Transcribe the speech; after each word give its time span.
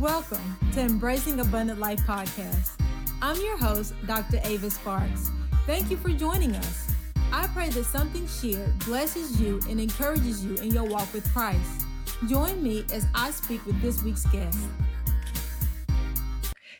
Welcome 0.00 0.56
to 0.72 0.80
Embracing 0.80 1.40
Abundant 1.40 1.78
Life 1.78 2.00
podcast. 2.06 2.70
I'm 3.20 3.36
your 3.36 3.58
host, 3.58 3.92
Dr. 4.06 4.40
Ava 4.44 4.70
Sparks. 4.70 5.30
Thank 5.66 5.90
you 5.90 5.98
for 5.98 6.08
joining 6.08 6.56
us. 6.56 6.90
I 7.30 7.48
pray 7.48 7.68
that 7.68 7.84
something 7.84 8.26
shared 8.26 8.78
blesses 8.86 9.38
you 9.38 9.60
and 9.68 9.78
encourages 9.78 10.42
you 10.42 10.54
in 10.54 10.70
your 10.70 10.84
walk 10.84 11.12
with 11.12 11.30
Christ. 11.34 11.84
Join 12.26 12.62
me 12.62 12.86
as 12.94 13.06
I 13.14 13.30
speak 13.30 13.66
with 13.66 13.78
this 13.82 14.02
week's 14.02 14.24
guest. 14.28 14.58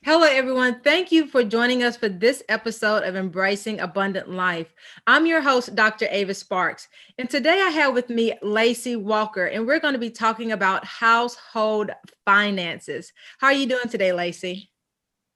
Hello, 0.02 0.26
everyone. 0.26 0.80
Thank 0.80 1.12
you 1.12 1.26
for 1.26 1.44
joining 1.44 1.82
us 1.82 1.94
for 1.94 2.08
this 2.08 2.42
episode 2.48 3.02
of 3.02 3.16
Embracing 3.16 3.80
Abundant 3.80 4.30
Life. 4.30 4.72
I'm 5.06 5.26
your 5.26 5.42
host, 5.42 5.74
Dr. 5.74 6.06
Ava 6.10 6.32
Sparks. 6.32 6.88
And 7.18 7.28
today 7.28 7.60
I 7.60 7.68
have 7.68 7.92
with 7.92 8.08
me 8.08 8.32
Lacey 8.40 8.96
Walker, 8.96 9.44
and 9.44 9.66
we're 9.66 9.78
going 9.78 9.92
to 9.92 10.00
be 10.00 10.08
talking 10.08 10.52
about 10.52 10.86
household 10.86 11.90
finances. 12.24 13.12
How 13.40 13.48
are 13.48 13.52
you 13.52 13.66
doing 13.66 13.88
today, 13.91 14.14
Lacey? 14.14 14.70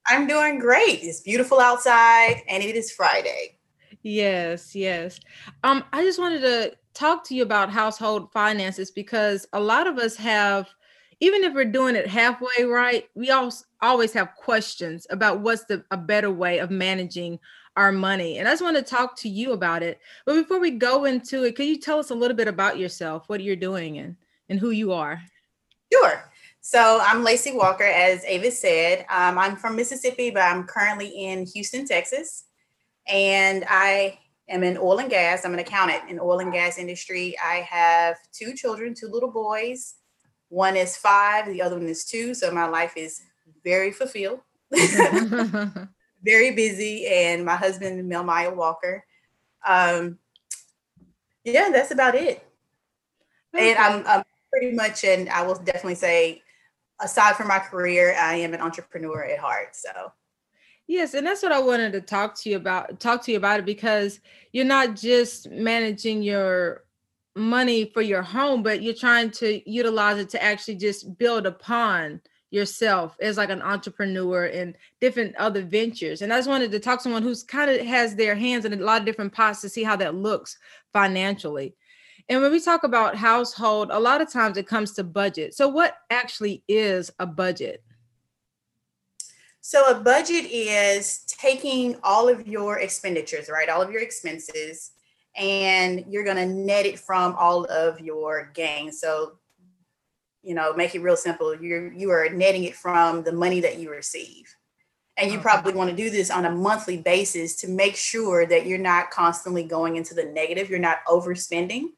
I'm 0.09 0.27
doing 0.27 0.59
great. 0.59 1.01
It's 1.03 1.21
beautiful 1.21 1.61
outside, 1.61 2.41
and 2.49 2.63
it 2.63 2.75
is 2.75 2.91
Friday. 2.91 3.59
Yes, 4.03 4.75
yes. 4.75 5.21
Um, 5.63 5.85
I 5.93 6.03
just 6.05 6.19
wanted 6.19 6.41
to 6.41 6.73
talk 6.95 7.23
to 7.25 7.35
you 7.35 7.43
about 7.43 7.69
household 7.69 8.33
finances 8.33 8.91
because 8.91 9.47
a 9.53 9.61
lot 9.61 9.87
of 9.87 9.99
us 9.99 10.17
have 10.17 10.71
even 11.25 11.43
if 11.43 11.55
we're 11.55 11.65
doing 11.65 11.97
it 11.97 12.07
halfway 12.07 12.65
right, 12.65 13.09
we 13.15 13.31
also 13.31 13.65
always 13.81 14.13
have 14.13 14.35
questions 14.35 15.07
about 15.09 15.41
what's 15.41 15.65
the 15.65 15.83
a 15.91 15.97
better 15.97 16.31
way 16.31 16.59
of 16.59 16.71
managing 16.71 17.39
our 17.77 17.93
money. 17.93 18.39
And 18.39 18.47
I 18.47 18.53
just 18.53 18.63
want 18.63 18.77
to 18.77 18.83
talk 18.83 19.17
to 19.21 19.29
you 19.31 19.53
about 19.53 19.83
it. 19.83 20.01
But 20.27 20.35
before 20.35 20.61
we 20.61 20.73
go 20.73 21.07
into 21.07 21.45
it, 21.45 21.57
could 21.57 21.65
you 21.65 21.81
tell 21.81 21.99
us 21.99 22.11
a 22.11 22.15
little 22.15 22.37
bit 22.37 22.47
about 22.47 22.79
yourself, 22.79 23.25
what 23.29 23.43
you're 23.43 23.57
doing 23.57 23.99
and, 23.99 24.17
and 24.51 24.61
who 24.61 24.71
you 24.71 24.93
are? 24.93 25.19
Sure. 25.91 26.31
So 26.61 27.01
I'm 27.03 27.25
Lacey 27.25 27.53
Walker, 27.53 27.85
as 27.85 28.23
Avis 28.27 28.61
said. 28.61 29.07
Um, 29.09 29.39
I'm 29.39 29.57
from 29.57 29.77
Mississippi, 29.77 30.31
but 30.31 30.43
I'm 30.43 30.65
currently 30.65 31.09
in 31.09 31.47
Houston, 31.47 31.87
Texas. 31.87 32.45
And 33.09 33.65
I 33.69 34.19
am 34.51 34.63
in 34.63 34.77
oil 34.77 34.99
and 34.99 35.09
gas. 35.09 35.47
I'm 35.47 35.55
an 35.55 35.59
accountant 35.59 36.11
in 36.11 36.21
oil 36.21 36.41
and 36.41 36.53
gas 36.53 36.77
industry. 36.77 37.35
I 37.43 37.67
have 37.69 38.19
two 38.31 38.53
children, 38.53 38.93
two 38.95 39.09
little 39.09 39.31
boys. 39.31 39.95
One 40.49 40.77
is 40.77 40.97
five, 40.97 41.47
the 41.47 41.63
other 41.63 41.77
one 41.77 41.89
is 41.89 42.05
two. 42.05 42.35
So 42.35 42.51
my 42.51 42.67
life 42.67 42.95
is 42.97 43.23
very 43.63 43.93
fulfilled, 43.93 44.41
very 46.23 46.53
busy. 46.53 47.07
And 47.07 47.45
my 47.45 47.57
husband, 47.57 48.11
Melmaya 48.11 48.55
Walker. 48.55 49.05
Um, 49.67 50.19
yeah, 51.45 51.71
that's 51.71 51.91
about 51.91 52.15
it. 52.15 52.47
Okay. 53.55 53.71
And 53.71 53.79
I'm, 53.79 54.07
I'm 54.07 54.25
pretty 54.53 54.75
much, 54.75 55.05
and 55.05 55.29
I 55.29 55.43
will 55.43 55.55
definitely 55.55 55.95
say, 55.95 56.43
aside 57.01 57.37
from 57.37 57.49
my 57.49 57.59
career, 57.59 58.17
I 58.19 58.37
am 58.37 58.55
an 58.55 58.61
entrepreneur 58.61 59.25
at 59.25 59.39
heart. 59.39 59.75
So 59.77 60.13
Yes, 60.87 61.15
and 61.15 61.27
that's 61.27 61.43
what 61.43 61.53
I 61.53 61.61
wanted 61.61 61.93
to 61.95 62.01
talk 62.03 62.39
to 62.41 62.51
you 62.51 62.57
about. 62.57 63.01
Talk 63.01 63.23
to 63.25 63.33
you 63.33 63.39
about 63.39 63.61
it 63.61 63.65
because 63.65 64.21
you're 64.53 64.67
not 64.67 64.97
just 64.97 65.51
managing 65.51 66.23
your 66.23 66.84
money 67.37 67.91
for 67.93 68.03
your 68.03 68.23
home, 68.23 68.63
but 68.63 68.83
you're 68.83 68.95
trying 68.95 69.31
to 69.31 69.69
utilize 69.71 70.19
it 70.19 70.29
to 70.31 70.43
actually 70.43 70.77
just 70.77 71.19
build 71.19 71.47
upon 71.47 72.21
yourself 72.51 73.17
as 73.21 73.37
like 73.37 73.51
an 73.51 73.63
entrepreneur 73.63 74.45
and 74.47 74.77
different 75.01 75.35
other 75.37 75.63
ventures. 75.63 76.23
And 76.23 76.33
I 76.33 76.39
just 76.39 76.49
wanted 76.49 76.71
to 76.71 76.79
talk 76.79 77.01
to 77.01 77.03
someone 77.03 77.23
who's 77.23 77.43
kind 77.43 77.71
of 77.71 77.85
has 77.85 78.15
their 78.15 78.37
hands 78.37 78.65
in 78.65 78.73
a 78.73 78.77
lot 78.77 79.01
of 79.01 79.07
different 79.07 79.33
pots 79.33 79.61
to 79.63 79.69
see 79.69 79.83
how 79.83 79.97
that 79.97 80.15
looks 80.15 80.59
financially. 80.93 81.75
And 82.29 82.41
when 82.41 82.53
we 82.53 82.61
talk 82.61 82.85
about 82.85 83.17
household, 83.17 83.91
a 83.91 83.99
lot 83.99 84.21
of 84.21 84.33
times 84.33 84.57
it 84.57 84.69
comes 84.69 84.93
to 84.93 85.05
budget. 85.05 85.55
So 85.55 85.69
what 85.69 85.97
actually 86.11 86.63
is 86.69 87.11
a 87.19 87.27
budget? 87.27 87.83
So 89.61 89.91
a 89.91 90.01
budget 90.01 90.45
is 90.51 91.25
taking 91.27 91.97
all 92.03 92.29
of 92.29 92.47
your 92.47 92.79
expenditures, 92.79 93.49
right? 93.49 93.69
All 93.69 93.83
of 93.83 93.91
your 93.91 94.03
expenses 94.03 94.93
and 95.37 96.05
you're 96.09 96.25
going 96.25 96.37
to 96.37 96.47
net 96.47 96.87
it 96.87 96.99
from 96.99 97.35
all 97.37 97.65
of 97.67 98.01
your 98.01 98.51
gains. 98.55 99.01
So, 99.01 99.39
you 100.43 100.55
know, 100.55 100.73
make 100.75 100.95
it 100.95 101.01
real 101.01 101.17
simple. 101.17 101.55
You're 101.55 101.93
you 101.93 102.11
are 102.11 102.29
netting 102.29 102.65
it 102.65 102.77
from 102.77 103.25
the 103.25 103.33
money 103.33 103.61
that 103.61 103.79
you 103.79 103.91
receive. 103.91 104.55
And 105.17 105.31
you 105.31 105.39
probably 105.39 105.75
want 105.75 105.91
to 105.91 105.97
do 105.97 106.11
this 106.11 106.31
on 106.31 106.45
a 106.45 106.51
monthly 106.51 106.97
basis 106.97 107.55
to 107.57 107.69
make 107.69 107.95
sure 107.95 108.47
that 108.47 108.67
you're 108.67 108.79
not 108.79 109.11
constantly 109.11 109.63
going 109.63 109.95
into 109.95 110.13
the 110.13 110.25
negative, 110.25 110.69
you're 110.69 110.81
not 110.81 111.05
overspending. 111.07 111.91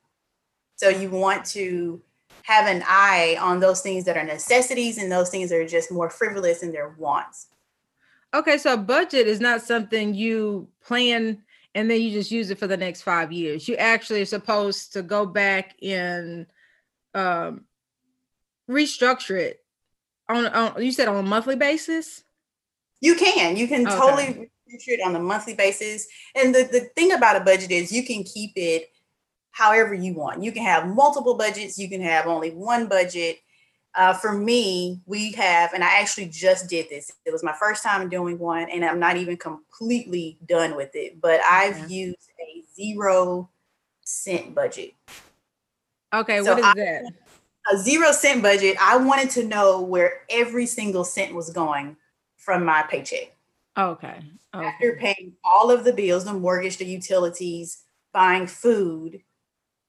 So 0.76 0.91
you 0.91 1.08
want 1.08 1.46
to 1.46 2.02
have 2.42 2.66
an 2.66 2.84
eye 2.86 3.38
on 3.41 3.58
those 3.58 3.80
things 3.80 4.04
that 4.04 4.19
are 4.19 4.25
necessities 4.25 4.98
and 4.98 5.10
those 5.10 5.30
things 5.30 5.48
that 5.48 5.58
are 5.58 5.66
just 5.66 5.91
more 5.91 6.10
frivolous 6.10 6.62
in 6.62 6.72
their 6.72 6.91
wants. 6.98 7.48
Okay, 8.34 8.58
so 8.58 8.75
a 8.75 8.76
budget 8.76 9.26
is 9.26 9.41
not 9.41 9.62
something 9.62 10.14
you 10.14 10.69
plan 10.84 11.42
and 11.76 11.91
then 11.91 12.00
you 12.00 12.10
just 12.10 12.31
use 12.31 12.48
it 12.50 12.59
for 12.59 12.66
the 12.66 12.76
next 12.76 13.03
five 13.03 13.31
years. 13.31 13.69
You 13.69 13.76
actually 13.76 14.22
are 14.22 14.26
supposed 14.26 14.94
to 14.94 15.03
go 15.03 15.26
back 15.26 15.76
and 15.82 16.47
um, 17.12 17.66
restructure 18.69 19.38
it 19.38 19.60
on, 20.26 20.47
on. 20.47 20.82
You 20.82 20.91
said 20.91 21.06
on 21.06 21.19
a 21.19 21.22
monthly 21.22 21.54
basis. 21.54 22.25
You 23.03 23.14
can. 23.14 23.59
You 23.59 23.69
can 23.69 23.87
okay. 23.87 23.94
totally 23.94 24.25
restructure 24.25 24.94
it 24.94 25.00
on 25.04 25.16
a 25.16 25.20
monthly 25.20 25.53
basis. 25.53 26.09
And 26.34 26.54
the 26.54 26.62
the 26.62 26.88
thing 26.97 27.12
about 27.12 27.37
a 27.37 27.44
budget 27.44 27.70
is 27.70 27.93
you 27.93 28.06
can 28.06 28.25
keep 28.25 28.53
it 28.56 28.88
however 29.50 29.93
you 29.93 30.14
want. 30.14 30.43
You 30.43 30.53
can 30.53 30.64
have 30.64 30.88
multiple 30.88 31.37
budgets. 31.37 31.78
You 31.78 31.91
can 31.91 32.00
have 32.00 32.26
only 32.26 32.53
one 32.53 32.87
budget. 32.87 33.37
Uh, 33.96 34.12
for 34.12 34.32
me, 34.32 35.00
we 35.06 35.32
have, 35.32 35.72
and 35.72 35.82
I 35.82 36.00
actually 36.00 36.26
just 36.26 36.68
did 36.68 36.86
this. 36.90 37.10
It 37.24 37.32
was 37.32 37.42
my 37.42 37.54
first 37.54 37.82
time 37.82 38.10
doing 38.10 38.38
one, 38.38 38.68
and 38.68 38.84
I'm 38.84 39.00
not 39.00 39.16
even 39.16 39.38
completely 39.38 40.36
done 40.46 40.76
with 40.76 40.90
it. 40.94 41.18
But 41.18 41.40
I've 41.40 41.90
used 41.90 42.30
a 42.38 42.62
zero 42.74 43.48
cent 44.04 44.54
budget. 44.54 44.90
Okay, 46.12 46.42
so 46.42 46.50
what 46.50 46.58
is 46.58 46.64
I, 46.64 46.74
that? 46.74 47.04
A 47.72 47.78
zero 47.78 48.12
cent 48.12 48.42
budget. 48.42 48.76
I 48.80 48.98
wanted 48.98 49.30
to 49.30 49.44
know 49.44 49.80
where 49.80 50.20
every 50.28 50.66
single 50.66 51.02
cent 51.02 51.34
was 51.34 51.48
going 51.48 51.96
from 52.36 52.66
my 52.66 52.82
paycheck. 52.82 53.34
Okay. 53.78 54.22
okay. 54.54 54.66
After 54.66 54.96
paying 55.00 55.32
all 55.42 55.70
of 55.70 55.84
the 55.84 55.92
bills, 55.92 56.24
the 56.24 56.34
mortgage, 56.34 56.76
the 56.76 56.84
utilities, 56.84 57.82
buying 58.12 58.46
food, 58.46 59.22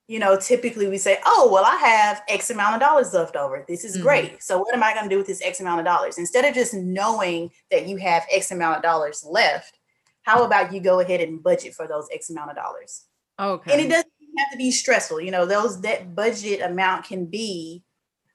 you 0.07 0.19
know, 0.19 0.37
typically 0.37 0.87
we 0.87 0.97
say, 0.97 1.19
oh, 1.25 1.49
well, 1.51 1.65
I 1.65 1.75
have 1.75 2.23
X 2.29 2.49
amount 2.49 2.75
of 2.75 2.79
dollars 2.79 3.13
left 3.13 3.35
over. 3.35 3.65
This 3.67 3.83
is 3.83 3.95
mm-hmm. 3.95 4.03
great. 4.03 4.43
So, 4.43 4.57
what 4.57 4.73
am 4.73 4.81
I 4.81 4.93
going 4.93 5.03
to 5.03 5.09
do 5.09 5.17
with 5.17 5.27
this 5.27 5.41
X 5.41 5.59
amount 5.59 5.79
of 5.79 5.85
dollars? 5.85 6.17
Instead 6.17 6.45
of 6.45 6.53
just 6.53 6.73
knowing 6.73 7.51
that 7.71 7.87
you 7.87 7.97
have 7.97 8.25
X 8.31 8.51
amount 8.51 8.77
of 8.77 8.83
dollars 8.83 9.25
left, 9.29 9.77
how 10.23 10.45
about 10.45 10.73
you 10.73 10.79
go 10.79 11.01
ahead 11.01 11.21
and 11.21 11.43
budget 11.43 11.73
for 11.73 11.87
those 11.87 12.07
X 12.13 12.29
amount 12.29 12.51
of 12.51 12.55
dollars? 12.55 13.05
Okay. 13.39 13.71
And 13.71 13.81
it 13.81 13.89
doesn't 13.89 14.11
have 14.37 14.51
to 14.51 14.57
be 14.57 14.71
stressful. 14.71 15.21
You 15.21 15.31
know, 15.31 15.45
those 15.45 15.81
that 15.81 16.15
budget 16.15 16.61
amount 16.61 17.05
can 17.05 17.25
be, 17.25 17.83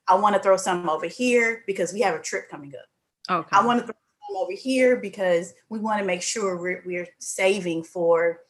I 0.07 0.15
want 0.17 0.37
to 0.37 0.43
throw 0.43 0.59
some 0.59 0.89
over 0.89 1.07
here 1.07 1.65
because 1.67 1.93
we 1.93 2.01
have 2.01 2.15
a 2.15 2.23
trip 2.23 2.51
coming 2.51 2.73
up. 2.75 3.45
Okay. 3.45 3.57
I 3.57 3.65
want 3.65 3.81
to 3.81 3.87
throw 3.87 3.95
some 4.29 4.37
over 4.37 4.53
here 4.53 4.97
because 4.97 5.55
we 5.71 5.79
want 5.79 6.01
to 6.01 6.05
make 6.05 6.23
sure 6.23 6.57
we're, 6.57 6.83
we're 6.85 7.09
saving 7.19 7.85
for 7.85 8.41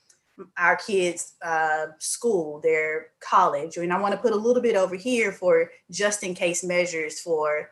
our 0.56 0.76
kids' 0.76 1.34
uh, 1.44 1.86
school, 1.98 2.60
their 2.62 3.08
college, 3.20 3.76
and 3.76 3.92
I 3.92 4.00
want 4.00 4.14
to 4.14 4.20
put 4.20 4.32
a 4.32 4.36
little 4.36 4.62
bit 4.62 4.76
over 4.76 4.94
here 4.94 5.32
for 5.32 5.70
just 5.90 6.22
in 6.22 6.34
case 6.34 6.64
measures 6.64 7.20
for 7.20 7.70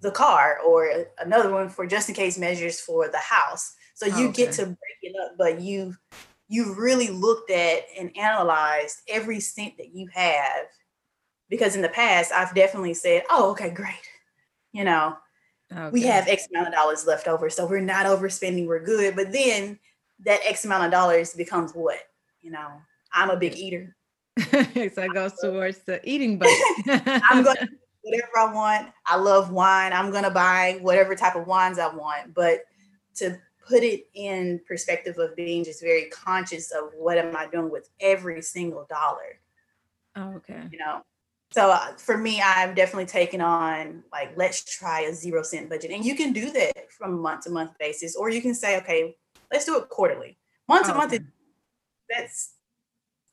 the 0.00 0.10
car, 0.10 0.58
or 0.66 1.06
another 1.18 1.50
one 1.50 1.68
for 1.68 1.86
just 1.86 2.08
in 2.08 2.14
case 2.14 2.38
measures 2.38 2.80
for 2.80 3.08
the 3.08 3.18
house. 3.18 3.74
So 3.94 4.06
you 4.06 4.28
okay. 4.28 4.46
get 4.46 4.52
to 4.54 4.64
break 4.64 4.98
it 5.02 5.14
up, 5.24 5.32
but 5.38 5.60
you 5.60 5.94
you 6.48 6.74
really 6.74 7.08
looked 7.08 7.50
at 7.50 7.84
and 7.98 8.16
analyzed 8.16 8.98
every 9.08 9.40
cent 9.40 9.76
that 9.76 9.94
you 9.94 10.08
have, 10.12 10.66
because 11.48 11.76
in 11.76 11.82
the 11.82 11.88
past 11.90 12.32
I've 12.32 12.54
definitely 12.54 12.94
said, 12.94 13.24
"Oh, 13.30 13.50
okay, 13.50 13.70
great," 13.70 14.08
you 14.72 14.84
know. 14.84 15.16
Okay. 15.72 15.90
We 15.90 16.02
have 16.02 16.26
X 16.26 16.48
amount 16.50 16.68
of 16.68 16.74
dollars 16.74 17.06
left 17.06 17.28
over, 17.28 17.48
so 17.48 17.64
we're 17.64 17.80
not 17.80 18.06
overspending. 18.06 18.66
We're 18.66 18.82
good. 18.84 19.14
But 19.14 19.30
then 19.32 19.78
that 20.24 20.40
X 20.44 20.64
amount 20.64 20.84
of 20.84 20.90
dollars 20.90 21.34
becomes 21.34 21.72
what? 21.72 21.98
You 22.40 22.50
know, 22.50 22.68
I'm 23.12 23.30
a 23.30 23.36
big 23.36 23.56
eater. 23.56 23.96
so 24.38 24.48
it 24.52 25.14
goes 25.14 25.32
towards 25.40 25.78
the 25.80 26.00
eating 26.08 26.38
budget. 26.38 26.56
I'm 27.30 27.44
going 27.44 27.56
to 27.56 27.68
whatever 28.02 28.38
I 28.38 28.54
want. 28.54 28.92
I 29.06 29.16
love 29.16 29.50
wine. 29.50 29.92
I'm 29.92 30.10
going 30.10 30.24
to 30.24 30.30
buy 30.30 30.78
whatever 30.80 31.14
type 31.14 31.36
of 31.36 31.46
wines 31.46 31.78
I 31.78 31.94
want. 31.94 32.34
But 32.34 32.64
to 33.16 33.38
put 33.66 33.82
it 33.82 34.08
in 34.14 34.60
perspective 34.66 35.18
of 35.18 35.36
being 35.36 35.64
just 35.64 35.82
very 35.82 36.06
conscious 36.06 36.70
of 36.70 36.90
what 36.96 37.18
am 37.18 37.36
I 37.36 37.46
doing 37.46 37.70
with 37.70 37.88
every 38.00 38.42
single 38.42 38.86
dollar. 38.88 39.38
Oh, 40.16 40.36
okay. 40.36 40.62
You 40.72 40.78
know, 40.78 41.02
so 41.52 41.70
uh, 41.70 41.92
for 41.96 42.16
me, 42.16 42.40
I've 42.40 42.74
definitely 42.74 43.06
taken 43.06 43.40
on 43.40 44.04
like, 44.12 44.36
let's 44.36 44.64
try 44.64 45.00
a 45.02 45.12
zero 45.12 45.42
cent 45.42 45.68
budget. 45.68 45.90
And 45.90 46.04
you 46.04 46.14
can 46.14 46.32
do 46.32 46.50
that 46.52 46.90
from 46.90 47.20
month 47.20 47.44
to 47.44 47.50
month 47.50 47.72
basis, 47.78 48.16
or 48.16 48.30
you 48.30 48.40
can 48.40 48.54
say, 48.54 48.76
okay, 48.78 49.16
let's 49.52 49.64
do 49.64 49.78
it 49.78 49.88
quarterly. 49.88 50.38
Month 50.68 50.86
to 50.86 50.94
month, 50.94 51.18
that's 52.08 52.52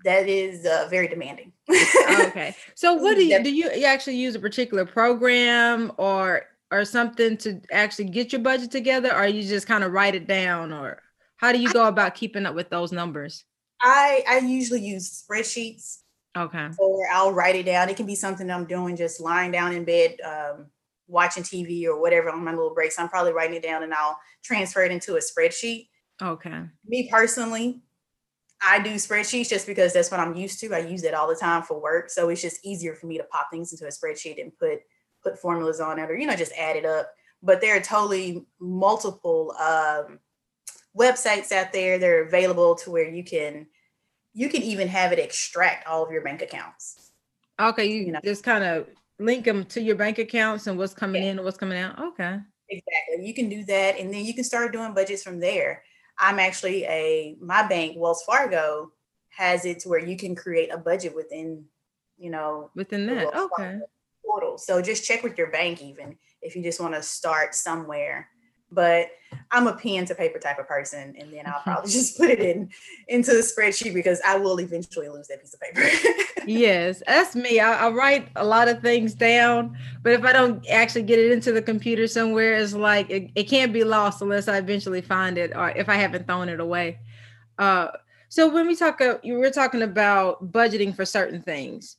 that 0.04 0.28
is 0.28 0.66
uh, 0.66 0.88
very 0.90 1.08
demanding. 1.08 1.52
okay. 1.70 2.56
So 2.76 2.94
what 2.94 3.16
do 3.16 3.26
you 3.26 3.44
do 3.44 3.54
you, 3.54 3.72
you 3.74 3.86
actually 3.86 4.18
use 4.18 4.36
a 4.36 4.40
particular 4.40 4.86
program 4.86 5.92
or 5.98 6.46
or 6.72 6.86
something 6.86 7.38
to 7.38 7.62
actually 7.72 8.06
get 8.06 8.32
your 8.32 8.42
budget 8.42 8.72
together, 8.72 9.16
or 9.16 9.26
you 9.26 9.44
just 9.44 9.68
kind 9.68 9.84
of 9.84 9.92
write 9.92 10.16
it 10.16 10.28
down, 10.28 10.74
or 10.74 11.02
how 11.38 11.52
do 11.52 11.60
you 11.60 11.72
go 11.72 11.88
about 11.88 12.16
keeping 12.16 12.46
up 12.46 12.56
with 12.56 12.70
those 12.70 12.92
numbers? 12.92 13.44
I 13.82 14.24
I 14.28 14.38
usually 14.40 14.82
use 14.82 15.24
spreadsheets. 15.24 16.00
Okay. 16.36 16.68
Or 16.78 17.08
I'll 17.12 17.32
write 17.32 17.56
it 17.56 17.66
down. 17.66 17.90
It 17.90 17.98
can 17.98 18.06
be 18.06 18.16
something 18.16 18.50
I'm 18.52 18.66
doing 18.66 18.96
just 18.96 19.20
lying 19.20 19.52
down 19.52 19.74
in 19.74 19.84
bed, 19.86 20.18
um, 20.24 20.68
watching 21.08 21.42
TV 21.42 21.86
or 21.86 22.00
whatever 22.00 22.30
on 22.30 22.44
my 22.44 22.52
little 22.52 22.76
breaks. 22.76 23.00
I'm 23.00 23.10
probably 23.10 23.34
writing 23.34 23.56
it 23.56 23.64
down 23.64 23.82
and 23.82 23.92
I'll 23.92 24.20
transfer 24.44 24.84
it 24.84 24.92
into 24.92 25.16
a 25.16 25.20
spreadsheet. 25.20 25.88
Okay. 26.22 26.64
Me 26.86 27.10
personally, 27.12 27.82
I 28.62 28.80
do 28.80 28.96
spreadsheets 28.96 29.50
just 29.50 29.68
because 29.68 29.94
that's 29.94 30.10
what 30.10 30.20
I'm 30.20 30.36
used 30.36 30.60
to. 30.62 30.74
I 30.74 30.80
use 30.80 31.04
it 31.04 31.14
all 31.14 31.28
the 31.28 31.36
time 31.36 31.62
for 31.62 31.80
work. 31.80 32.10
So 32.10 32.30
it's 32.30 32.42
just 32.42 32.66
easier 32.66 32.96
for 32.96 33.06
me 33.06 33.18
to 33.18 33.24
pop 33.26 33.48
things 33.52 33.72
into 33.72 33.86
a 33.86 33.90
spreadsheet 33.90 34.42
and 34.42 34.58
put 34.58 34.80
put 35.24 35.40
formulas 35.40 35.80
on 35.80 36.00
it 36.00 36.10
or, 36.10 36.16
you 36.16 36.28
know, 36.28 36.36
just 36.36 36.54
add 36.54 36.76
it 36.76 36.86
up. 36.86 37.12
But 37.42 37.62
there 37.62 37.76
are 37.76 37.82
totally 37.82 38.46
multiple 38.60 39.54
um, 39.60 40.20
websites 40.98 41.52
out 41.52 41.72
there 41.72 41.98
that 42.00 42.10
are 42.10 42.24
available 42.24 42.76
to 42.76 42.92
where 42.92 43.08
you 43.08 43.24
can 43.24 43.68
you 44.34 44.50
can 44.50 44.62
even 44.62 44.88
have 44.88 45.12
it 45.12 45.20
extract 45.20 45.88
all 45.88 46.06
of 46.06 46.12
your 46.12 46.22
bank 46.22 46.42
accounts. 46.42 47.12
Okay, 47.60 47.86
you, 47.86 48.06
you 48.06 48.12
know? 48.12 48.20
just 48.24 48.44
kind 48.44 48.64
of 48.64 48.88
link 49.20 49.46
them 49.46 49.66
to 49.66 49.82
your 49.82 49.96
bank 49.96 50.20
accounts 50.20 50.68
and 50.68 50.78
what's 50.78 50.94
coming 50.94 51.24
yeah. 51.24 51.32
in 51.32 51.38
and 51.38 51.46
what's 51.46 51.58
coming 51.58 51.78
out. 51.78 51.98
Okay. 52.00 52.38
Exactly. 52.70 53.26
You 53.26 53.34
can 53.34 53.50
do 53.50 53.64
that 53.66 53.98
and 53.98 54.14
then 54.14 54.26
you 54.26 54.34
can 54.34 54.44
start 54.44 54.74
doing 54.74 54.94
budgets 54.94 55.24
from 55.24 55.40
there. 55.40 55.84
I'm 56.20 56.40
actually 56.40 56.84
a 56.86 57.36
my 57.40 57.68
bank, 57.68 57.96
Wells 57.98 58.24
Fargo, 58.24 58.92
has 59.30 59.66
it 59.66 59.80
to 59.80 59.90
where 59.90 60.04
you 60.04 60.18
can 60.18 60.36
create 60.36 60.74
a 60.74 60.78
budget 60.78 61.16
within, 61.16 61.66
you 62.18 62.30
know, 62.30 62.72
within 62.76 63.06
that. 63.08 63.36
Okay. 63.36 63.80
Portal. 64.26 64.58
So 64.58 64.82
just 64.82 65.06
check 65.06 65.24
with 65.24 65.38
your 65.38 65.52
bank 65.52 65.82
even 65.82 66.18
if 66.42 66.56
you 66.56 66.64
just 66.64 66.82
want 66.82 66.94
to 66.94 67.02
start 67.02 67.56
somewhere 67.56 68.30
but 68.72 69.08
I'm 69.52 69.68
a 69.68 69.76
pen 69.76 70.06
to 70.06 70.16
paper 70.16 70.40
type 70.40 70.60
of 70.60 70.68
person, 70.68 71.16
and 71.18 71.32
then 71.32 71.46
I'll 71.46 71.62
probably 71.62 71.92
just 71.92 72.18
put 72.18 72.30
it 72.30 72.40
in 72.40 72.70
into 73.08 73.32
the 73.32 73.40
spreadsheet 73.40 73.94
because 73.94 74.22
I 74.26 74.38
will 74.38 74.60
eventually 74.60 75.10
lose 75.10 75.28
that 75.28 75.42
piece 75.42 75.54
of 75.54 75.62
paper. 75.62 75.90
yes, 76.48 77.02
that's 77.06 77.36
me. 77.36 77.60
I, 77.60 77.88
I, 77.88 77.90
write 77.90 78.30
a 78.36 78.46
lot 78.46 78.68
of 78.68 78.82
things 78.82 79.14
down, 79.14 79.78
but 80.04 80.14
if 80.14 80.24
I 80.24 80.34
don't 80.34 80.68
actually 80.70 81.04
get 81.04 81.20
it 81.20 81.32
into 81.32 81.52
the 81.52 81.62
computer 81.62 82.08
somewhere, 82.08 82.56
it's 82.56 82.74
like 82.74 83.10
it, 83.10 83.32
it 83.36 83.44
can't 83.44 83.74
be 83.74 83.84
lost 83.84 84.22
unless 84.22 84.48
I 84.48 84.58
eventually 84.58 85.02
find 85.02 85.38
it 85.38 85.56
or 85.56 85.70
if 85.72 85.90
I 85.90 85.96
haven't 85.96 86.28
thrown 86.28 86.50
it 86.50 86.60
away. 86.60 87.00
Uh, 87.58 87.88
so 88.30 88.50
when 88.50 88.68
we 88.68 88.76
talk, 88.76 89.00
uh, 89.02 89.18
you 89.24 89.36
were 89.36 89.50
talking 89.50 89.82
about 89.82 90.52
budgeting 90.52 90.96
for 90.96 91.06
certain 91.06 91.42
things, 91.42 91.98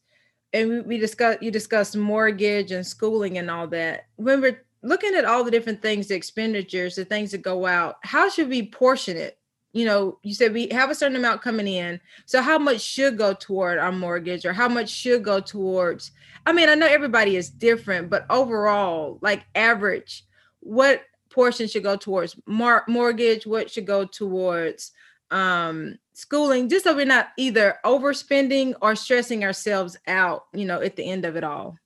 and 0.53 0.69
we, 0.69 0.81
we 0.81 0.99
discussed 0.99 1.43
you 1.43 1.51
discussed 1.51 1.97
mortgage 1.97 2.73
and 2.73 2.87
schooling 2.87 3.39
and 3.39 3.51
all 3.51 3.67
that. 3.69 4.07
When 4.17 4.41
we're 4.41 4.63
looking 4.89 5.15
at 5.15 5.25
all 5.25 5.45
the 5.45 5.51
different 5.51 5.83
things, 5.83 6.09
the 6.09 6.15
expenditures, 6.15 6.97
the 6.97 7.05
things 7.05 7.31
that 7.31 7.43
go 7.43 7.67
out, 7.67 7.97
how 8.03 8.29
should 8.29 8.49
we 8.49 8.67
portion 8.67 9.17
it? 9.17 9.39
You 9.73 9.85
know, 9.85 10.19
you 10.23 10.35
said 10.35 10.53
we 10.53 10.69
have 10.69 10.91
a 10.91 10.95
certain 10.95 11.17
amount 11.17 11.43
coming 11.43 11.69
in. 11.69 12.01
So 12.27 12.41
how 12.41 12.59
much 12.59 12.81
should 12.81 13.19
go 13.19 13.35
toward 13.35 13.79
our 13.79 13.93
mortgage 13.93 14.45
or 14.47 14.53
how 14.53 14.69
much 14.69 14.89
should 14.89 15.23
go 15.23 15.41
towards? 15.41 16.11
I 16.47 16.53
mean, 16.53 16.69
I 16.69 16.75
know 16.75 16.87
everybody 16.87 17.37
is 17.37 17.51
different, 17.51 18.09
but 18.09 18.25
overall, 18.31 19.19
like 19.21 19.45
average, 19.55 20.25
what 20.61 21.03
portion 21.31 21.69
should 21.69 21.83
go 21.83 21.97
towards 21.97 22.37
mar- 22.47 22.85
mortgage? 22.89 23.47
What 23.47 23.71
should 23.71 23.87
go 23.87 24.05
towards 24.05 24.93
um 25.31 25.99
schooling 26.15 26.69
just 26.69 26.85
so 26.85 26.97
we're 26.97 27.05
not 27.05 27.29
either 27.37 27.77
overspending 27.85 28.75
or 28.81 28.97
stressing 28.97 29.45
ourselves 29.45 29.97
out 30.07 30.47
you 30.55 30.65
know 30.65 30.81
at 30.81 30.97
the 30.97 31.05
end 31.05 31.27
of 31.27 31.37
it 31.37 31.45
all 31.45 31.77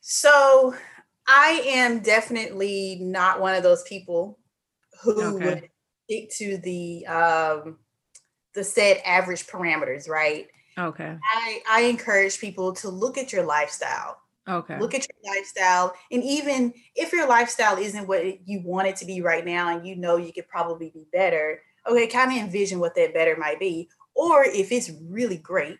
so 0.00 0.74
I 1.28 1.62
am 1.66 2.00
definitely 2.00 2.98
not 3.02 3.40
one 3.40 3.54
of 3.54 3.62
those 3.62 3.82
people 3.82 4.38
who 5.02 5.36
okay. 5.36 5.44
would 5.44 5.70
stick 6.04 6.30
to 6.38 6.58
the 6.58 7.06
um 7.06 7.78
the 8.54 8.64
set 8.64 9.00
average 9.04 9.46
parameters, 9.46 10.08
right? 10.08 10.48
Okay. 10.78 11.16
I 11.22 11.60
I 11.70 11.82
encourage 11.82 12.40
people 12.40 12.72
to 12.76 12.88
look 12.88 13.18
at 13.18 13.32
your 13.32 13.44
lifestyle. 13.44 14.16
Okay. 14.48 14.78
Look 14.80 14.94
at 14.94 15.06
your 15.06 15.34
lifestyle 15.34 15.94
and 16.10 16.24
even 16.24 16.72
if 16.94 17.12
your 17.12 17.28
lifestyle 17.28 17.76
isn't 17.76 18.08
what 18.08 18.48
you 18.48 18.62
want 18.64 18.88
it 18.88 18.96
to 18.96 19.04
be 19.04 19.20
right 19.20 19.44
now 19.44 19.76
and 19.76 19.86
you 19.86 19.94
know 19.94 20.16
you 20.16 20.32
could 20.32 20.48
probably 20.48 20.90
be 20.94 21.06
better, 21.12 21.60
okay, 21.86 22.06
kind 22.06 22.32
of 22.32 22.38
envision 22.38 22.80
what 22.80 22.94
that 22.94 23.12
better 23.12 23.36
might 23.36 23.60
be. 23.60 23.90
Or 24.14 24.44
if 24.44 24.72
it's 24.72 24.90
really 25.02 25.36
great, 25.36 25.78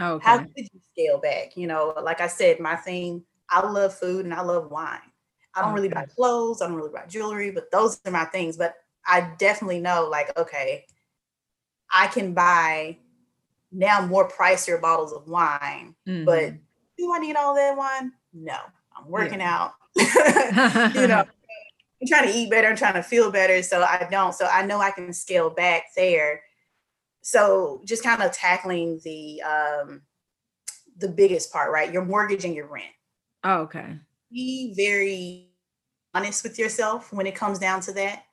okay. 0.00 0.24
how 0.24 0.38
could 0.38 0.50
you 0.56 0.80
scale 0.92 1.18
back? 1.18 1.54
You 1.54 1.66
know, 1.66 1.94
like 2.02 2.22
I 2.22 2.28
said, 2.28 2.60
my 2.60 2.76
thing 2.76 3.24
I 3.50 3.66
love 3.66 3.94
food 3.94 4.24
and 4.24 4.34
I 4.34 4.42
love 4.42 4.70
wine. 4.70 5.00
I 5.54 5.62
don't 5.62 5.74
really 5.74 5.88
buy 5.88 6.06
clothes, 6.06 6.62
I 6.62 6.66
don't 6.66 6.76
really 6.76 6.92
buy 6.92 7.06
jewelry, 7.06 7.50
but 7.50 7.70
those 7.70 8.00
are 8.04 8.10
my 8.10 8.26
things. 8.26 8.56
But 8.56 8.74
I 9.06 9.32
definitely 9.38 9.80
know, 9.80 10.08
like, 10.08 10.36
okay, 10.38 10.84
I 11.90 12.06
can 12.08 12.34
buy 12.34 12.98
now 13.72 14.06
more 14.06 14.28
pricier 14.28 14.80
bottles 14.80 15.12
of 15.12 15.26
wine, 15.26 15.94
mm-hmm. 16.06 16.24
but 16.24 16.52
do 16.96 17.12
I 17.12 17.18
need 17.18 17.36
all 17.36 17.54
that 17.54 17.76
wine? 17.76 18.12
No, 18.32 18.56
I'm 18.96 19.08
working 19.08 19.40
yeah. 19.40 19.70
out. 19.96 20.94
you 20.94 21.06
know, 21.06 21.24
I'm 22.00 22.06
trying 22.06 22.30
to 22.30 22.34
eat 22.34 22.50
better, 22.50 22.68
I'm 22.68 22.76
trying 22.76 22.94
to 22.94 23.02
feel 23.02 23.30
better. 23.30 23.62
So 23.62 23.82
I 23.82 24.06
don't. 24.10 24.34
So 24.34 24.46
I 24.46 24.64
know 24.64 24.80
I 24.80 24.90
can 24.90 25.12
scale 25.12 25.50
back 25.50 25.84
there. 25.96 26.42
So 27.22 27.82
just 27.84 28.02
kind 28.02 28.22
of 28.22 28.32
tackling 28.32 29.00
the 29.04 29.42
um 29.42 30.02
the 30.98 31.08
biggest 31.08 31.52
part, 31.52 31.72
right? 31.72 31.92
Your 31.92 32.04
mortgage 32.04 32.44
and 32.44 32.54
your 32.54 32.66
rent. 32.66 32.86
Oh, 33.44 33.60
okay. 33.62 33.96
Be 34.30 34.74
very 34.74 35.48
honest 36.14 36.42
with 36.42 36.58
yourself 36.58 37.12
when 37.12 37.26
it 37.26 37.34
comes 37.34 37.58
down 37.58 37.80
to 37.82 37.92
that. 37.92 38.24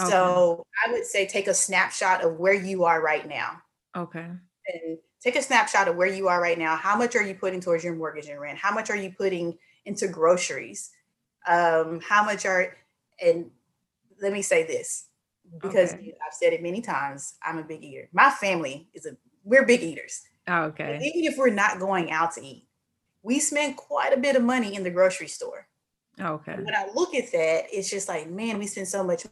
Okay. 0.00 0.10
So 0.10 0.66
I 0.86 0.92
would 0.92 1.04
say 1.06 1.26
take 1.26 1.48
a 1.48 1.54
snapshot 1.54 2.24
of 2.24 2.36
where 2.36 2.54
you 2.54 2.84
are 2.84 3.02
right 3.02 3.26
now. 3.28 3.62
Okay. 3.96 4.26
And 4.68 4.98
take 5.22 5.36
a 5.36 5.42
snapshot 5.42 5.88
of 5.88 5.96
where 5.96 6.06
you 6.06 6.28
are 6.28 6.40
right 6.40 6.58
now. 6.58 6.76
How 6.76 6.96
much 6.96 7.16
are 7.16 7.22
you 7.22 7.34
putting 7.34 7.60
towards 7.60 7.84
your 7.84 7.94
mortgage 7.94 8.26
and 8.26 8.40
rent? 8.40 8.58
How 8.58 8.72
much 8.72 8.90
are 8.90 8.96
you 8.96 9.12
putting 9.16 9.56
into 9.84 10.08
groceries? 10.08 10.90
Um, 11.46 12.00
how 12.00 12.24
much 12.24 12.44
are 12.44 12.76
and 13.22 13.50
let 14.20 14.32
me 14.32 14.42
say 14.42 14.66
this 14.66 15.06
because 15.60 15.94
okay. 15.94 16.14
I've 16.26 16.34
said 16.34 16.52
it 16.52 16.62
many 16.62 16.80
times. 16.80 17.34
I'm 17.42 17.58
a 17.58 17.62
big 17.62 17.82
eater. 17.82 18.08
My 18.12 18.30
family 18.30 18.88
is 18.94 19.06
a 19.06 19.16
we're 19.44 19.64
big 19.64 19.82
eaters. 19.82 20.22
okay. 20.48 20.98
even 21.02 21.32
if 21.32 21.38
we're 21.38 21.50
not 21.50 21.78
going 21.78 22.10
out 22.10 22.32
to 22.32 22.44
eat, 22.44 22.66
we 23.26 23.40
spend 23.40 23.76
quite 23.76 24.12
a 24.12 24.16
bit 24.16 24.36
of 24.36 24.42
money 24.44 24.76
in 24.76 24.84
the 24.84 24.90
grocery 24.90 25.26
store. 25.26 25.66
Okay. 26.20 26.54
When 26.54 26.74
I 26.74 26.86
look 26.94 27.12
at 27.12 27.32
that, 27.32 27.64
it's 27.72 27.90
just 27.90 28.08
like, 28.08 28.30
man, 28.30 28.56
we 28.60 28.68
spend 28.68 28.86
so 28.86 29.02
much 29.02 29.26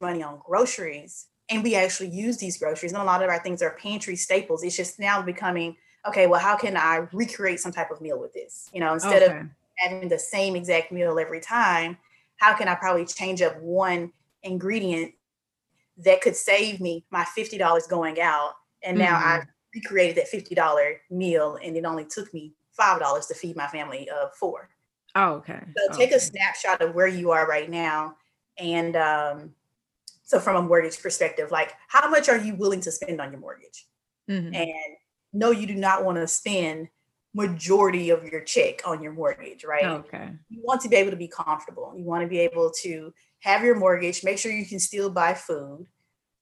money 0.00 0.22
on 0.22 0.40
groceries 0.46 1.26
and 1.50 1.64
we 1.64 1.74
actually 1.74 2.10
use 2.10 2.36
these 2.36 2.56
groceries. 2.56 2.92
And 2.92 3.02
a 3.02 3.04
lot 3.04 3.20
of 3.20 3.28
our 3.28 3.40
things 3.40 3.62
are 3.62 3.76
pantry 3.82 4.14
staples. 4.14 4.62
It's 4.62 4.76
just 4.76 5.00
now 5.00 5.20
becoming, 5.20 5.76
okay, 6.06 6.28
well, 6.28 6.38
how 6.40 6.56
can 6.56 6.76
I 6.76 7.08
recreate 7.12 7.58
some 7.58 7.72
type 7.72 7.90
of 7.90 8.00
meal 8.00 8.20
with 8.20 8.32
this? 8.32 8.70
You 8.72 8.78
know, 8.78 8.94
instead 8.94 9.24
okay. 9.24 9.40
of 9.40 9.46
having 9.78 10.08
the 10.08 10.20
same 10.20 10.54
exact 10.54 10.92
meal 10.92 11.18
every 11.18 11.40
time, 11.40 11.98
how 12.36 12.54
can 12.54 12.68
I 12.68 12.76
probably 12.76 13.06
change 13.06 13.42
up 13.42 13.60
one 13.60 14.12
ingredient 14.44 15.14
that 15.96 16.20
could 16.20 16.36
save 16.36 16.80
me 16.80 17.04
my 17.10 17.24
$50 17.36 17.88
going 17.90 18.20
out? 18.20 18.52
And 18.84 18.96
now 18.96 19.16
mm-hmm. 19.16 19.40
I 19.40 19.42
recreated 19.78 20.16
that 20.16 20.30
$50 20.30 20.96
meal 21.10 21.58
and 21.62 21.76
it 21.76 21.84
only 21.84 22.04
took 22.04 22.32
me 22.32 22.54
$5 22.78 23.28
to 23.28 23.34
feed 23.34 23.56
my 23.56 23.66
family 23.66 24.08
of 24.10 24.34
four. 24.34 24.70
Oh, 25.14 25.34
okay. 25.34 25.60
So 25.76 25.96
take 25.96 26.12
a 26.12 26.20
snapshot 26.20 26.80
of 26.80 26.94
where 26.94 27.06
you 27.06 27.30
are 27.30 27.46
right 27.46 27.68
now. 27.68 28.16
And 28.58 28.96
um, 28.96 29.54
so 30.22 30.38
from 30.38 30.56
a 30.56 30.62
mortgage 30.62 31.00
perspective, 31.00 31.50
like 31.50 31.72
how 31.88 32.08
much 32.08 32.28
are 32.28 32.36
you 32.36 32.54
willing 32.54 32.80
to 32.82 32.92
spend 32.92 33.20
on 33.20 33.32
your 33.32 33.40
mortgage? 33.40 33.86
Mm-hmm. 34.28 34.54
And 34.54 34.96
no, 35.32 35.50
you 35.50 35.66
do 35.66 35.74
not 35.74 36.04
want 36.04 36.18
to 36.18 36.26
spend 36.28 36.88
majority 37.34 38.10
of 38.10 38.24
your 38.24 38.40
check 38.42 38.82
on 38.86 39.02
your 39.02 39.12
mortgage, 39.12 39.64
right? 39.64 39.84
Okay. 39.84 40.30
You 40.48 40.60
want 40.62 40.80
to 40.82 40.88
be 40.88 40.96
able 40.96 41.10
to 41.10 41.16
be 41.16 41.28
comfortable. 41.28 41.94
You 41.96 42.04
want 42.04 42.22
to 42.22 42.28
be 42.28 42.40
able 42.40 42.70
to 42.82 43.12
have 43.40 43.62
your 43.62 43.76
mortgage, 43.76 44.24
make 44.24 44.38
sure 44.38 44.52
you 44.52 44.66
can 44.66 44.80
still 44.80 45.10
buy 45.10 45.34
food. 45.34 45.86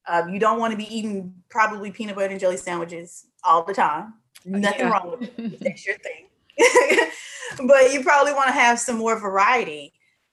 Um, 0.09 0.33
you 0.33 0.39
don't 0.39 0.59
want 0.59 0.73
to 0.73 0.77
be 0.77 0.95
eating 0.95 1.35
probably 1.49 1.91
peanut 1.91 2.15
butter 2.15 2.31
and 2.31 2.41
jelly 2.41 2.57
sandwiches 2.57 3.27
all 3.43 3.65
the 3.65 3.75
time. 3.75 4.15
Nothing 4.45 4.81
yeah. 4.81 4.91
wrong 4.91 5.11
with 5.11 5.39
it. 5.39 5.61
That's 5.61 5.85
your 5.87 5.97
thing. 5.99 6.29
but 7.67 7.93
you 7.93 8.03
probably 8.03 8.33
want 8.33 8.49
to 8.49 8.53
have 8.53 8.79
some 8.79 8.97
more 8.97 9.19
variety. 9.19 9.93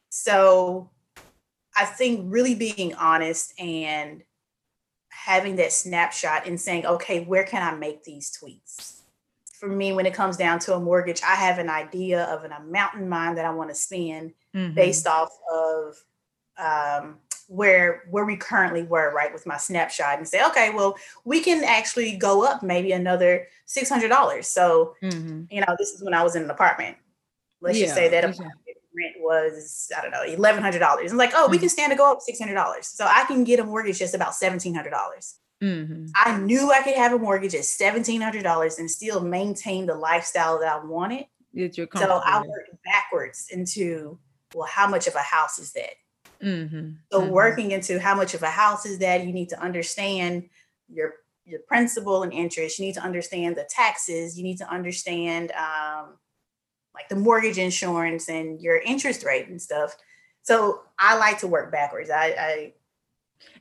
So 0.10 0.92
I 1.76 1.86
think 1.86 2.32
really 2.32 2.56
being 2.56 2.94
honest 2.96 3.60
and 3.60 4.24
having 5.10 5.56
that 5.56 5.72
snapshot 5.72 6.48
and 6.48 6.60
saying, 6.60 6.86
okay, 6.86 7.24
where 7.24 7.44
can 7.44 7.62
I 7.64 7.76
make 7.76 8.04
these 8.04 8.32
tweaks? 8.32 9.02
For 9.60 9.70
me, 9.70 9.94
when 9.94 10.06
it 10.06 10.14
comes 10.14 10.38
down 10.38 10.60
to 10.60 10.76
a 10.76 10.80
mortgage, 10.80 11.22
I 11.24 11.36
have 11.36 11.58
an 11.58 11.70
idea 11.70 12.26
of 12.26 12.44
an 12.44 12.52
amount 12.52 12.96
in 12.96 13.08
mind 13.08 13.38
that 13.38 13.46
I 13.46 13.52
want 13.52 13.70
to 13.70 13.76
spend 13.76 14.34
mm-hmm. 14.54 14.74
based 14.76 15.08
off 15.08 15.30
of 15.52 15.96
um, 16.58 17.18
where 17.54 18.04
where 18.10 18.26
we 18.26 18.36
currently 18.36 18.84
were 18.84 19.14
right 19.14 19.32
with 19.32 19.46
my 19.46 19.58
snapshot 19.58 20.18
and 20.18 20.28
say 20.28 20.44
okay 20.44 20.70
well 20.72 20.96
we 21.24 21.40
can 21.40 21.64
actually 21.64 22.16
go 22.18 22.44
up 22.44 22.64
maybe 22.64 22.92
another 22.92 23.48
$600 23.68 24.44
so 24.44 24.96
mm-hmm. 25.04 25.44
you 25.50 25.62
know 25.62 25.76
this 25.78 25.90
is 25.90 26.04
when 26.04 26.14
i 26.14 26.24
was 26.24 26.36
in 26.36 26.44
an 26.44 26.50
apartment 26.50 26.98
let's 27.62 27.78
yeah, 27.78 27.86
just 27.86 27.96
say 27.96 28.10
that 28.10 28.24
apartment 28.24 28.54
rent 28.96 29.16
was 29.20 29.92
I 29.96 30.02
don't 30.02 30.12
know 30.12 30.24
eleven 30.24 30.62
hundred 30.62 30.80
dollars. 30.80 31.12
I'm 31.12 31.18
like, 31.18 31.32
oh, 31.34 31.44
mm-hmm. 31.44 31.52
we 31.52 31.58
can 31.58 31.70
stand 31.70 31.92
to 31.92 31.98
go 31.98 32.12
up 32.12 32.22
six 32.22 32.40
hundred 32.40 32.56
dollars, 32.56 32.88
so 32.88 33.06
I 33.06 33.26
can 33.26 33.44
get 33.44 33.60
a 33.60 33.64
mortgage 33.64 34.00
just 34.00 34.16
about 34.16 34.36
seventeen 34.36 34.74
hundred 34.74 34.92
dollars. 34.92 35.36
Mm-hmm. 35.62 36.08
I 36.16 36.38
knew 36.40 36.72
I 36.72 36.82
could 36.82 36.96
have 36.96 37.14
a 37.14 37.20
mortgage 37.20 37.56
at 37.56 37.66
seventeen 37.66 38.22
hundred 38.22 38.44
dollars 38.44 38.80
and 38.80 38.90
still 38.90 39.22
maintain 39.22 39.86
the 39.86 39.96
lifestyle 39.96 40.60
that 40.60 40.72
I 40.72 40.86
wanted. 40.86 41.26
So 42.08 42.22
I 42.26 42.40
worked 42.42 42.84
backwards 42.84 43.48
into 43.52 44.20
well, 44.54 44.68
how 44.68 44.88
much 44.88 45.08
of 45.08 45.16
a 45.16 45.20
house 45.20 45.60
is 45.60 45.72
that? 45.74 45.94
Mm-hmm. 46.44 46.92
So 47.12 47.22
mm-hmm. 47.22 47.32
working 47.32 47.72
into 47.72 48.00
how 48.00 48.16
much 48.16 48.34
of 48.34 48.44
a 48.44 48.50
house 48.50 48.86
is 48.86 49.00
that, 49.00 49.26
you 49.26 49.34
need 49.34 49.50
to 49.50 49.62
understand 49.62 50.50
your 50.90 51.14
your 51.46 51.60
principal 51.68 52.24
and 52.24 52.32
interest. 52.32 52.80
You 52.80 52.86
need 52.86 52.96
to 52.96 53.04
understand 53.04 53.56
the 53.56 53.68
taxes. 53.70 54.38
You 54.38 54.44
need 54.44 54.58
to 54.60 54.70
understand 54.70 55.52
um, 55.52 56.18
like 56.94 57.10
the 57.10 57.16
mortgage 57.16 57.58
insurance 57.58 58.30
and 58.30 58.62
your 58.62 58.78
interest 58.78 59.26
rate 59.26 59.48
and 59.48 59.62
stuff. 59.62 59.96
So 60.44 60.82
I 61.00 61.18
like 61.18 61.40
to 61.40 61.48
work 61.48 61.72
backwards. 61.72 62.10
I, 62.10 62.26
I 62.28 62.74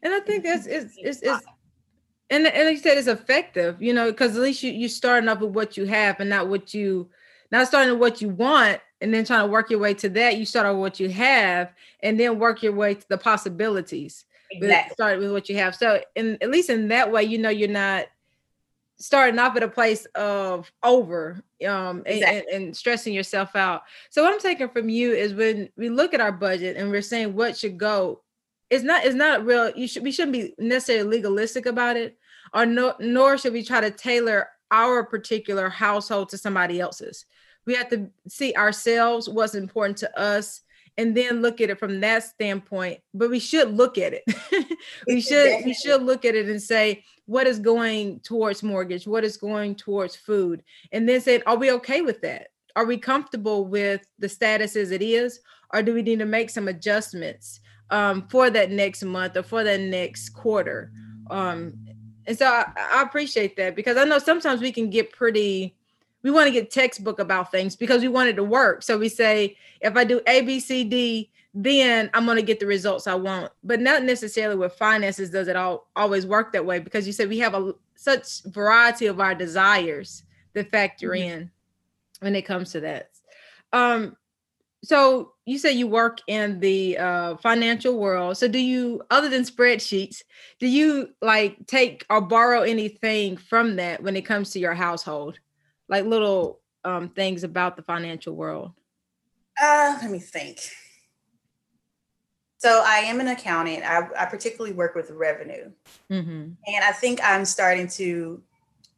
and 0.03 0.13
I 0.13 0.21
think 0.21 0.45
that's 0.45 0.67
it's 0.67 0.95
it's, 0.99 1.23
it's 1.23 1.45
and, 2.31 2.47
and 2.47 2.67
like 2.67 2.77
you 2.77 2.83
said, 2.83 2.97
it's 2.97 3.09
effective, 3.09 3.83
you 3.83 3.93
know, 3.93 4.11
because 4.11 4.37
at 4.37 4.43
least 4.43 4.63
you 4.63 4.73
you 4.73 4.89
starting 4.89 5.29
up 5.29 5.41
with 5.41 5.55
what 5.55 5.77
you 5.77 5.85
have 5.87 6.21
and 6.21 6.31
not 6.31 6.49
what 6.49 6.75
you 6.75 7.11
not 7.51 7.67
starting 7.67 7.93
with 7.93 8.01
what 8.01 8.23
you 8.23 8.31
want 8.31 8.81
and 9.03 9.13
then 9.13 9.25
trying 9.25 9.45
to 9.45 9.51
work 9.51 9.71
your 9.71 9.81
way 9.81 9.93
to 9.95 10.09
that. 10.11 10.39
You 10.39 10.47
start 10.47 10.67
with 10.69 10.81
what 10.81 11.01
you 11.01 11.11
have 11.11 11.73
and 12.03 12.19
then 12.19 12.39
work 12.39 12.63
your 12.63 12.73
way 12.73 12.95
to 12.95 13.09
the 13.09 13.19
possibilities. 13.19 14.25
Exactly. 14.51 14.95
Start 14.95 15.19
with 15.19 15.33
what 15.33 15.49
you 15.49 15.57
have. 15.57 15.75
So 15.75 16.01
in 16.15 16.39
at 16.41 16.51
least 16.51 16.71
in 16.71 16.89
that 16.89 17.11
way, 17.11 17.25
you 17.25 17.39
know 17.39 17.51
you're 17.51 17.69
not 17.69 18.07
starting 18.97 19.39
off 19.39 19.57
at 19.57 19.65
a 19.65 19.69
place 19.69 20.05
of 20.15 20.71
over 20.83 21.43
um 21.67 22.05
exactly. 22.07 22.39
and, 22.39 22.67
and, 22.67 22.77
stressing 22.77 23.13
yourself 23.13 23.57
out 23.57 23.83
so 24.11 24.23
what 24.23 24.33
i'm 24.33 24.39
taking 24.39 24.69
from 24.69 24.89
you 24.89 25.13
is 25.13 25.35
when 25.35 25.69
we 25.77 25.89
look 25.89 26.15
at 26.15 26.21
our 26.21 26.31
budget 26.31 26.77
and 26.77 26.89
we're 26.89 27.03
saying 27.03 27.35
what 27.35 27.57
should 27.57 27.77
go 27.77 28.21
it's 28.71 28.85
not 28.85 29.05
it's 29.05 29.17
not 29.17 29.45
real 29.45 29.71
you 29.75 29.89
should 29.89 30.05
we 30.05 30.13
shouldn't 30.13 30.33
be 30.33 30.55
necessarily 30.57 31.17
legalistic 31.17 31.67
about 31.67 31.97
it 31.97 32.17
or 32.55 32.65
no, 32.67 32.95
nor 33.01 33.39
should 33.39 33.53
we 33.53 33.65
try 33.65 33.81
to 33.81 33.91
tailor 33.91 34.49
our 34.71 35.05
particular 35.05 35.69
household 35.69 36.29
to 36.29 36.39
somebody 36.39 36.81
else's 36.81 37.27
we 37.67 37.75
have 37.75 37.89
to 37.91 38.09
see 38.29 38.55
ourselves 38.55 39.29
what's 39.29 39.55
important 39.55 39.99
to 39.99 40.19
us 40.19 40.63
and 40.99 41.17
then 41.17 41.41
look 41.41 41.61
at 41.61 41.71
it 41.71 41.79
from 41.79 42.01
that 42.01 42.23
standpoint 42.23 43.01
but 43.15 43.31
we 43.31 43.39
should 43.39 43.75
look 43.75 43.99
at 43.99 44.13
it. 44.13 44.25
We 45.07 45.21
should 45.21 45.65
we 45.65 45.75
should 45.75 46.03
look 46.03 46.25
at 46.25 46.35
it 46.35 46.49
and 46.49 46.61
say 46.61 47.05
what 47.27 47.47
is 47.47 47.61
going 47.61 48.21
towards 48.21 48.63
mortgage? 48.63 49.07
What 49.07 49.25
is 49.25 49.37
going 49.37 49.77
towards 49.77 50.17
food? 50.17 50.63
And 50.91 51.09
then 51.09 51.21
say 51.21 51.41
are 51.47 51.57
we 51.57 51.71
okay 51.73 52.03
with 52.03 52.21
that? 52.23 52.49
Are 52.75 52.85
we 52.85 52.99
comfortable 52.99 53.65
with 53.67 54.05
the 54.19 54.29
status 54.29 54.77
as 54.77 54.91
it 54.91 55.03
is? 55.03 55.41
Or 55.73 55.83
do 55.83 55.95
we 55.95 56.03
need 56.03 56.19
to 56.19 56.27
make 56.27 56.51
some 56.51 56.69
adjustments 56.69 57.61
um, 57.91 58.27
for 58.29 58.51
that 58.51 58.71
next 58.71 59.05
month 59.05 59.37
or 59.37 59.43
for 59.43 59.63
that 59.63 59.81
next 59.81 60.31
quarter? 60.31 60.91
Um, 61.31 61.75
and 62.27 62.37
so 62.37 62.47
I, 62.47 62.65
I 62.77 63.03
appreciate 63.03 63.57
that 63.57 63.75
because 63.75 63.97
i 63.97 64.05
know 64.05 64.19
sometimes 64.19 64.61
we 64.61 64.73
can 64.73 64.91
get 64.91 65.13
pretty 65.13 65.75
we 66.23 66.31
want 66.31 66.47
to 66.47 66.53
get 66.53 66.71
textbook 66.71 67.19
about 67.19 67.51
things 67.51 67.77
because 67.77 68.03
we 68.03 68.09
want 68.09 68.29
it 68.29 68.37
to 68.37 68.45
work. 68.45 68.83
So 68.83 68.99
we 68.99 69.09
say, 69.09 69.57
if 69.81 69.97
I 69.97 70.05
do 70.05 70.21
A, 70.27 70.43
B, 70.43 70.61
C, 70.61 70.85
D, 70.85 71.31
then 71.55 72.11
I'm 72.15 72.25
going 72.25 72.37
to 72.37 72.43
get 72.43 72.61
the 72.61 72.67
results 72.67 73.07
I 73.07 73.15
want. 73.15 73.53
But 73.63 73.81
not 73.81 74.05
necessarily 74.05 74.57
with 74.57 74.73
finances 74.75 75.31
does 75.31 75.49
it 75.49 75.57
all 75.57 75.89
always 75.97 76.27
work 76.27 76.53
that 76.53 76.65
way 76.65 76.79
because 76.79 77.07
you 77.07 77.13
said 77.13 77.29
we 77.29 77.39
have 77.39 77.55
a 77.55 77.75
such 77.97 78.43
variety 78.45 79.07
of 79.07 79.21
our 79.21 79.35
desires 79.35 80.25
that 80.55 80.71
factor 80.71 81.11
mm-hmm. 81.11 81.29
in 81.29 81.51
when 82.21 82.35
it 82.35 82.43
comes 82.43 82.73
to 82.73 82.81
that. 82.81 83.11
Um, 83.73 84.17
so 84.85 85.33
you 85.47 85.59
say 85.59 85.73
you 85.73 85.87
work 85.87 86.19
in 86.27 86.59
the 86.59 86.99
uh, 86.99 87.37
financial 87.37 87.99
world. 87.99 88.37
So 88.37 88.49
do 88.49 88.59
you, 88.59 89.03
other 89.11 89.29
than 89.29 89.43
spreadsheets, 89.43 90.23
do 90.59 90.67
you 90.67 91.11
like 91.21 91.67
take 91.67 92.05
or 92.11 92.21
borrow 92.21 92.63
anything 92.63 93.37
from 93.37 93.77
that 93.77 94.03
when 94.03 94.17
it 94.17 94.23
comes 94.23 94.51
to 94.51 94.59
your 94.59 94.75
household? 94.75 95.39
Like 95.93 96.07
little 96.07 96.59
um, 96.85 97.11
things 97.11 97.45
about 97.45 97.77
the 97.77 97.83
financial 97.83 98.35
world? 98.35 98.73
Uh, 99.63 99.99
let 100.01 100.11
me 100.11 100.19
think. 100.19 100.59
So 102.57 102.83
I 102.85 102.99
am 103.01 103.21
an 103.21 103.29
accountant. 103.29 103.85
I, 103.85 104.09
I 104.19 104.25
particularly 104.25 104.73
work 104.73 104.95
with 104.95 105.11
revenue, 105.11 105.71
mm-hmm. 106.11 106.31
and 106.31 106.85
I 106.85 106.93
think 106.93 107.21
I'm 107.23 107.45
starting 107.45 107.89
to 107.89 108.43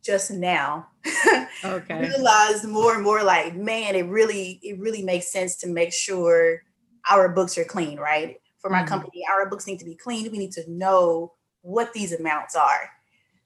just 0.04 0.30
now 0.30 0.86
okay. 1.64 1.98
realize 1.98 2.64
more 2.64 2.94
and 2.94 3.02
more 3.02 3.24
like, 3.24 3.56
man, 3.56 3.96
it 3.96 4.02
really 4.02 4.60
it 4.62 4.78
really 4.78 5.02
makes 5.02 5.32
sense 5.32 5.56
to 5.56 5.66
make 5.66 5.92
sure 5.92 6.62
our 7.10 7.28
books 7.30 7.58
are 7.58 7.64
clean, 7.64 7.98
right? 7.98 8.36
For 8.60 8.70
my 8.70 8.80
mm-hmm. 8.80 8.88
company, 8.88 9.22
our 9.32 9.48
books 9.50 9.66
need 9.66 9.78
to 9.80 9.84
be 9.84 9.96
clean. 9.96 10.30
We 10.30 10.38
need 10.38 10.52
to 10.52 10.70
know 10.70 11.32
what 11.62 11.92
these 11.92 12.12
amounts 12.12 12.54
are. 12.54 12.90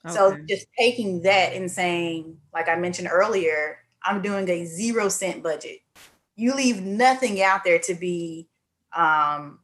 Okay. 0.06 0.14
So 0.14 0.38
just 0.48 0.66
taking 0.78 1.22
that 1.22 1.52
and 1.54 1.70
saying, 1.70 2.36
like 2.54 2.68
I 2.68 2.76
mentioned 2.76 3.08
earlier, 3.10 3.78
I'm 4.02 4.22
doing 4.22 4.48
a 4.48 4.64
zero 4.64 5.08
cent 5.08 5.42
budget. 5.42 5.80
You 6.36 6.54
leave 6.54 6.82
nothing 6.82 7.42
out 7.42 7.64
there 7.64 7.78
to 7.80 7.94
be 7.94 8.48
um, 8.96 9.58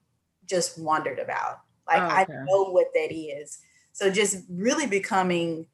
just 0.46 0.78
wondered 0.78 1.18
about. 1.18 1.60
Like 1.86 2.02
okay. 2.02 2.32
I 2.32 2.44
know 2.44 2.64
what 2.70 2.88
that 2.94 3.12
is. 3.12 3.58
So 3.92 4.10
just 4.10 4.38
really 4.48 4.86
becoming, 4.86 5.66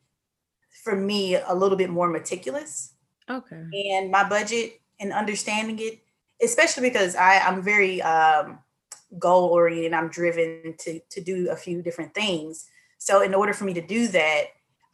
for 0.85 0.95
me, 0.95 1.37
a 1.37 1.55
little 1.55 1.79
bit 1.79 1.91
more 1.91 2.09
meticulous. 2.09 2.93
Okay. 3.29 3.63
And 3.91 4.11
my 4.11 4.29
budget 4.29 4.81
and 4.99 5.13
understanding 5.13 5.79
it, 5.79 6.01
especially 6.43 6.89
because 6.89 7.17
I, 7.17 7.39
I'm 7.39 7.63
very 7.63 8.03
um, 8.03 8.59
goal 9.19 9.49
oriented. 9.49 9.95
I'm 9.95 10.09
driven 10.09 10.75
to 10.79 11.01
to 11.11 11.21
do 11.21 11.51
a 11.51 11.57
few 11.57 11.83
different 11.83 12.15
things. 12.15 12.69
So 13.01 13.23
in 13.23 13.35
order 13.35 13.55
for 13.55 13.65
me 13.65 13.73
to 13.75 13.81
do 13.81 14.09
that, 14.09 14.45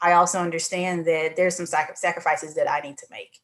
I 0.01 0.13
also 0.13 0.39
understand 0.39 1.07
that 1.07 1.35
there's 1.35 1.57
some 1.57 1.67
sac- 1.67 1.97
sacrifices 1.97 2.55
that 2.55 2.71
I 2.71 2.81
need 2.81 2.97
to 2.99 3.07
make. 3.11 3.41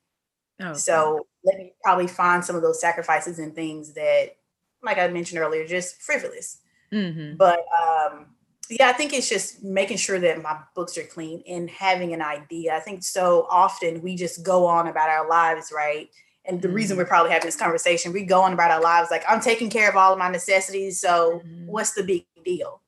Oh, 0.60 0.72
so 0.74 1.26
let 1.44 1.58
me 1.58 1.72
probably 1.82 2.06
find 2.06 2.44
some 2.44 2.54
of 2.54 2.62
those 2.62 2.80
sacrifices 2.80 3.40
and 3.40 3.54
things 3.54 3.94
that, 3.94 4.36
like 4.82 4.98
I 4.98 5.08
mentioned 5.08 5.40
earlier, 5.40 5.66
just 5.66 6.00
frivolous. 6.00 6.58
Mm-hmm. 6.92 7.36
But 7.36 7.58
um, 7.82 8.26
yeah, 8.70 8.88
I 8.88 8.92
think 8.92 9.12
it's 9.12 9.28
just 9.28 9.64
making 9.64 9.96
sure 9.96 10.20
that 10.20 10.42
my 10.42 10.58
books 10.76 10.96
are 10.96 11.04
clean 11.04 11.42
and 11.48 11.68
having 11.68 12.12
an 12.12 12.22
idea. 12.22 12.76
I 12.76 12.80
think 12.80 13.02
so 13.02 13.48
often 13.50 14.00
we 14.00 14.14
just 14.14 14.44
go 14.44 14.66
on 14.66 14.86
about 14.86 15.08
our 15.08 15.28
lives, 15.28 15.72
right? 15.74 16.08
And 16.44 16.62
the 16.62 16.68
mm-hmm. 16.68 16.76
reason 16.76 16.96
we're 16.96 17.04
probably 17.04 17.32
having 17.32 17.46
this 17.46 17.56
conversation, 17.56 18.12
we 18.12 18.24
go 18.24 18.42
on 18.42 18.52
about 18.52 18.70
our 18.70 18.80
lives 18.80 19.10
like 19.10 19.24
I'm 19.28 19.40
taking 19.40 19.70
care 19.70 19.88
of 19.88 19.96
all 19.96 20.12
of 20.12 20.20
my 20.20 20.30
necessities. 20.30 21.00
So 21.00 21.42
mm-hmm. 21.44 21.66
what's 21.66 21.94
the 21.94 22.04
big 22.04 22.26
deal? 22.44 22.81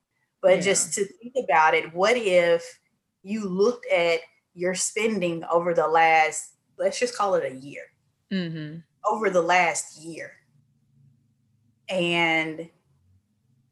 But 0.44 0.56
yeah. 0.56 0.60
just 0.60 0.92
to 0.94 1.06
think 1.06 1.32
about 1.42 1.72
it, 1.72 1.94
what 1.94 2.18
if 2.18 2.78
you 3.22 3.48
looked 3.48 3.86
at 3.90 4.20
your 4.52 4.74
spending 4.74 5.42
over 5.50 5.72
the 5.72 5.88
last, 5.88 6.50
let's 6.78 7.00
just 7.00 7.16
call 7.16 7.34
it 7.36 7.50
a 7.50 7.56
year, 7.56 7.84
mm-hmm. 8.30 8.80
over 9.10 9.30
the 9.30 9.40
last 9.40 10.02
year, 10.02 10.32
and 11.88 12.68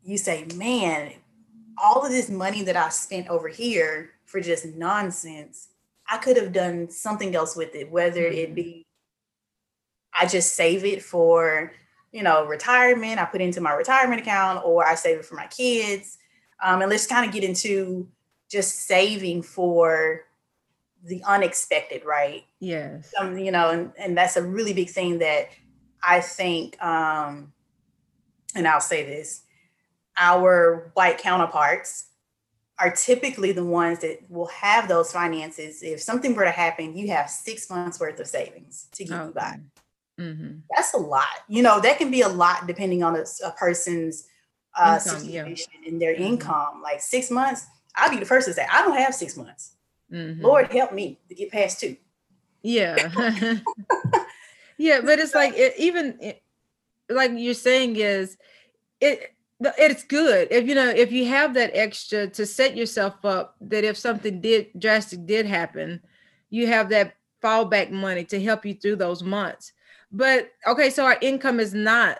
you 0.02 0.16
say, 0.16 0.46
man, 0.54 1.12
all 1.76 2.06
of 2.06 2.10
this 2.10 2.30
money 2.30 2.62
that 2.62 2.76
I 2.76 2.88
spent 2.88 3.28
over 3.28 3.48
here 3.48 4.12
for 4.24 4.40
just 4.40 4.64
nonsense, 4.64 5.68
I 6.08 6.16
could 6.16 6.38
have 6.38 6.54
done 6.54 6.88
something 6.88 7.36
else 7.36 7.54
with 7.54 7.74
it, 7.74 7.90
whether 7.90 8.22
mm-hmm. 8.22 8.38
it 8.38 8.54
be 8.54 8.86
I 10.14 10.24
just 10.24 10.54
save 10.54 10.86
it 10.86 11.02
for, 11.02 11.70
you 12.12 12.22
know, 12.22 12.46
retirement, 12.46 13.20
I 13.20 13.26
put 13.26 13.42
it 13.42 13.44
into 13.44 13.60
my 13.60 13.74
retirement 13.74 14.22
account, 14.22 14.64
or 14.64 14.86
I 14.86 14.94
save 14.94 15.18
it 15.18 15.26
for 15.26 15.34
my 15.34 15.48
kids 15.48 16.16
um, 16.62 16.80
and 16.80 16.90
let's 16.90 17.06
kind 17.06 17.26
of 17.26 17.32
get 17.32 17.44
into 17.44 18.08
just 18.50 18.86
saving 18.86 19.42
for 19.42 20.22
the 21.04 21.22
unexpected, 21.24 22.04
right? 22.04 22.44
Yes. 22.60 23.12
Um, 23.18 23.36
you 23.36 23.50
know, 23.50 23.70
and, 23.70 23.92
and 23.98 24.16
that's 24.16 24.36
a 24.36 24.42
really 24.42 24.72
big 24.72 24.90
thing 24.90 25.18
that 25.18 25.48
I 26.02 26.20
think, 26.20 26.82
um, 26.82 27.52
and 28.54 28.68
I'll 28.68 28.80
say 28.80 29.04
this, 29.04 29.42
our 30.18 30.90
white 30.94 31.18
counterparts 31.18 32.06
are 32.78 32.90
typically 32.90 33.52
the 33.52 33.64
ones 33.64 34.00
that 34.00 34.18
will 34.28 34.48
have 34.48 34.88
those 34.88 35.12
finances. 35.12 35.82
If 35.82 36.00
something 36.00 36.34
were 36.34 36.44
to 36.44 36.50
happen, 36.50 36.96
you 36.96 37.08
have 37.08 37.30
six 37.30 37.68
months 37.70 37.98
worth 37.98 38.20
of 38.20 38.26
savings 38.26 38.88
to 38.92 39.04
get 39.04 39.14
okay. 39.14 39.26
you 39.26 39.32
by. 39.32 39.60
Mm-hmm. 40.20 40.58
That's 40.74 40.94
a 40.94 40.98
lot. 40.98 41.26
You 41.48 41.62
know, 41.62 41.80
that 41.80 41.98
can 41.98 42.10
be 42.10 42.20
a 42.20 42.28
lot 42.28 42.66
depending 42.66 43.02
on 43.02 43.16
a, 43.16 43.24
a 43.44 43.50
person's 43.52 44.28
uh, 44.78 44.98
income, 45.02 45.20
situation 45.20 45.72
yeah. 45.82 45.88
and 45.88 46.00
their 46.00 46.14
mm-hmm. 46.14 46.22
income. 46.24 46.80
Like 46.82 47.00
six 47.00 47.30
months, 47.30 47.66
I'll 47.94 48.10
be 48.10 48.18
the 48.18 48.26
first 48.26 48.46
to 48.48 48.54
say, 48.54 48.66
I 48.70 48.82
don't 48.82 48.96
have 48.96 49.14
six 49.14 49.36
months. 49.36 49.72
Mm-hmm. 50.12 50.42
Lord 50.42 50.72
help 50.72 50.92
me 50.92 51.18
to 51.28 51.34
get 51.34 51.50
past 51.50 51.80
two. 51.80 51.96
Yeah. 52.62 52.96
yeah, 54.78 55.00
but 55.00 55.18
it's 55.18 55.34
like 55.34 55.54
it, 55.56 55.74
even 55.78 56.18
it, 56.20 56.42
like 57.08 57.32
you're 57.34 57.54
saying 57.54 57.96
is 57.96 58.36
it 59.00 59.34
it's 59.78 60.02
good 60.02 60.48
if 60.50 60.66
you 60.66 60.74
know 60.74 60.88
if 60.88 61.12
you 61.12 61.26
have 61.26 61.54
that 61.54 61.70
extra 61.74 62.26
to 62.26 62.44
set 62.44 62.76
yourself 62.76 63.24
up 63.24 63.54
that 63.60 63.84
if 63.84 63.96
something 63.96 64.40
did 64.40 64.66
drastic 64.76 65.24
did 65.24 65.46
happen 65.46 66.00
you 66.50 66.66
have 66.66 66.88
that 66.88 67.14
fallback 67.42 67.90
money 67.90 68.24
to 68.24 68.42
help 68.42 68.66
you 68.66 68.74
through 68.74 68.96
those 68.96 69.22
months 69.22 69.72
but 70.12 70.50
okay, 70.66 70.90
so 70.90 71.06
our 71.06 71.16
income 71.22 71.58
is 71.58 71.72
not 71.72 72.18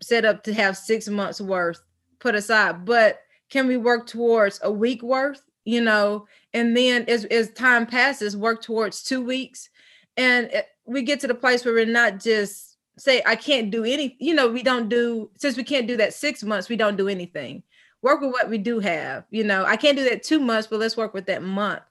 set 0.00 0.24
up 0.24 0.44
to 0.44 0.54
have 0.54 0.76
six 0.76 1.08
months 1.08 1.40
worth 1.40 1.82
put 2.24 2.34
aside, 2.34 2.86
but 2.86 3.20
can 3.50 3.66
we 3.66 3.76
work 3.76 4.06
towards 4.06 4.58
a 4.62 4.72
week 4.72 5.02
worth? 5.02 5.42
You 5.66 5.82
know, 5.82 6.26
and 6.54 6.76
then 6.76 7.04
as 7.06 7.26
as 7.26 7.50
time 7.50 7.86
passes, 7.86 8.36
work 8.36 8.62
towards 8.62 9.02
two 9.02 9.22
weeks, 9.22 9.68
and 10.16 10.46
it, 10.46 10.66
we 10.86 11.02
get 11.02 11.20
to 11.20 11.26
the 11.26 11.34
place 11.34 11.64
where 11.64 11.74
we're 11.74 11.86
not 11.86 12.18
just 12.18 12.76
say 12.98 13.22
I 13.24 13.36
can't 13.36 13.70
do 13.70 13.84
any. 13.84 14.16
You 14.18 14.34
know, 14.34 14.48
we 14.48 14.62
don't 14.62 14.88
do 14.88 15.30
since 15.36 15.56
we 15.56 15.64
can't 15.64 15.86
do 15.86 15.96
that 15.98 16.14
six 16.14 16.42
months. 16.42 16.68
We 16.68 16.76
don't 16.76 16.96
do 16.96 17.08
anything. 17.08 17.62
Work 18.02 18.20
with 18.22 18.32
what 18.32 18.50
we 18.50 18.58
do 18.58 18.80
have. 18.80 19.24
You 19.30 19.44
know, 19.44 19.64
I 19.64 19.76
can't 19.76 19.96
do 19.96 20.04
that 20.08 20.22
two 20.22 20.40
months, 20.40 20.66
but 20.66 20.80
let's 20.80 20.96
work 20.96 21.14
with 21.14 21.26
that 21.26 21.42
month, 21.42 21.82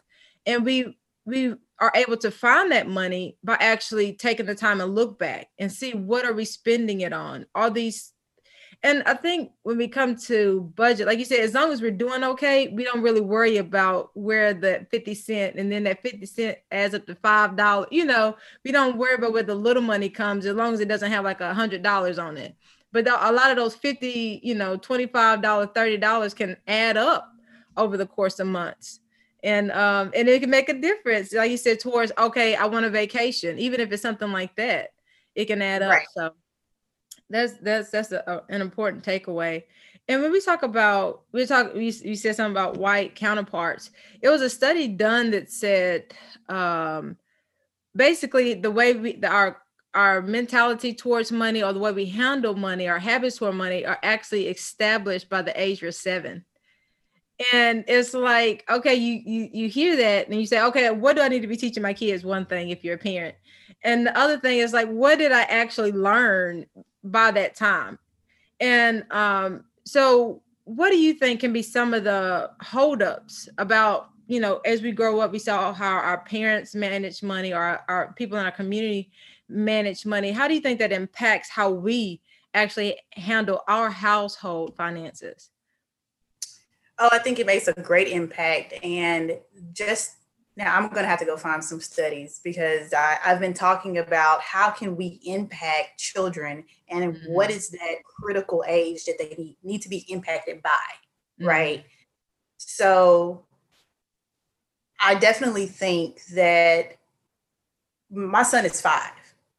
and 0.46 0.66
we 0.66 0.98
we 1.26 1.56
are 1.80 1.92
able 1.96 2.18
to 2.18 2.32
find 2.32 2.72
that 2.72 2.88
money 2.88 3.38
by 3.44 3.58
actually 3.60 4.14
taking 4.14 4.46
the 4.46 4.56
time 4.56 4.82
and 4.82 4.96
look 4.96 5.20
back 5.20 5.50
and 5.60 5.72
see 5.72 5.92
what 5.92 6.26
are 6.26 6.34
we 6.34 6.46
spending 6.46 7.02
it 7.02 7.14
on 7.14 7.46
all 7.56 7.72
these 7.72 8.13
and 8.84 9.02
i 9.06 9.14
think 9.14 9.52
when 9.64 9.78
we 9.78 9.88
come 9.88 10.16
to 10.16 10.72
budget 10.76 11.08
like 11.08 11.18
you 11.18 11.26
said 11.26 11.40
as 11.40 11.54
long 11.54 11.72
as 11.72 11.82
we're 11.82 11.92
doing 11.92 12.24
okay 12.24 12.68
we 12.68 12.84
don't 12.84 13.02
really 13.02 13.22
worry 13.22 13.58
about 13.58 14.12
where 14.14 14.54
the 14.54 14.86
50 14.92 15.16
cent 15.16 15.56
and 15.56 15.72
then 15.72 15.84
that 15.86 16.02
50 16.04 16.26
cent 16.26 16.58
adds 16.72 16.94
up 16.94 17.06
to 17.08 17.16
five 17.16 17.56
dollars 17.56 17.88
you 17.92 18.06
know 18.06 18.36
we 18.64 18.72
don't 18.72 18.98
worry 18.98 19.16
about 19.16 19.34
where 19.34 19.44
the 19.44 19.56
little 19.56 19.82
money 19.82 20.10
comes 20.10 20.46
as 20.46 20.56
long 20.56 20.74
as 20.74 20.80
it 20.80 20.88
doesn't 20.88 21.12
have 21.12 21.24
like 21.24 21.42
a 21.42 21.54
hundred 21.54 21.82
dollars 21.82 22.20
on 22.20 22.38
it. 22.38 22.56
But 22.92 23.08
a 23.08 23.32
lot 23.32 23.50
of 23.50 23.58
those 23.58 23.76
50 23.76 24.42
you 24.44 24.56
know 24.56 24.78
25 24.78 25.42
dollars 25.42 25.70
30 25.74 25.98
dollars 25.98 26.34
can 26.34 26.58
add 26.68 26.98
up 26.98 27.32
over 27.76 27.98
the 27.98 28.06
course 28.06 28.40
of 28.40 28.48
months. 28.48 29.00
And 29.44 29.72
um 29.72 30.12
and 30.16 30.28
it 30.30 30.42
can 30.42 30.50
make 30.50 30.70
a 30.70 30.74
difference 30.74 31.34
like 31.34 31.52
you 31.52 31.58
said 31.58 31.80
towards 31.80 32.14
okay 32.18 32.56
i 32.56 32.66
want 32.66 32.86
a 32.86 32.90
vacation 32.90 33.60
even 33.60 33.82
if 33.82 33.92
it's 33.92 34.02
something 34.02 34.32
like 34.32 34.56
that 34.56 34.92
it 35.36 35.46
can 35.46 35.62
add 35.62 35.82
up 35.82 35.92
right. 35.92 36.08
so 36.16 36.32
that's 37.34 37.54
that's 37.54 37.90
that's 37.90 38.12
a, 38.12 38.24
a, 38.28 38.54
an 38.54 38.62
important 38.62 39.04
takeaway. 39.04 39.64
And 40.08 40.22
when 40.22 40.32
we 40.32 40.40
talk 40.40 40.64
about 40.64 41.24
we 41.32 41.46
talk 41.46 41.74
we, 41.74 41.86
you 41.86 42.16
said 42.16 42.36
something 42.36 42.52
about 42.52 42.78
white 42.78 43.16
counterparts. 43.16 43.90
It 44.22 44.30
was 44.30 44.42
a 44.42 44.50
study 44.50 44.88
done 44.88 45.32
that 45.32 45.50
said 45.52 46.14
um 46.48 47.18
basically 47.96 48.54
the 48.54 48.70
way 48.70 48.94
we 48.94 49.16
the, 49.16 49.28
our 49.28 49.62
our 49.96 50.22
mentality 50.22 50.94
towards 50.94 51.32
money 51.32 51.64
or 51.64 51.74
the 51.74 51.80
way 51.80 51.92
we 51.92 52.06
handle 52.06 52.56
money 52.56 52.88
our 52.88 53.00
habits 53.00 53.38
toward 53.38 53.56
money 53.56 53.86
are 53.86 54.00
actually 54.04 54.48
established 54.48 55.30
by 55.30 55.42
the 55.42 55.60
age 55.60 55.82
of 55.82 55.96
seven. 55.96 56.46
And 57.52 57.84
it's 57.88 58.14
like 58.14 58.64
okay 58.70 58.94
you 58.94 59.22
you 59.26 59.50
you 59.52 59.70
hear 59.70 59.96
that 59.96 60.28
and 60.28 60.40
you 60.40 60.46
say 60.46 60.62
okay 60.62 60.92
what 60.92 61.16
do 61.16 61.24
i 61.24 61.30
need 61.30 61.42
to 61.42 61.48
be 61.48 61.58
teaching 61.58 61.82
my 61.82 61.94
kids? 61.94 62.24
One 62.24 62.46
thing 62.46 62.70
if 62.70 62.84
you're 62.84 62.96
a 62.96 63.00
parent. 63.00 63.36
And 63.86 64.06
the 64.06 64.18
other 64.18 64.40
thing 64.40 64.60
is 64.60 64.72
like 64.72 64.90
what 64.90 65.18
did 65.18 65.32
i 65.32 65.44
actually 65.44 65.94
learn 65.94 66.66
by 67.04 67.32
that 67.32 67.56
time 67.56 67.98
and 68.60 69.06
um 69.12 69.64
so 69.86 70.42
what 70.66 70.90
do 70.90 70.98
you 70.98 71.14
think 71.14 71.42
can 71.42 71.52
be 71.52 71.62
some 71.62 71.94
of 71.94 72.04
the 72.04 72.50
holdups 72.62 73.50
about 73.58 74.10
you 74.28 74.40
know 74.40 74.60
as 74.66 74.82
we 74.82 74.92
grow 74.92 75.20
up 75.20 75.32
we 75.32 75.40
saw 75.40 75.74
how 75.74 75.96
our 75.96 76.24
parents 76.24 76.74
manage 76.74 77.22
money 77.22 77.54
or 77.54 77.62
our, 77.62 77.84
our 77.88 78.14
people 78.14 78.38
in 78.38 78.46
our 78.46 78.52
community 78.52 79.12
manage 79.50 80.06
money 80.06 80.32
how 80.32 80.48
do 80.48 80.54
you 80.54 80.62
think 80.62 80.80
that 80.80 80.92
impacts 80.92 81.50
how 81.50 81.70
we 81.70 82.22
actually 82.54 82.98
handle 83.12 83.62
our 83.68 83.90
household 83.90 84.76
finances 84.78 85.50
Oh, 87.00 87.10
I 87.12 87.20
think 87.20 87.40
it 87.40 87.46
makes 87.46 87.68
a 87.68 87.74
great 87.74 88.08
impact. 88.08 88.74
And 88.84 89.38
just 89.74 90.18
now, 90.56 90.78
I'm 90.78 90.90
going 90.90 91.02
to 91.02 91.08
have 91.08 91.20
to 91.20 91.26
go 91.26 91.36
find 91.36 91.64
some 91.64 91.82
studies 91.82 92.40
because 92.44 92.94
I, 92.94 93.18
have 93.22 93.40
been 93.40 93.56
talking 93.56 93.98
about 93.98 94.42
how 94.42 94.70
can 94.70 94.96
we 94.96 95.20
impact 95.26 95.98
children 95.98 96.66
and 96.90 97.16
mm-hmm. 97.16 97.34
what 97.34 97.50
is 97.50 97.70
that 97.70 97.96
critical 98.04 98.64
age 98.68 99.06
that 99.06 99.16
they 99.18 99.34
need, 99.36 99.58
need 99.64 99.82
to 99.82 99.90
be 99.90 100.06
impacted 100.10 100.62
by, 100.62 100.70
mm-hmm. 101.40 101.48
right? 101.48 101.86
So 102.58 103.46
I 105.00 105.16
definitely 105.16 105.66
think 105.66 106.24
that 106.36 106.98
my 108.12 108.44
son 108.44 108.66
is 108.66 108.80
five. 108.80 109.12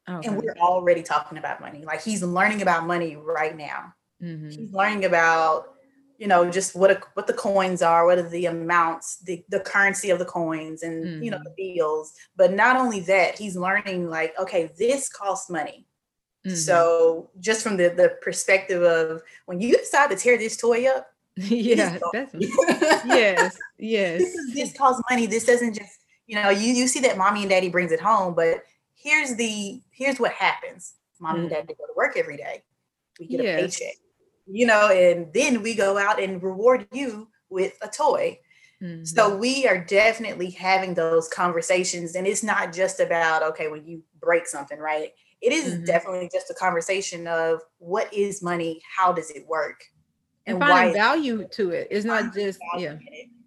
And 0.07 0.37
we're 0.37 0.55
already 0.59 1.01
talking 1.01 1.39
about 1.39 1.59
money. 1.59 1.83
Like 1.83 2.03
he's 2.03 2.21
learning 2.21 2.61
about 2.61 2.85
money 2.85 3.15
right 3.15 3.57
now. 3.57 3.95
Mm-hmm. 4.21 4.49
He's 4.49 4.71
learning 4.71 5.05
about 5.05 5.74
you 6.17 6.27
know 6.27 6.49
just 6.49 6.75
what 6.75 6.91
a, 6.91 7.01
what 7.13 7.27
the 7.27 7.33
coins 7.33 7.81
are 7.81 8.05
what 8.05 8.17
are 8.17 8.29
the 8.29 8.45
amounts 8.45 9.17
the, 9.23 9.43
the 9.49 9.59
currency 9.59 10.09
of 10.09 10.19
the 10.19 10.25
coins 10.25 10.83
and 10.83 11.03
mm-hmm. 11.05 11.23
you 11.23 11.31
know 11.31 11.39
the 11.43 11.49
mm-hmm. 11.49 11.77
bills 11.77 12.13
but 12.35 12.53
not 12.53 12.75
only 12.75 12.99
that 13.01 13.37
he's 13.37 13.55
learning 13.55 14.09
like 14.09 14.33
okay 14.39 14.71
this 14.77 15.09
costs 15.09 15.49
money 15.49 15.85
mm-hmm. 16.45 16.55
so 16.55 17.29
just 17.39 17.61
from 17.61 17.77
the 17.77 17.89
the 17.89 18.17
perspective 18.21 18.81
of 18.81 19.21
when 19.45 19.59
you 19.59 19.77
decide 19.77 20.09
to 20.09 20.15
tear 20.15 20.37
this 20.37 20.57
toy 20.57 20.85
up 20.87 21.07
yeah 21.35 21.97
yes 22.13 23.57
yes 23.77 24.19
this, 24.21 24.53
this 24.53 24.77
costs 24.77 25.01
money 25.09 25.25
this 25.25 25.45
doesn't 25.45 25.73
just 25.73 25.99
you 26.27 26.35
know 26.35 26.49
you 26.49 26.73
you 26.73 26.87
see 26.87 27.01
that 27.01 27.17
mommy 27.17 27.41
and 27.41 27.49
daddy 27.49 27.69
brings 27.69 27.91
it 27.91 27.99
home 27.99 28.33
but 28.33 28.63
here's 28.93 29.35
the 29.35 29.81
here's 29.91 30.19
what 30.19 30.31
happens 30.31 30.93
mommy 31.19 31.39
mm-hmm. 31.39 31.47
and 31.47 31.49
daddy 31.49 31.73
go 31.73 31.85
to 31.85 31.93
work 31.95 32.15
every 32.15 32.37
day 32.37 32.63
we 33.19 33.27
get 33.27 33.43
yes. 33.43 33.59
a 33.59 33.61
paycheck 33.63 33.95
you 34.47 34.65
know, 34.65 34.89
and 34.89 35.33
then 35.33 35.61
we 35.61 35.75
go 35.75 35.97
out 35.97 36.21
and 36.21 36.41
reward 36.41 36.87
you 36.91 37.27
with 37.49 37.73
a 37.81 37.87
toy. 37.87 38.39
Mm-hmm. 38.81 39.05
So 39.05 39.35
we 39.35 39.67
are 39.67 39.83
definitely 39.83 40.51
having 40.51 40.93
those 40.93 41.27
conversations. 41.29 42.15
And 42.15 42.27
it's 42.27 42.43
not 42.43 42.73
just 42.73 42.99
about, 42.99 43.41
okay, 43.43 43.67
when 43.69 43.85
you 43.85 44.03
break 44.19 44.47
something, 44.47 44.77
right? 44.77 45.11
It 45.41 45.53
is 45.53 45.75
mm-hmm. 45.75 45.85
definitely 45.85 46.29
just 46.31 46.49
a 46.49 46.53
conversation 46.53 47.27
of 47.27 47.61
what 47.77 48.13
is 48.13 48.43
money? 48.43 48.81
How 48.97 49.13
does 49.13 49.29
it 49.31 49.47
work? 49.47 49.83
And, 50.45 50.57
and 50.57 50.65
finding 50.65 50.93
value 50.93 51.47
to 51.51 51.69
it. 51.71 51.87
It's 51.89 52.05
not 52.05 52.33
just, 52.33 52.59
yeah. 52.77 52.97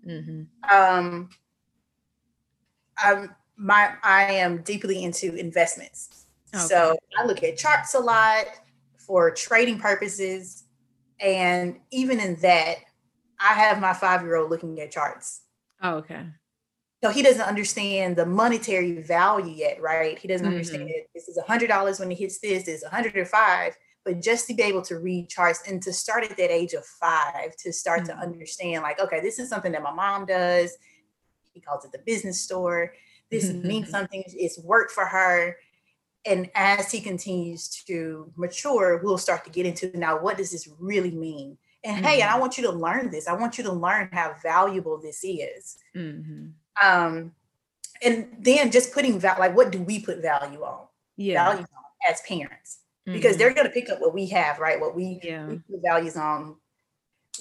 Mm-hmm. 0.06 0.42
Um, 0.74 1.28
I'm, 2.96 3.34
my, 3.56 3.94
I 4.02 4.24
am 4.32 4.62
deeply 4.62 5.04
into 5.04 5.34
investments. 5.34 6.26
Okay. 6.54 6.64
So 6.64 6.96
I 7.18 7.26
look 7.26 7.42
at 7.42 7.56
charts 7.58 7.94
a 7.94 8.00
lot 8.00 8.46
for 8.96 9.30
trading 9.30 9.78
purposes. 9.78 10.64
And 11.20 11.80
even 11.90 12.20
in 12.20 12.36
that, 12.36 12.76
I 13.40 13.54
have 13.54 13.80
my 13.80 13.92
five 13.92 14.22
year 14.22 14.36
old 14.36 14.50
looking 14.50 14.80
at 14.80 14.90
charts. 14.90 15.42
Oh, 15.82 15.96
okay. 15.96 16.26
So 17.02 17.10
he 17.10 17.22
doesn't 17.22 17.42
understand 17.42 18.16
the 18.16 18.26
monetary 18.26 19.00
value 19.00 19.52
yet, 19.52 19.80
right? 19.80 20.18
He 20.18 20.26
doesn't 20.26 20.44
mm-hmm. 20.44 20.54
understand 20.56 20.90
it. 20.90 21.08
This 21.14 21.28
is 21.28 21.36
a 21.36 21.42
hundred 21.42 21.68
dollars 21.68 22.00
when 22.00 22.10
he 22.10 22.16
hits 22.16 22.40
this, 22.40 22.66
is 22.66 22.82
a 22.82 22.88
hundred 22.88 23.14
and 23.14 23.28
five. 23.28 23.76
But 24.04 24.20
just 24.20 24.48
to 24.48 24.54
be 24.54 24.62
able 24.62 24.82
to 24.82 24.98
read 24.98 25.28
charts 25.28 25.62
and 25.68 25.82
to 25.82 25.92
start 25.92 26.24
at 26.24 26.36
that 26.36 26.50
age 26.50 26.72
of 26.72 26.84
five, 26.84 27.54
to 27.58 27.72
start 27.72 28.02
mm-hmm. 28.02 28.18
to 28.18 28.26
understand, 28.26 28.82
like, 28.82 29.00
okay, 29.00 29.20
this 29.20 29.38
is 29.38 29.48
something 29.48 29.72
that 29.72 29.82
my 29.82 29.92
mom 29.92 30.26
does. 30.26 30.76
He 31.52 31.60
calls 31.60 31.84
it 31.84 31.92
the 31.92 31.98
business 31.98 32.40
store. 32.40 32.94
This 33.30 33.52
means 33.52 33.90
something. 33.90 34.24
It's 34.26 34.58
work 34.58 34.90
for 34.90 35.04
her 35.04 35.56
and 36.26 36.50
as 36.54 36.90
he 36.90 37.00
continues 37.00 37.68
to 37.68 38.30
mature, 38.36 39.00
we'll 39.02 39.18
start 39.18 39.44
to 39.44 39.50
get 39.50 39.66
into 39.66 39.96
now 39.96 40.20
what 40.20 40.36
does 40.36 40.50
this 40.50 40.68
really 40.78 41.10
mean? 41.10 41.56
And 41.84 41.96
mm-hmm. 41.96 42.04
hey, 42.04 42.20
and 42.20 42.24
I 42.24 42.32
mm-hmm. 42.32 42.40
want 42.40 42.58
you 42.58 42.64
to 42.64 42.72
learn 42.72 43.10
this. 43.10 43.28
I 43.28 43.34
want 43.34 43.58
you 43.58 43.64
to 43.64 43.72
learn 43.72 44.08
how 44.12 44.34
valuable 44.42 44.98
this 44.98 45.20
is. 45.22 45.78
Mm-hmm. 45.96 46.48
Um, 46.86 47.32
and 48.02 48.28
then 48.38 48.70
just 48.70 48.92
putting 48.92 49.18
value, 49.18 49.40
like 49.40 49.56
what 49.56 49.72
do 49.72 49.80
we 49.82 50.00
put 50.00 50.22
value 50.22 50.62
on? 50.62 50.86
Yeah, 51.16 51.44
value 51.44 51.62
on 51.62 52.12
as 52.12 52.20
parents, 52.22 52.78
mm-hmm. 53.06 53.16
because 53.16 53.36
they're 53.36 53.54
going 53.54 53.66
to 53.66 53.72
pick 53.72 53.90
up 53.90 54.00
what 54.00 54.14
we 54.14 54.26
have, 54.26 54.58
right? 54.58 54.80
What 54.80 54.94
we, 54.94 55.20
yeah. 55.22 55.46
we 55.46 55.56
put 55.56 55.82
values 55.84 56.16
on. 56.16 56.56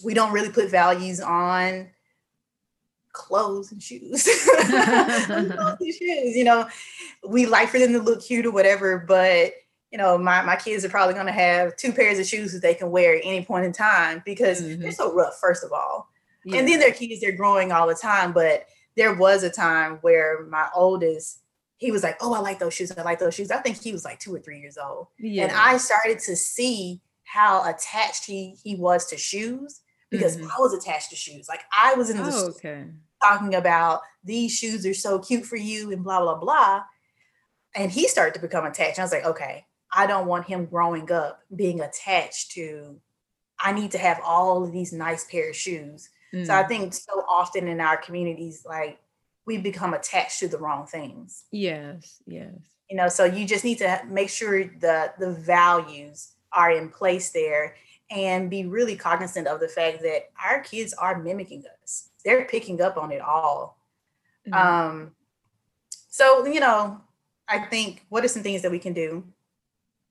We 0.03 0.13
don't 0.13 0.31
really 0.31 0.51
put 0.51 0.69
values 0.69 1.19
on 1.19 1.89
clothes 3.17 3.71
and 3.71 3.81
shoes. 3.81 4.23
clothes 4.55 5.77
and 5.79 5.93
shoes, 5.93 6.35
you 6.35 6.43
know, 6.43 6.67
we 7.27 7.45
like 7.45 7.69
for 7.69 7.79
them 7.79 7.93
to 7.93 7.99
look 7.99 8.23
cute 8.23 8.45
or 8.45 8.51
whatever, 8.51 8.99
but 9.07 9.53
you 9.91 9.97
know, 9.97 10.17
my, 10.17 10.41
my 10.43 10.55
kids 10.55 10.83
are 10.83 10.89
probably 10.89 11.13
going 11.13 11.27
to 11.27 11.31
have 11.31 11.75
two 11.77 11.91
pairs 11.93 12.19
of 12.19 12.25
shoes 12.25 12.51
that 12.53 12.61
they 12.61 12.73
can 12.73 12.91
wear 12.91 13.15
at 13.15 13.21
any 13.23 13.43
point 13.43 13.65
in 13.65 13.71
time 13.71 14.21
because 14.25 14.61
mm-hmm. 14.61 14.81
they're 14.81 14.91
so 14.91 15.13
rough, 15.13 15.37
first 15.39 15.63
of 15.63 15.71
all. 15.71 16.09
Yeah. 16.45 16.59
And 16.59 16.67
then 16.67 16.79
their 16.79 16.91
kids, 16.91 17.21
they're 17.21 17.31
growing 17.31 17.71
all 17.71 17.87
the 17.87 17.95
time. 17.95 18.33
But 18.33 18.67
there 18.95 19.15
was 19.15 19.43
a 19.43 19.49
time 19.49 19.99
where 20.01 20.45
my 20.45 20.67
oldest, 20.75 21.41
he 21.77 21.91
was 21.91 22.03
like, 22.03 22.17
Oh, 22.21 22.33
I 22.33 22.39
like 22.39 22.59
those 22.59 22.73
shoes. 22.73 22.91
I 22.91 23.01
like 23.03 23.19
those 23.19 23.33
shoes. 23.33 23.49
I 23.49 23.57
think 23.57 23.81
he 23.81 23.91
was 23.91 24.03
like 24.03 24.19
two 24.19 24.35
or 24.35 24.39
three 24.39 24.59
years 24.59 24.77
old. 24.77 25.07
Yeah. 25.17 25.43
And 25.43 25.51
I 25.53 25.77
started 25.77 26.19
to 26.19 26.35
see 26.35 27.01
how 27.23 27.63
attached 27.69 28.25
he, 28.25 28.55
he 28.63 28.75
was 28.75 29.05
to 29.07 29.17
shoes 29.17 29.81
because 30.09 30.37
mm-hmm. 30.37 30.47
I 30.47 30.59
was 30.59 30.73
attached 30.73 31.09
to 31.09 31.15
shoes. 31.15 31.47
Like 31.49 31.61
I 31.77 31.93
was 31.95 32.09
in 32.09 32.17
the 32.17 32.23
oh, 32.23 32.47
okay 32.49 32.85
talking 33.21 33.55
about 33.55 34.01
these 34.23 34.55
shoes 34.55 34.85
are 34.85 34.93
so 34.93 35.19
cute 35.19 35.45
for 35.45 35.55
you 35.55 35.91
and 35.91 36.03
blah, 36.03 36.21
blah, 36.21 36.35
blah. 36.35 36.83
And 37.75 37.91
he 37.91 38.07
started 38.07 38.33
to 38.35 38.39
become 38.39 38.65
attached. 38.65 38.99
I 38.99 39.03
was 39.03 39.11
like, 39.11 39.25
okay, 39.25 39.65
I 39.91 40.07
don't 40.07 40.27
want 40.27 40.45
him 40.45 40.65
growing 40.65 41.11
up 41.11 41.41
being 41.55 41.81
attached 41.81 42.51
to, 42.51 42.99
I 43.59 43.71
need 43.71 43.91
to 43.91 43.97
have 43.97 44.19
all 44.23 44.63
of 44.63 44.71
these 44.71 44.93
nice 44.93 45.25
pair 45.25 45.49
of 45.49 45.55
shoes. 45.55 46.09
Mm. 46.33 46.45
So 46.45 46.53
I 46.53 46.63
mm. 46.63 46.67
think 46.67 46.93
so 46.93 47.23
often 47.29 47.67
in 47.67 47.79
our 47.79 47.97
communities, 47.97 48.63
like 48.67 48.99
we 49.45 49.57
become 49.57 49.93
attached 49.93 50.39
to 50.39 50.47
the 50.47 50.57
wrong 50.57 50.85
things. 50.85 51.45
Yes, 51.51 52.21
yes. 52.25 52.53
You 52.89 52.97
know, 52.97 53.09
so 53.09 53.25
you 53.25 53.45
just 53.45 53.63
need 53.63 53.79
to 53.79 54.01
make 54.09 54.29
sure 54.29 54.63
the 54.63 55.13
the 55.19 55.33
values 55.33 56.31
are 56.53 56.71
in 56.71 56.89
place 56.89 57.31
there 57.31 57.75
and 58.09 58.49
be 58.49 58.65
really 58.65 58.95
cognizant 58.95 59.47
of 59.47 59.59
the 59.59 59.67
fact 59.67 60.01
that 60.01 60.29
our 60.43 60.61
kids 60.61 60.93
are 60.93 61.21
mimicking 61.21 61.63
us. 61.83 62.09
They're 62.23 62.45
picking 62.45 62.81
up 62.81 62.97
on 62.97 63.11
it 63.11 63.21
all. 63.21 63.77
Mm-hmm. 64.47 64.53
Um, 64.53 65.11
so, 66.09 66.45
you 66.45 66.59
know, 66.59 67.01
I 67.47 67.59
think 67.59 68.05
what 68.09 68.23
are 68.23 68.29
some 68.29 68.43
things 68.43 68.61
that 68.61 68.71
we 68.71 68.79
can 68.79 68.93
do? 68.93 69.23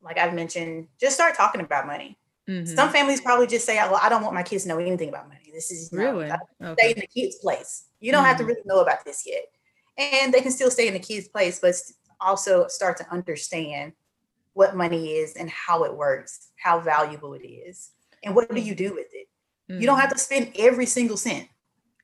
Like 0.02 0.18
I've 0.18 0.34
mentioned, 0.34 0.88
just 1.00 1.14
start 1.14 1.36
talking 1.36 1.60
about 1.60 1.86
money. 1.86 2.18
Mm-hmm. 2.48 2.74
Some 2.74 2.90
families 2.90 3.20
probably 3.20 3.48
just 3.48 3.66
say, 3.66 3.76
"Well, 3.76 3.98
I 4.00 4.08
don't 4.08 4.22
want 4.22 4.34
my 4.34 4.44
kids 4.44 4.62
to 4.62 4.68
know 4.68 4.78
anything 4.78 5.08
about 5.08 5.28
money. 5.28 5.50
This 5.52 5.72
is 5.72 5.90
really 5.92 6.26
okay. 6.26 6.74
stay 6.78 6.92
in 6.92 7.00
the 7.00 7.06
kids' 7.08 7.36
place. 7.36 7.86
You 7.98 8.12
don't 8.12 8.20
mm-hmm. 8.20 8.28
have 8.28 8.36
to 8.36 8.44
mm-hmm. 8.44 8.50
really 8.50 8.62
know 8.66 8.80
about 8.80 9.04
this 9.04 9.24
yet." 9.26 9.42
And 9.98 10.32
they 10.32 10.42
can 10.42 10.52
still 10.52 10.70
stay 10.70 10.86
in 10.86 10.94
the 10.94 11.00
kids' 11.00 11.26
place, 11.26 11.58
but 11.58 11.74
also 12.20 12.68
start 12.68 12.98
to 12.98 13.10
understand 13.10 13.94
what 14.56 14.74
money 14.74 15.10
is 15.10 15.34
and 15.34 15.50
how 15.50 15.84
it 15.84 15.94
works, 15.94 16.48
how 16.56 16.80
valuable 16.80 17.34
it 17.34 17.46
is, 17.46 17.90
and 18.24 18.34
what 18.34 18.52
do 18.52 18.58
you 18.58 18.74
do 18.74 18.94
with 18.94 19.08
it. 19.12 19.28
Mm-hmm. 19.70 19.82
You 19.82 19.86
don't 19.86 19.98
have 19.98 20.08
mm-hmm. 20.08 20.14
to 20.14 20.18
spend 20.18 20.52
every 20.58 20.86
single 20.86 21.18
cent. 21.18 21.46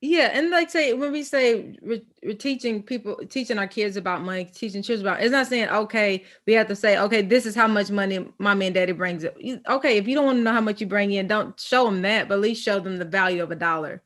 Yeah, 0.03 0.31
and 0.35 0.51
like 0.51 0.69
say 0.69 0.93
when 0.93 1.13
we 1.13 1.23
say 1.23 1.79
we're, 1.81 2.03
we're, 2.23 2.35
teaching 2.35 2.83
people, 2.83 3.17
teaching 3.31 3.57
our 3.57 3.67
kids 3.67 3.97
about 3.97 4.21
money, 4.21 4.45
teaching 4.45 4.83
children 4.83 5.07
about, 5.07 5.23
it's 5.23 5.33
not 5.33 5.47
saying 5.47 5.71
okay, 5.71 6.25
we 6.47 6.53
have 6.53 6.69
to 6.69 6.77
say 6.77 6.99
okay, 6.99 7.23
this 7.23 7.47
is 7.47 7.55
how 7.55 7.69
much 7.69 7.91
money 7.91 8.29
mommy 8.39 8.67
and 8.67 8.75
daddy 8.75 8.93
brings 8.93 9.25
it. 9.25 9.35
Okay, 9.67 9.97
if 9.97 10.07
you 10.07 10.15
don't 10.15 10.27
want 10.27 10.39
to 10.39 10.43
know 10.43 10.53
how 10.53 10.61
much 10.61 10.81
you 10.83 10.87
bring 10.87 11.13
in, 11.13 11.29
don't 11.29 11.59
show 11.59 11.87
them 11.87 12.03
that, 12.03 12.29
but 12.29 12.35
at 12.35 12.41
least 12.41 12.63
show 12.63 12.81
them 12.81 12.99
the 12.99 13.07
value 13.07 13.43
of 13.43 13.51
a 13.51 13.57
dollar. 13.57 14.03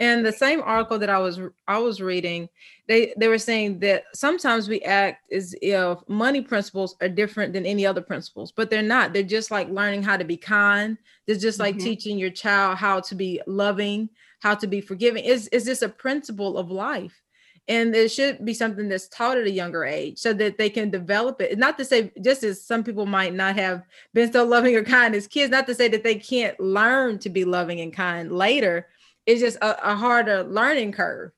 And 0.00 0.24
the 0.24 0.32
same 0.32 0.60
article 0.62 0.98
that 0.98 1.10
I 1.10 1.18
was 1.18 1.40
I 1.66 1.78
was 1.78 2.00
reading, 2.00 2.48
they 2.88 3.14
they 3.16 3.28
were 3.28 3.38
saying 3.38 3.78
that 3.80 4.04
sometimes 4.14 4.68
we 4.68 4.80
act 4.82 5.32
as 5.32 5.54
if 5.62 5.98
money 6.08 6.42
principles 6.42 6.96
are 7.00 7.08
different 7.08 7.52
than 7.52 7.66
any 7.66 7.86
other 7.86 8.02
principles, 8.02 8.52
but 8.52 8.70
they're 8.70 8.82
not. 8.82 9.12
They're 9.12 9.22
just 9.22 9.50
like 9.50 9.68
learning 9.70 10.02
how 10.02 10.16
to 10.16 10.24
be 10.24 10.36
kind. 10.36 10.98
They're 11.26 11.36
just 11.36 11.58
like 11.58 11.76
mm-hmm. 11.76 11.84
teaching 11.84 12.18
your 12.18 12.30
child 12.30 12.78
how 12.78 13.00
to 13.00 13.14
be 13.14 13.40
loving 13.46 14.10
how 14.40 14.54
to 14.54 14.66
be 14.66 14.80
forgiving 14.80 15.24
is 15.24 15.48
is 15.48 15.64
this 15.64 15.82
a 15.82 15.88
principle 15.88 16.58
of 16.58 16.70
life 16.70 17.22
and 17.68 17.94
it 17.96 18.12
should 18.12 18.44
be 18.44 18.54
something 18.54 18.88
that's 18.88 19.08
taught 19.08 19.36
at 19.36 19.46
a 19.46 19.50
younger 19.50 19.84
age 19.84 20.18
so 20.18 20.32
that 20.32 20.56
they 20.56 20.70
can 20.70 20.90
develop 20.90 21.40
it 21.40 21.58
not 21.58 21.76
to 21.76 21.84
say 21.84 22.12
just 22.22 22.44
as 22.44 22.62
some 22.62 22.84
people 22.84 23.06
might 23.06 23.34
not 23.34 23.56
have 23.56 23.82
been 24.14 24.32
so 24.32 24.44
loving 24.44 24.76
or 24.76 24.84
kind 24.84 25.14
as 25.14 25.26
kids 25.26 25.50
not 25.50 25.66
to 25.66 25.74
say 25.74 25.88
that 25.88 26.04
they 26.04 26.14
can't 26.14 26.58
learn 26.60 27.18
to 27.18 27.28
be 27.28 27.44
loving 27.44 27.80
and 27.80 27.92
kind 27.92 28.30
later 28.30 28.86
it's 29.26 29.40
just 29.40 29.56
a, 29.58 29.92
a 29.92 29.94
harder 29.94 30.42
learning 30.44 30.92
curve 30.92 31.30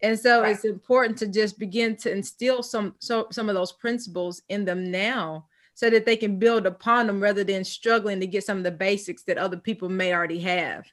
and 0.00 0.18
so 0.18 0.42
right. 0.42 0.52
it's 0.52 0.64
important 0.64 1.18
to 1.18 1.26
just 1.26 1.58
begin 1.58 1.96
to 1.96 2.10
instill 2.10 2.62
some 2.62 2.94
so 2.98 3.26
some 3.30 3.48
of 3.48 3.54
those 3.54 3.72
principles 3.72 4.42
in 4.48 4.64
them 4.64 4.90
now 4.90 5.46
so 5.74 5.90
that 5.90 6.04
they 6.04 6.16
can 6.16 6.38
build 6.38 6.66
upon 6.66 7.06
them 7.06 7.22
rather 7.22 7.44
than 7.44 7.64
struggling 7.64 8.20
to 8.20 8.26
get 8.26 8.44
some 8.44 8.58
of 8.58 8.64
the 8.64 8.70
basics 8.70 9.22
that 9.24 9.38
other 9.38 9.56
people 9.56 9.88
may 9.88 10.12
already 10.12 10.38
have 10.40 10.84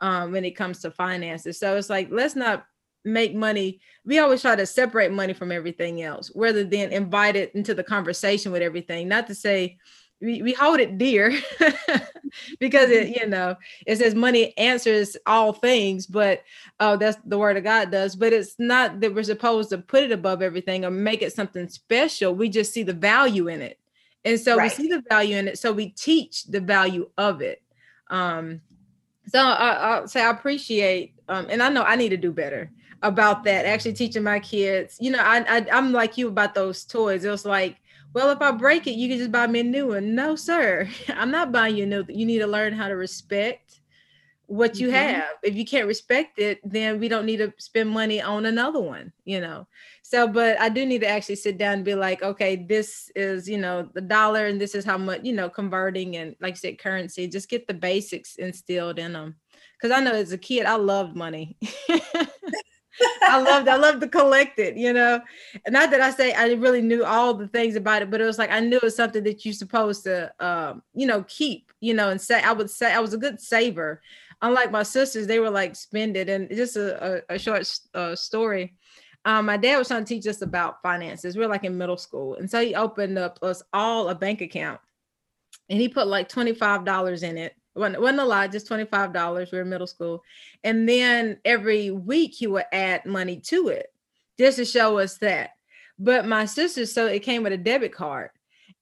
um, 0.00 0.32
when 0.32 0.44
it 0.44 0.56
comes 0.56 0.80
to 0.80 0.90
finances. 0.90 1.58
So 1.58 1.76
it's 1.76 1.90
like, 1.90 2.08
let's 2.10 2.34
not 2.34 2.66
make 3.04 3.34
money. 3.34 3.80
We 4.04 4.18
always 4.18 4.42
try 4.42 4.56
to 4.56 4.66
separate 4.66 5.12
money 5.12 5.34
from 5.34 5.52
everything 5.52 6.02
else 6.02 6.32
rather 6.34 6.64
than 6.64 6.92
invite 6.92 7.36
it 7.36 7.54
into 7.54 7.74
the 7.74 7.84
conversation 7.84 8.50
with 8.50 8.62
everything. 8.62 9.08
Not 9.08 9.26
to 9.28 9.34
say 9.34 9.78
we, 10.24 10.42
we 10.42 10.52
hold 10.52 10.80
it 10.80 10.98
dear 10.98 11.30
because 12.58 12.90
it, 12.90 13.16
you 13.16 13.28
know, 13.28 13.56
it 13.86 13.96
says 13.96 14.14
money 14.14 14.56
answers 14.56 15.16
all 15.26 15.52
things, 15.52 16.06
but 16.06 16.42
uh, 16.80 16.96
that's 16.96 17.18
the 17.26 17.38
word 17.38 17.56
of 17.56 17.64
God 17.64 17.90
does. 17.90 18.16
But 18.16 18.32
it's 18.32 18.56
not 18.58 19.00
that 19.00 19.14
we're 19.14 19.22
supposed 19.22 19.70
to 19.70 19.78
put 19.78 20.02
it 20.02 20.12
above 20.12 20.42
everything 20.42 20.84
or 20.84 20.90
make 20.90 21.22
it 21.22 21.32
something 21.32 21.68
special. 21.68 22.34
We 22.34 22.48
just 22.48 22.72
see 22.72 22.82
the 22.82 22.94
value 22.94 23.48
in 23.48 23.60
it. 23.60 23.78
And 24.24 24.40
so 24.40 24.56
right. 24.56 24.64
we 24.64 24.84
see 24.84 24.88
the 24.88 25.02
value 25.08 25.36
in 25.36 25.48
it. 25.48 25.58
So 25.58 25.72
we 25.72 25.90
teach 25.90 26.44
the 26.44 26.60
value 26.60 27.10
of 27.18 27.42
it. 27.42 27.62
Um, 28.08 28.62
so 29.26 29.40
I, 29.40 30.00
will 30.00 30.08
say 30.08 30.22
I 30.22 30.30
appreciate, 30.30 31.14
um, 31.28 31.46
and 31.50 31.62
I 31.62 31.68
know 31.68 31.82
I 31.82 31.96
need 31.96 32.10
to 32.10 32.16
do 32.16 32.32
better 32.32 32.70
about 33.02 33.44
that. 33.44 33.66
Actually, 33.66 33.92
teaching 33.94 34.22
my 34.22 34.40
kids. 34.40 34.96
You 35.00 35.12
know, 35.12 35.18
I, 35.18 35.44
I 35.48 35.66
I'm 35.72 35.92
like 35.92 36.16
you 36.18 36.28
about 36.28 36.54
those 36.54 36.84
toys. 36.84 37.24
It 37.24 37.30
was 37.30 37.44
like, 37.44 37.76
well, 38.14 38.30
if 38.30 38.40
I 38.40 38.52
break 38.52 38.86
it, 38.86 38.92
you 38.92 39.08
can 39.08 39.18
just 39.18 39.32
buy 39.32 39.46
me 39.48 39.60
a 39.60 39.64
new 39.64 39.88
one. 39.88 40.14
No, 40.14 40.36
sir, 40.36 40.88
I'm 41.08 41.30
not 41.30 41.52
buying 41.52 41.76
you 41.76 41.84
a 41.84 41.86
new. 41.86 42.04
You 42.08 42.24
need 42.24 42.38
to 42.38 42.46
learn 42.46 42.72
how 42.72 42.88
to 42.88 42.96
respect 42.96 43.80
what 44.46 44.78
you 44.78 44.88
mm-hmm. 44.88 44.96
have. 44.96 45.24
If 45.42 45.56
you 45.56 45.64
can't 45.64 45.88
respect 45.88 46.38
it, 46.38 46.60
then 46.64 47.00
we 47.00 47.08
don't 47.08 47.26
need 47.26 47.38
to 47.38 47.52
spend 47.58 47.90
money 47.90 48.22
on 48.22 48.46
another 48.46 48.80
one. 48.80 49.12
You 49.24 49.40
know. 49.40 49.66
So, 50.02 50.28
but 50.28 50.60
I 50.60 50.68
do 50.68 50.86
need 50.86 51.00
to 51.00 51.08
actually 51.08 51.36
sit 51.36 51.58
down 51.58 51.74
and 51.74 51.84
be 51.84 51.94
like, 51.94 52.22
okay, 52.22 52.56
this 52.56 53.10
is, 53.16 53.48
you 53.48 53.58
know, 53.58 53.88
the 53.94 54.00
dollar 54.00 54.46
and 54.46 54.60
this 54.60 54.74
is 54.74 54.84
how 54.84 54.98
much, 54.98 55.22
you 55.24 55.32
know, 55.32 55.48
converting 55.48 56.16
and 56.16 56.36
like 56.40 56.54
I 56.54 56.56
said, 56.56 56.78
currency, 56.78 57.26
just 57.26 57.48
get 57.48 57.66
the 57.66 57.74
basics 57.74 58.36
instilled 58.36 58.98
in 58.98 59.14
them. 59.14 59.36
Cause 59.80 59.90
I 59.90 60.00
know 60.00 60.12
as 60.12 60.32
a 60.32 60.38
kid, 60.38 60.66
I 60.66 60.76
loved 60.76 61.16
money. 61.16 61.56
I 63.22 63.40
loved, 63.40 63.68
I 63.68 63.76
loved 63.76 64.00
to 64.02 64.08
collect 64.08 64.58
it, 64.58 64.76
you 64.76 64.92
know. 64.92 65.20
And 65.64 65.72
not 65.72 65.90
that 65.90 66.00
I 66.00 66.10
say 66.10 66.32
I 66.32 66.52
really 66.52 66.82
knew 66.82 67.04
all 67.04 67.34
the 67.34 67.48
things 67.48 67.76
about 67.76 68.02
it, 68.02 68.10
but 68.10 68.20
it 68.20 68.24
was 68.24 68.38
like 68.38 68.50
I 68.50 68.60
knew 68.60 68.76
it 68.76 68.82
was 68.82 68.96
something 68.96 69.24
that 69.24 69.44
you're 69.44 69.54
supposed 69.54 70.04
to, 70.04 70.32
um, 70.40 70.82
you 70.94 71.06
know, 71.06 71.24
keep, 71.28 71.72
you 71.80 71.94
know, 71.94 72.10
and 72.10 72.20
say 72.20 72.42
I 72.42 72.52
would 72.52 72.70
say 72.70 72.92
I 72.92 73.00
was 73.00 73.14
a 73.14 73.18
good 73.18 73.40
saver. 73.40 74.00
Unlike 74.42 74.72
my 74.72 74.82
sisters, 74.82 75.26
they 75.26 75.38
were 75.38 75.50
like 75.50 75.74
spend 75.76 76.16
it. 76.16 76.28
And 76.28 76.48
just 76.50 76.76
a, 76.76 77.22
a, 77.30 77.34
a 77.34 77.38
short 77.38 77.72
uh, 77.94 78.14
story 78.14 78.74
um, 79.24 79.46
my 79.46 79.56
dad 79.56 79.78
was 79.78 79.88
trying 79.88 80.04
to 80.04 80.14
teach 80.14 80.26
us 80.26 80.42
about 80.42 80.82
finances. 80.82 81.36
We 81.36 81.44
are 81.44 81.48
like 81.48 81.64
in 81.64 81.78
middle 81.78 81.96
school. 81.96 82.34
And 82.34 82.50
so 82.50 82.60
he 82.60 82.74
opened 82.74 83.18
up 83.18 83.38
us 83.42 83.62
all 83.72 84.08
a 84.08 84.14
bank 84.14 84.40
account 84.42 84.80
and 85.68 85.80
he 85.80 85.88
put 85.88 86.06
like 86.06 86.28
$25 86.28 87.22
in 87.22 87.38
it. 87.38 87.54
Wasn't, 87.74 88.00
wasn't 88.00 88.20
a 88.20 88.24
lot, 88.24 88.52
just 88.52 88.68
$25. 88.68 89.50
We 89.50 89.58
were 89.58 89.62
in 89.62 89.68
middle 89.68 89.86
school. 89.86 90.22
And 90.62 90.88
then 90.88 91.38
every 91.44 91.90
week 91.90 92.34
he 92.34 92.46
would 92.46 92.66
add 92.72 93.04
money 93.04 93.40
to 93.46 93.68
it 93.68 93.92
just 94.38 94.58
to 94.58 94.64
show 94.64 94.98
us 94.98 95.18
that. 95.18 95.50
But 95.98 96.26
my 96.26 96.44
sister, 96.44 96.86
so 96.86 97.06
it 97.06 97.22
came 97.22 97.42
with 97.42 97.52
a 97.52 97.58
debit 97.58 97.92
card. 97.92 98.30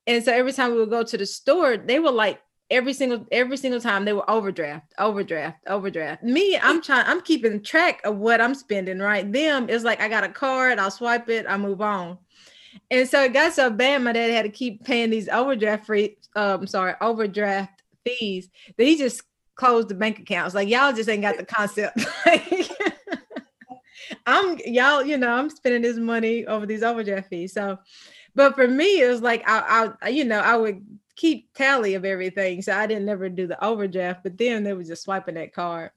And 0.06 0.24
so 0.24 0.32
every 0.32 0.52
time 0.52 0.72
we 0.72 0.78
would 0.78 0.90
go 0.90 1.02
to 1.02 1.16
the 1.16 1.26
store, 1.26 1.76
they 1.76 1.98
were 1.98 2.10
like 2.10 2.40
every 2.70 2.94
single 2.94 3.26
every 3.30 3.56
single 3.56 3.80
time 3.80 4.04
they 4.04 4.12
were 4.12 4.28
overdraft, 4.28 4.92
overdraft, 4.98 5.58
overdraft. 5.68 6.22
Me, 6.22 6.58
I'm 6.58 6.82
trying, 6.82 7.04
I'm 7.06 7.20
keeping 7.20 7.62
track 7.62 8.00
of 8.04 8.16
what 8.16 8.40
I'm 8.40 8.54
spending, 8.54 8.98
right? 8.98 9.30
Them 9.30 9.68
is 9.68 9.84
like 9.84 10.00
I 10.00 10.08
got 10.08 10.24
a 10.24 10.28
card, 10.28 10.78
I'll 10.78 10.90
swipe 10.90 11.28
it, 11.28 11.46
I 11.48 11.56
move 11.56 11.82
on. 11.82 12.18
And 12.90 13.08
so 13.08 13.22
it 13.22 13.34
got 13.34 13.52
so 13.52 13.70
bad, 13.70 14.02
my 14.02 14.12
dad 14.12 14.32
had 14.32 14.42
to 14.44 14.48
keep 14.48 14.84
paying 14.84 15.10
these 15.10 15.28
overdraft 15.28 15.86
free, 15.86 16.16
um, 16.34 16.66
sorry, 16.66 16.94
overdraft 17.00 17.81
fees 18.04 18.48
that 18.76 18.84
he 18.84 18.96
just 18.96 19.22
closed 19.54 19.88
the 19.88 19.94
bank 19.94 20.18
accounts. 20.18 20.54
Like 20.54 20.68
y'all 20.68 20.92
just 20.92 21.08
ain't 21.08 21.22
got 21.22 21.36
the 21.36 21.44
concept. 21.44 22.04
I'm 24.26 24.58
y'all, 24.64 25.04
you 25.04 25.16
know, 25.16 25.32
I'm 25.32 25.50
spending 25.50 25.82
this 25.82 25.96
money 25.96 26.46
over 26.46 26.66
these 26.66 26.82
overdraft 26.82 27.28
fees. 27.28 27.52
So, 27.52 27.78
but 28.34 28.54
for 28.54 28.66
me, 28.66 29.00
it 29.00 29.08
was 29.08 29.22
like 29.22 29.42
I, 29.46 29.90
I, 30.02 30.08
you 30.08 30.24
know, 30.24 30.40
I 30.40 30.56
would 30.56 30.84
keep 31.16 31.52
tally 31.54 31.94
of 31.94 32.04
everything. 32.04 32.62
So 32.62 32.72
I 32.72 32.86
didn't 32.86 33.06
never 33.06 33.28
do 33.28 33.46
the 33.46 33.62
overdraft, 33.64 34.22
but 34.22 34.38
then 34.38 34.64
they 34.64 34.72
were 34.72 34.84
just 34.84 35.02
swiping 35.02 35.34
that 35.34 35.54
card. 35.54 35.90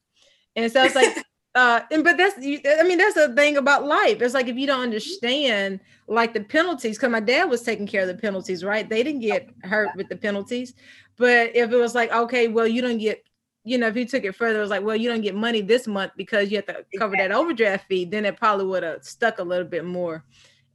And 0.56 0.72
so 0.72 0.84
it's 0.84 0.96
like, 0.96 1.16
uh, 1.56 1.82
and 1.90 2.04
but 2.04 2.18
that's 2.18 2.38
I 2.38 2.84
mean, 2.86 2.98
that's 2.98 3.16
the 3.16 3.34
thing 3.36 3.58
about 3.58 3.86
life. 3.86 4.22
It's 4.22 4.34
like 4.34 4.48
if 4.48 4.58
you 4.58 4.68
don't 4.68 4.82
understand 4.82 5.80
like 6.08 6.34
the 6.34 6.42
penalties, 6.42 6.98
because 6.98 7.10
my 7.12 7.20
dad 7.20 7.46
was 7.46 7.62
taking 7.64 7.88
care 7.88 8.02
of 8.02 8.08
the 8.08 8.16
penalties, 8.16 8.64
right? 8.64 8.88
They 8.88 9.02
didn't 9.02 9.22
get 9.22 9.50
hurt 9.64 9.90
with 9.96 10.10
the 10.10 10.18
penalties. 10.18 10.74
But 11.18 11.56
if 11.56 11.72
it 11.72 11.78
was 11.78 11.96
like, 11.96 12.12
okay, 12.12 12.50
well, 12.50 12.68
you 12.68 12.82
don't 12.82 12.98
get 12.98 13.24
you 13.66 13.80
know, 13.80 13.88
if 13.88 13.96
you 13.96 14.06
took 14.06 14.24
it 14.24 14.36
further, 14.36 14.60
it 14.60 14.62
was 14.62 14.70
like, 14.70 14.84
well, 14.84 14.96
you 14.96 15.10
don't 15.10 15.22
get 15.22 15.34
money 15.34 15.60
this 15.60 15.88
month 15.88 16.12
because 16.16 16.52
you 16.52 16.58
have 16.58 16.68
to 16.68 16.86
cover 17.00 17.16
that 17.18 17.32
overdraft 17.32 17.88
fee, 17.88 18.06
then 18.06 18.24
it 18.24 18.38
probably 18.38 18.66
would 18.66 18.84
have 18.84 19.04
stuck 19.04 19.40
a 19.40 19.44
little 19.44 19.66
bit 19.66 19.84
more 19.84 20.24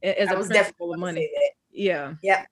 as 0.03 0.27
I 0.27 0.33
a 0.33 0.43
principle 0.43 0.93
of 0.93 0.99
money. 0.99 1.31
Yeah. 1.71 2.15
Yeah. 2.21 2.45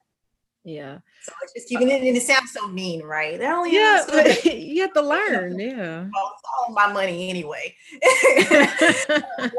Yeah. 0.64 0.98
So 1.22 1.32
it's 1.42 1.54
just 1.54 1.72
it, 1.72 1.80
and 1.80 2.16
it 2.16 2.22
sounds 2.22 2.52
so 2.52 2.68
mean, 2.68 3.02
right? 3.02 3.40
Only 3.40 3.72
yeah, 3.72 4.04
but 4.08 4.44
you 4.44 4.82
have 4.82 4.92
to 4.92 5.02
learn. 5.02 5.58
Yeah. 5.58 6.06
Well, 6.12 6.34
it's 6.34 6.42
all 6.58 6.74
my 6.74 6.92
money 6.92 7.30
anyway. 7.30 7.74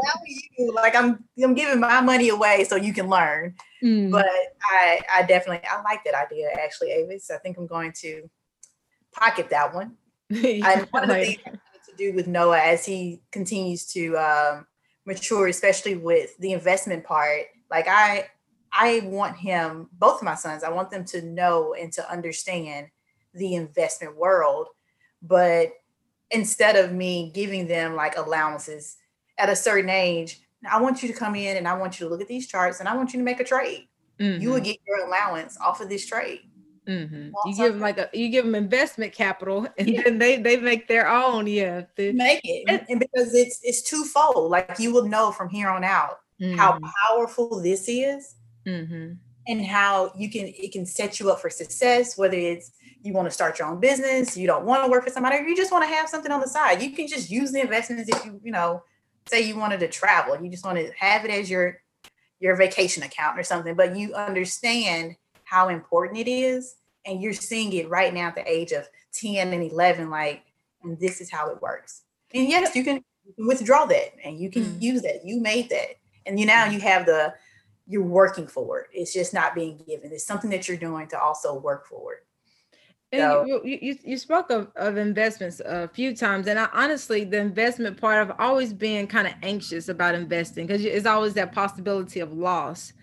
you 0.58 0.72
like 0.74 0.96
I'm 0.96 1.24
I'm 1.44 1.56
giving 1.56 1.80
my 1.80 2.02
money 2.02 2.30
away 2.30 2.66
so 2.66 2.76
you 2.76 2.94
can 2.94 3.10
learn. 3.10 3.56
Mm. 3.84 4.12
But 4.12 4.28
I 4.64 5.02
I 5.12 5.24
definitely 5.24 5.68
I 5.70 5.82
like 5.82 6.04
that 6.04 6.14
idea 6.14 6.50
actually, 6.54 6.92
Avis. 6.92 7.32
I 7.32 7.38
think 7.38 7.58
I'm 7.58 7.68
going 7.68 7.94
to 8.02 8.30
pocket 9.12 9.50
that 9.50 9.74
one. 9.74 9.96
yeah, 10.30 10.86
one 10.92 11.04
of 11.04 11.10
the 11.10 11.16
things 11.16 11.40
to 11.90 11.96
do 11.98 12.14
with 12.14 12.28
Noah 12.28 12.60
as 12.60 12.86
he 12.86 13.22
continues 13.32 13.86
to 13.94 14.18
um, 14.18 14.68
mature, 15.06 15.48
especially 15.48 15.96
with 15.96 16.38
the 16.38 16.54
investment 16.54 17.04
part. 17.04 17.48
Like 17.70 17.88
I 17.88 18.28
I 18.74 19.02
want 19.06 19.38
him, 19.38 19.90
both 19.94 20.22
of 20.22 20.24
my 20.24 20.36
sons, 20.36 20.64
I 20.64 20.70
want 20.70 20.92
them 20.92 21.06
to 21.06 21.22
know 21.22 21.74
and 21.74 21.92
to 21.94 22.12
understand 22.12 22.88
the 23.34 23.56
investment 23.56 24.16
world. 24.16 24.68
But 25.22 25.74
instead 26.32 26.76
of 26.76 26.94
me 26.94 27.32
giving 27.34 27.68
them 27.68 27.96
like 27.96 28.18
allowances 28.18 28.98
at 29.38 29.50
a 29.50 29.56
certain 29.56 29.90
age, 29.90 30.42
I 30.70 30.80
want 30.80 31.02
you 31.02 31.10
to 31.10 31.14
come 31.14 31.36
in 31.36 31.58
and 31.58 31.68
I 31.68 31.78
want 31.78 32.00
you 32.00 32.06
to 32.06 32.10
look 32.10 32.22
at 32.22 32.28
these 32.28 32.48
charts 32.48 32.80
and 32.80 32.88
I 32.88 32.96
want 32.96 33.14
you 33.14 33.20
to 33.20 33.26
make 33.26 33.40
a 33.40 33.44
trade. 33.44 33.88
mm-hmm. 34.20 34.42
you 34.42 34.52
would 34.52 34.64
get 34.64 34.78
your 34.88 35.06
allowance 35.06 35.58
off 35.60 35.82
of 35.82 35.90
this 35.90 36.06
trade. 36.06 36.42
Mm-hmm. 36.88 37.30
You 37.46 37.56
give 37.56 37.74
them 37.74 37.80
like 37.80 38.00
a 38.00 38.10
you 38.12 38.30
give 38.30 38.44
them 38.44 38.56
investment 38.56 39.14
capital, 39.14 39.68
and 39.78 39.88
yeah. 39.88 40.02
then 40.04 40.18
they 40.18 40.38
they 40.38 40.58
make 40.58 40.88
their 40.88 41.08
own. 41.08 41.46
Yeah, 41.46 41.84
make 41.98 42.42
it, 42.44 42.66
and, 42.68 42.84
and, 42.90 43.00
because 43.00 43.36
it's 43.36 43.60
it's 43.62 43.84
twofold. 43.84 44.50
Like 44.50 44.80
you 44.80 44.92
will 44.92 45.08
know 45.08 45.32
from 45.32 45.48
here 45.48 45.70
on 45.70 45.84
out 45.84 46.22
mm-hmm. 46.42 46.58
how 46.58 46.80
powerful 47.08 47.62
this 47.62 47.88
is, 47.88 48.36
mm-hmm. 48.66 49.14
and 49.48 49.66
how 49.66 50.12
you 50.18 50.30
can 50.30 50.48
it 50.48 50.72
can 50.72 50.86
set 50.86 51.20
you 51.20 51.32
up 51.32 51.40
for 51.40 51.50
success. 51.50 52.18
Whether 52.18 52.38
it's 52.38 52.72
you 53.04 53.14
want 53.14 53.28
to 53.28 53.32
start 53.32 53.60
your 53.60 53.68
own 53.68 53.80
business, 53.80 54.38
you 54.38 54.48
don't 54.48 54.66
want 54.66 54.84
to 54.84 54.90
work 54.90 55.04
for 55.04 55.12
somebody, 55.12 55.38
or 55.38 55.42
you 55.42 55.56
just 55.56 55.72
want 55.72 55.84
to 55.84 55.94
have 55.94 56.10
something 56.10 56.32
on 56.32 56.42
the 56.42 56.48
side. 56.48 56.82
You 56.82 56.92
can 56.92 57.08
just 57.08 57.30
use 57.30 57.52
the 57.52 57.62
investments 57.62 58.10
if 58.10 58.26
you 58.26 58.40
you 58.44 58.52
know 58.52 58.84
say 59.28 59.42
you 59.42 59.58
wanted 59.58 59.80
to 59.82 59.88
travel, 59.88 60.42
you 60.42 60.50
just 60.50 60.66
want 60.66 60.78
to 60.78 60.92
have 60.98 61.26
it 61.26 61.32
as 61.32 61.50
your 61.50 61.82
your 62.40 62.56
vacation 62.56 63.04
account 63.04 63.38
or 63.38 63.44
something, 63.44 63.76
but 63.76 63.96
you 63.96 64.14
understand 64.16 65.16
how 65.44 65.68
important 65.68 66.18
it 66.18 66.30
is 66.30 66.76
and 67.06 67.22
you're 67.22 67.34
seeing 67.34 67.74
it 67.74 67.90
right 67.90 68.14
now 68.14 68.28
at 68.28 68.36
the 68.36 68.50
age 68.50 68.72
of 68.72 68.88
10 69.14 69.54
and 69.54 69.72
11 69.72 70.10
like 70.10 70.44
and 70.84 71.00
this 71.00 71.20
is 71.20 71.30
how 71.30 71.50
it 71.50 71.62
works 71.62 72.04
and 72.34 72.48
yes 72.48 72.76
you 72.76 72.84
can 72.84 73.04
withdraw 73.38 73.86
that 73.86 74.14
and 74.24 74.40
you 74.40 74.50
can 74.50 74.64
mm. 74.64 74.82
use 74.82 75.02
that 75.02 75.26
you 75.26 75.42
made 75.42 75.70
that 75.70 75.98
and 76.26 76.40
you 76.40 76.46
now 76.46 76.66
you 76.66 76.80
have 76.80 77.06
the 77.06 77.34
you're 77.92 78.02
working 78.02 78.48
for 78.48 78.80
it 78.80 78.88
it's 78.94 79.14
just 79.14 79.34
not 79.34 79.54
being 79.54 79.78
given 79.86 80.12
it's 80.12 80.26
something 80.26 80.50
that 80.50 80.68
you're 80.68 80.78
doing 80.78 81.08
to 81.08 81.20
also 81.20 81.60
work 81.60 81.86
for 81.86 82.14
it 82.14 82.26
and 83.14 83.22
so, 83.22 83.46
you, 83.46 83.62
you, 83.66 83.98
you 84.06 84.18
spoke 84.18 84.50
of, 84.52 84.72
of 84.78 84.96
investments 84.96 85.62
a 85.66 85.90
few 85.90 86.16
times, 86.16 86.48
and 86.48 86.58
I 86.58 86.70
honestly, 86.72 87.26
the 87.26 87.40
investment 87.40 88.00
part, 88.00 88.16
I've 88.16 88.40
always 88.40 88.72
been 88.72 89.06
kind 89.06 89.28
of 89.28 89.34
anxious 89.44 89.90
about 89.90 90.16
investing 90.16 90.66
because 90.66 90.86
it's 90.86 91.06
always 91.06 91.34
that 91.34 91.52
possibility 91.52 92.22
of 92.22 92.32
loss. 92.32 92.94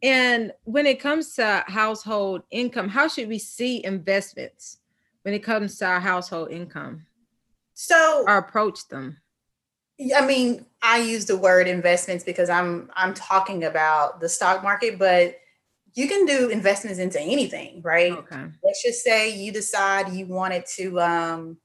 And 0.00 0.52
when 0.62 0.86
it 0.86 1.00
comes 1.00 1.34
to 1.34 1.64
household 1.66 2.42
income, 2.52 2.88
how 2.88 3.08
should 3.08 3.28
we 3.28 3.38
see 3.38 3.84
investments 3.84 4.78
when 5.22 5.34
it 5.34 5.40
comes 5.40 5.76
to 5.78 5.86
our 5.86 6.00
household 6.00 6.52
income? 6.52 7.06
So, 7.74 8.24
or 8.28 8.38
approach 8.38 8.86
them. 8.86 9.18
I 10.14 10.24
mean, 10.24 10.64
I 10.82 10.98
use 10.98 11.26
the 11.26 11.36
word 11.36 11.66
investments 11.66 12.24
because 12.24 12.48
I'm 12.48 12.90
I'm 12.94 13.14
talking 13.14 13.64
about 13.64 14.20
the 14.20 14.28
stock 14.28 14.62
market, 14.62 14.98
but 14.98 15.38
you 15.94 16.06
can 16.06 16.24
do 16.26 16.48
investments 16.48 17.00
into 17.00 17.20
anything, 17.20 17.82
right? 17.82 18.12
Okay. 18.12 18.44
Let's 18.62 18.82
just 18.82 19.02
say 19.02 19.30
you 19.36 19.50
decide 19.52 20.12
you 20.12 20.26
wanted 20.26 20.64
to 20.76 21.00
um 21.00 21.56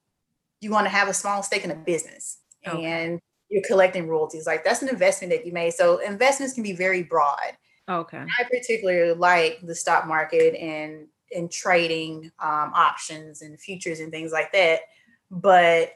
you 0.62 0.72
want 0.72 0.86
to 0.86 0.90
have 0.90 1.08
a 1.08 1.14
small 1.14 1.44
stake 1.44 1.64
in 1.64 1.72
a 1.72 1.76
business 1.76 2.40
okay. 2.66 2.84
and 2.84 3.20
you're 3.50 3.64
collecting 3.64 4.08
royalties. 4.08 4.48
Like 4.48 4.64
that's 4.64 4.82
an 4.82 4.90
investment 4.90 5.32
that 5.32 5.46
you 5.46 5.52
made. 5.52 5.74
So 5.74 5.98
investments 6.00 6.54
can 6.54 6.64
be 6.64 6.74
very 6.74 7.04
broad. 7.04 7.58
Okay. 7.88 8.18
I 8.18 8.44
particularly 8.46 9.14
like 9.14 9.60
the 9.62 9.76
stock 9.76 10.08
market 10.08 10.56
and 10.56 11.08
and 11.36 11.52
trading 11.52 12.32
um, 12.40 12.72
options 12.74 13.42
and 13.42 13.60
futures 13.60 14.00
and 14.00 14.12
things 14.12 14.32
like 14.32 14.52
that. 14.54 14.82
But 15.30 15.94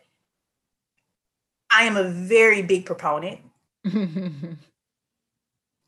I 1.77 1.83
am 1.83 1.95
a 1.95 2.09
very 2.09 2.63
big 2.63 2.87
proponent. 2.87 3.39
and 3.85 4.57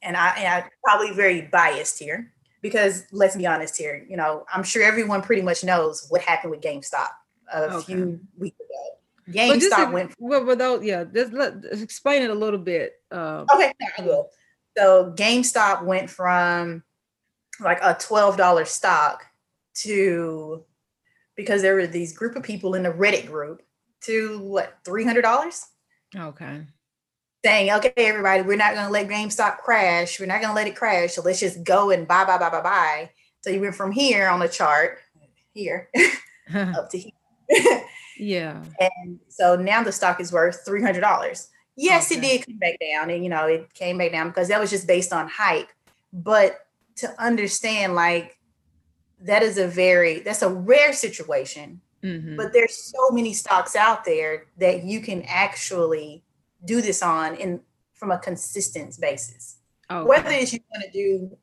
I 0.04 0.30
and 0.38 0.47
I 0.47 0.63
probably 0.84 1.13
very 1.13 1.41
biased 1.41 1.97
here 1.97 2.32
because 2.62 3.06
let's 3.12 3.36
be 3.36 3.47
honest 3.47 3.75
here, 3.75 4.06
you 4.08 4.15
know, 4.15 4.45
I'm 4.54 4.62
sure 4.62 4.84
everyone 4.84 5.23
pretty 5.23 5.41
much 5.41 5.63
knows 5.63 6.06
what 6.10 6.21
happened 6.21 6.52
with 6.52 6.62
GameStop 6.62 7.10
a 7.52 7.73
okay. 7.73 7.86
few 7.86 8.19
weeks 8.38 8.58
ago. 8.60 9.34
GameStop 9.36 9.91
went. 9.91 10.13
Well, 10.19 10.45
without 10.45 10.84
yeah, 10.84 11.06
just 11.06 11.34
let 11.34 11.56
explain 11.71 12.21
it 12.21 12.30
a 12.30 12.36
little 12.36 12.60
bit. 12.60 12.93
Um, 13.10 13.47
okay, 13.52 13.73
I 13.97 14.04
will. 14.04 14.30
So 14.78 15.12
GameStop 15.17 15.86
went 15.86 16.08
from 16.08 16.84
like 17.60 17.80
a 17.82 17.95
$12 17.95 18.67
stock 18.67 19.23
to 19.73 20.63
because 21.36 21.63
there 21.63 21.73
were 21.73 21.88
these 21.88 22.13
group 22.13 22.36
of 22.36 22.43
people 22.43 22.75
in 22.75 22.84
the 22.84 22.91
Reddit 22.91 23.25
group 23.25 23.63
to 24.02 24.39
what 24.39 24.84
$300? 24.84 25.65
Okay. 26.15 26.65
Saying, 27.45 27.72
okay, 27.72 27.93
everybody, 27.98 28.41
we're 28.41 28.58
not 28.58 28.74
going 28.74 28.86
to 28.86 28.91
let 28.91 29.08
GameStop 29.08 29.58
crash. 29.60 30.19
We're 30.19 30.26
not 30.26 30.41
going 30.41 30.50
to 30.50 30.56
let 30.56 30.67
it 30.67 30.76
crash. 30.76 31.13
So 31.13 31.22
let's 31.22 31.39
just 31.39 31.63
go 31.63 31.91
and 31.91 32.08
buy, 32.08 32.26
buy, 32.26 32.38
buy, 32.38 32.50
buy, 32.50 32.62
buy. 32.62 33.10
So 33.41 33.50
you 33.50 33.62
went 33.62 33.76
from 33.76 33.91
here 33.91 34.28
on 34.28 34.39
the 34.39 34.50
chart, 34.50 35.00
here, 35.54 35.89
up 36.54 36.89
to 36.89 36.98
here. 36.98 37.84
yeah. 38.17 38.63
And 38.80 39.19
so 39.30 39.56
now 39.56 39.84
the 39.84 39.91
stock 39.91 40.19
is 40.19 40.32
worth 40.34 40.65
$300. 40.65 41.48
Yes, 41.78 42.12
okay. 42.12 42.19
it 42.19 42.22
did 42.22 42.45
come 42.45 42.58
back 42.58 42.78
down, 42.82 43.10
and 43.10 43.24
you 43.24 43.30
know, 43.30 43.45
it 43.45 43.74
came 43.74 43.98
back 43.98 44.12
down 44.12 44.28
because 44.28 44.50
that 44.50 44.60
was 44.60 44.69
just 44.69 44.86
based 44.86 45.13
on 45.13 45.30
hype. 45.30 45.69
But 46.12 46.60
to 46.98 47.10
understand, 47.22 47.95
like, 47.95 48.38
that 49.22 49.43
is 49.43 49.58
a 49.58 49.67
very 49.67 50.19
that's 50.19 50.41
a 50.41 50.50
rare 50.50 50.91
situation. 50.91 51.80
Mm-hmm. 52.04 52.38
But 52.38 52.54
there's 52.54 52.76
so 52.76 53.10
many 53.12 53.34
stocks 53.34 53.76
out 53.76 54.06
there 54.06 54.48
that 54.58 54.84
you 54.84 55.02
can 55.02 55.24
actually 55.24 56.24
do 56.66 56.82
this 56.82 57.02
on 57.04 57.36
in 57.36 57.62
from 57.94 58.12
a 58.12 58.18
consistent 58.18 58.98
basis. 59.00 59.58
Okay. 59.92 60.08
Whether 60.08 60.30
it's 60.32 60.54
you 60.54 60.60
want 60.72 60.86
to 60.86 60.92
do 60.92 61.38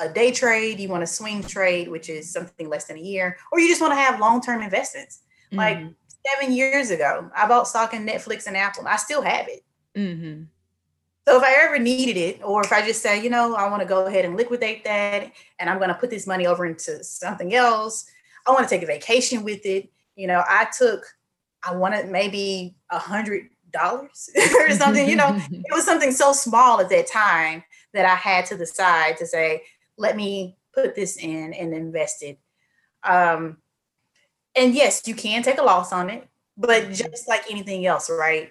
a 0.00 0.08
day 0.08 0.30
trade, 0.30 0.78
you 0.78 0.88
want 0.88 1.02
to 1.02 1.06
swing 1.06 1.42
trade, 1.42 1.88
which 1.88 2.08
is 2.08 2.30
something 2.30 2.68
less 2.68 2.84
than 2.84 2.98
a 2.98 3.00
year, 3.00 3.36
or 3.50 3.58
you 3.58 3.68
just 3.68 3.80
want 3.80 3.92
to 3.92 3.96
have 3.96 4.20
long-term 4.20 4.62
investments. 4.62 5.22
Mm-hmm. 5.46 5.58
Like 5.58 5.78
seven 6.26 6.54
years 6.54 6.90
ago, 6.90 7.30
I 7.34 7.48
bought 7.48 7.66
stock 7.66 7.94
in 7.94 8.06
Netflix 8.06 8.46
and 8.46 8.56
Apple. 8.56 8.86
I 8.86 8.96
still 8.96 9.22
have 9.22 9.48
it. 9.48 9.64
Mm-hmm. 9.96 10.44
So 11.26 11.38
if 11.38 11.42
I 11.42 11.64
ever 11.64 11.78
needed 11.78 12.16
it, 12.16 12.40
or 12.44 12.62
if 12.62 12.72
I 12.72 12.86
just 12.86 13.02
say, 13.02 13.20
you 13.20 13.30
know, 13.30 13.54
I 13.54 13.68
want 13.68 13.82
to 13.82 13.88
go 13.88 14.06
ahead 14.06 14.24
and 14.24 14.36
liquidate 14.36 14.84
that, 14.84 15.32
and 15.58 15.68
I'm 15.68 15.78
going 15.78 15.88
to 15.88 15.94
put 15.94 16.10
this 16.10 16.26
money 16.26 16.46
over 16.46 16.66
into 16.66 17.02
something 17.02 17.52
else, 17.54 18.08
I 18.46 18.52
want 18.52 18.68
to 18.68 18.72
take 18.72 18.84
a 18.84 18.86
vacation 18.86 19.42
with 19.42 19.66
it. 19.66 19.90
You 20.16 20.26
know, 20.26 20.42
I 20.48 20.66
took, 20.76 21.04
I 21.62 21.74
wanted 21.74 22.08
maybe 22.08 22.76
a 22.90 22.98
hundred 22.98 23.48
dollars 23.72 24.30
or 24.60 24.70
something. 24.70 25.08
you 25.08 25.16
know, 25.16 25.40
it 25.50 25.72
was 25.72 25.84
something 25.84 26.12
so 26.12 26.32
small 26.32 26.80
at 26.80 26.88
that 26.88 27.06
time 27.06 27.62
that 27.94 28.04
I 28.04 28.14
had 28.14 28.46
to 28.46 28.56
decide 28.56 29.16
to 29.18 29.26
say, 29.26 29.62
let 29.96 30.16
me 30.16 30.56
put 30.74 30.94
this 30.94 31.16
in 31.16 31.54
and 31.54 31.72
invest 31.72 32.22
it. 32.22 32.38
Um, 33.04 33.58
and 34.54 34.74
yes, 34.74 35.02
you 35.06 35.14
can 35.14 35.42
take 35.42 35.58
a 35.58 35.62
loss 35.62 35.92
on 35.92 36.10
it, 36.10 36.26
but 36.56 36.84
mm-hmm. 36.84 36.92
just 36.92 37.28
like 37.28 37.44
anything 37.50 37.86
else, 37.86 38.10
right? 38.10 38.50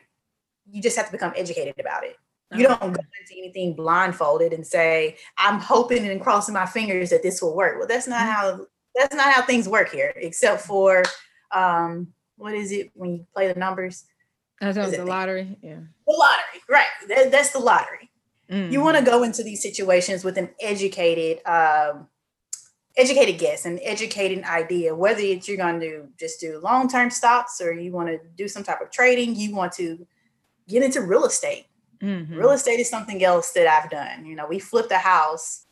you 0.72 0.82
just 0.82 0.98
have 0.98 1.08
to 1.08 1.12
become 1.12 1.34
educated 1.36 1.76
about 1.80 2.04
it. 2.04 2.18
You 2.54 2.68
don't 2.68 2.80
go 2.80 2.88
into 2.88 3.38
anything 3.38 3.74
blindfolded 3.74 4.54
and 4.54 4.66
say, 4.66 5.18
I'm 5.38 5.60
hoping 5.60 6.08
and 6.08 6.22
crossing 6.22 6.54
my 6.54 6.66
fingers 6.66 7.10
that 7.10 7.22
this 7.22 7.42
will 7.42 7.56
work. 7.56 7.78
Well, 7.78 7.88
that's 7.88 8.08
not 8.08 8.22
mm-hmm. 8.22 8.32
how 8.32 8.68
that's 8.96 9.16
not 9.16 9.34
how 9.34 9.42
things 9.42 9.68
work 9.68 9.92
here, 9.92 10.14
except 10.16 10.62
for 10.62 11.04
um, 11.56 12.14
what 12.38 12.54
is 12.54 12.72
it 12.72 12.92
when 12.94 13.14
you 13.16 13.28
play 13.34 13.52
the 13.52 13.60
numbers? 13.60 14.06
That's 14.60 14.96
the 14.96 15.06
lottery. 15.06 15.58
Yeah. 15.62 15.80
The 16.08 16.14
lottery, 16.14 16.62
right. 16.70 16.88
That, 17.10 17.32
that's 17.32 17.52
the 17.52 17.60
lottery. 17.60 18.12
Mm-hmm. 18.50 18.72
You 18.72 18.82
want 18.82 18.98
to 18.98 19.04
go 19.04 19.24
into 19.24 19.44
these 19.44 19.62
situations 19.62 20.24
with 20.24 20.38
an 20.38 20.50
educated, 20.60 21.46
um, 21.46 22.08
educated 22.96 23.40
guess, 23.40 23.66
an 23.66 23.80
educated 23.82 24.44
idea, 24.44 24.96
whether 24.96 25.22
it's 25.22 25.48
you're 25.48 25.58
going 25.58 25.80
to 25.80 26.08
just 26.20 26.40
do 26.40 26.60
long-term 26.60 27.10
stocks 27.10 27.60
or 27.60 27.74
you 27.74 27.92
want 27.92 28.10
to 28.10 28.20
do 28.38 28.48
some 28.48 28.64
type 28.64 28.82
of 28.82 28.92
trading, 28.92 29.36
you 29.36 29.56
want 29.56 29.74
to 29.74 30.06
get 30.68 30.84
into 30.84 31.02
real 31.02 31.26
estate. 31.26 31.66
Mm-hmm. 32.02 32.36
Real 32.36 32.52
estate 32.52 32.80
is 32.80 32.90
something 32.90 33.24
else 33.24 33.52
that 33.54 33.68
I've 33.68 33.90
done. 33.90 34.26
You 34.26 34.36
know, 34.36 34.48
we 34.48 34.60
flipped 34.60 34.92
a 34.92 34.98
house 34.98 35.66